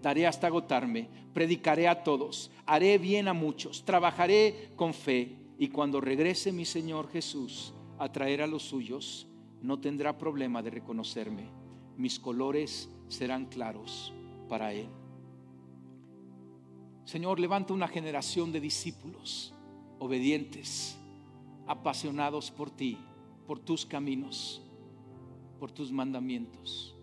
Daré 0.04 0.28
hasta 0.28 0.48
agotarme, 0.48 1.08
predicaré 1.34 1.88
a 1.88 2.04
todos, 2.04 2.52
haré 2.66 2.98
bien 2.98 3.30
a 3.30 3.34
muchos, 3.34 3.86
trabajaré 3.86 4.72
con 4.76 4.94
fe 4.94 5.38
y 5.58 5.70
cuando 5.70 6.02
regrese 6.02 6.52
mi 6.52 6.66
Señor 6.66 7.10
Jesús 7.10 7.74
a 7.98 8.12
traer 8.12 8.42
a 8.42 8.48
los 8.48 8.64
suyos, 8.64 9.28
no 9.62 9.80
tendrá 9.80 10.18
problema 10.18 10.62
de 10.62 10.72
reconocerme. 10.72 11.46
Mis 11.96 12.20
colores 12.20 12.90
serán 13.08 13.46
claros 13.46 14.12
para 14.50 14.74
Él. 14.74 14.90
Señor, 17.06 17.40
levanta 17.40 17.74
una 17.74 17.88
generación 17.88 18.52
de 18.52 18.60
discípulos 18.60 19.54
obedientes, 20.00 20.98
apasionados 21.66 22.52
por 22.52 22.70
ti, 22.70 22.98
por 23.48 23.58
tus 23.58 23.86
caminos, 23.86 24.62
por 25.62 25.72
tus 25.72 25.94
mandamientos. 25.94 26.94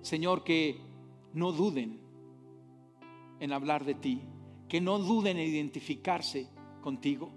Señor, 0.00 0.44
que 0.44 0.87
no 1.38 1.52
duden 1.52 2.00
en 3.40 3.52
hablar 3.52 3.84
de 3.84 3.94
ti, 3.94 4.22
que 4.68 4.80
no 4.80 4.98
duden 4.98 5.38
en 5.38 5.48
identificarse 5.48 6.48
contigo, 6.82 7.30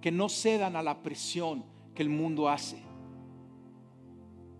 que 0.00 0.10
no 0.10 0.28
cedan 0.28 0.76
a 0.76 0.82
la 0.82 1.02
presión 1.02 1.64
que 1.94 2.02
el 2.02 2.08
mundo 2.08 2.48
hace 2.48 2.82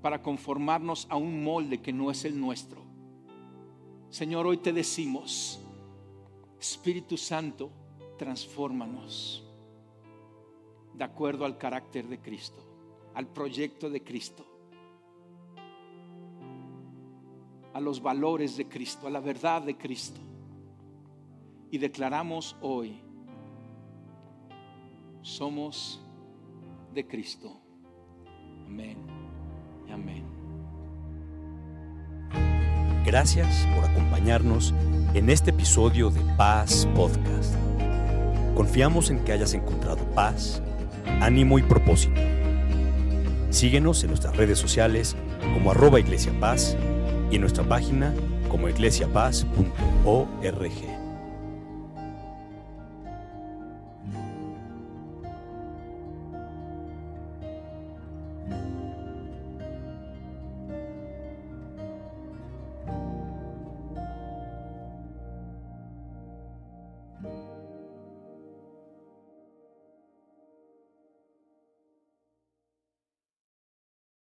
para 0.01 0.23
conformarnos 0.23 1.07
a 1.11 1.17
un 1.17 1.45
molde 1.45 1.81
que 1.81 1.93
no 1.93 2.11
es 2.11 2.25
el 2.25 2.39
nuestro. 2.39 2.83
Señor, 4.11 4.47
hoy 4.47 4.59
te 4.59 4.73
decimos, 4.73 5.61
Espíritu 6.61 7.17
Santo, 7.17 7.71
transfórmanos 8.19 9.45
de 10.95 11.05
acuerdo 11.05 11.45
al 11.45 11.59
carácter 11.59 12.07
de 12.07 12.21
Cristo, 12.21 12.63
al 13.15 13.27
proyecto 13.27 13.91
de 13.91 14.03
Cristo, 14.03 14.45
a 17.75 17.81
los 17.81 18.03
valores 18.03 18.57
de 18.57 18.69
Cristo, 18.69 19.07
a 19.07 19.11
la 19.11 19.21
verdad 19.21 19.63
de 19.63 19.77
Cristo. 19.77 20.21
Y 21.71 21.79
declaramos 21.79 22.57
hoy, 22.61 23.01
somos 25.23 26.05
de 26.93 27.07
Cristo. 27.07 27.61
Amén 28.67 28.99
y 29.89 29.93
amén. 29.93 30.25
Gracias 33.05 33.67
por 33.75 33.85
acompañarnos 33.85 34.75
en 35.15 35.31
este 35.31 35.51
episodio 35.51 36.11
de 36.11 36.21
Paz 36.37 36.87
Podcast. 36.95 37.55
Confiamos 38.55 39.11
en 39.11 39.25
que 39.25 39.33
hayas 39.33 39.55
encontrado 39.55 40.05
paz, 40.15 40.63
ánimo 41.21 41.59
y 41.59 41.63
propósito. 41.63 42.21
Síguenos 43.51 44.03
en 44.03 44.11
nuestras 44.11 44.37
redes 44.37 44.59
sociales 44.59 45.17
como 45.55 45.71
arroba 45.71 46.01
Iglesia 46.01 46.33
y 47.33 47.37
en 47.37 47.41
nuestra 47.41 47.65
página 47.65 48.15
como 48.49 48.69
iglesiapaz.org. 48.69 51.02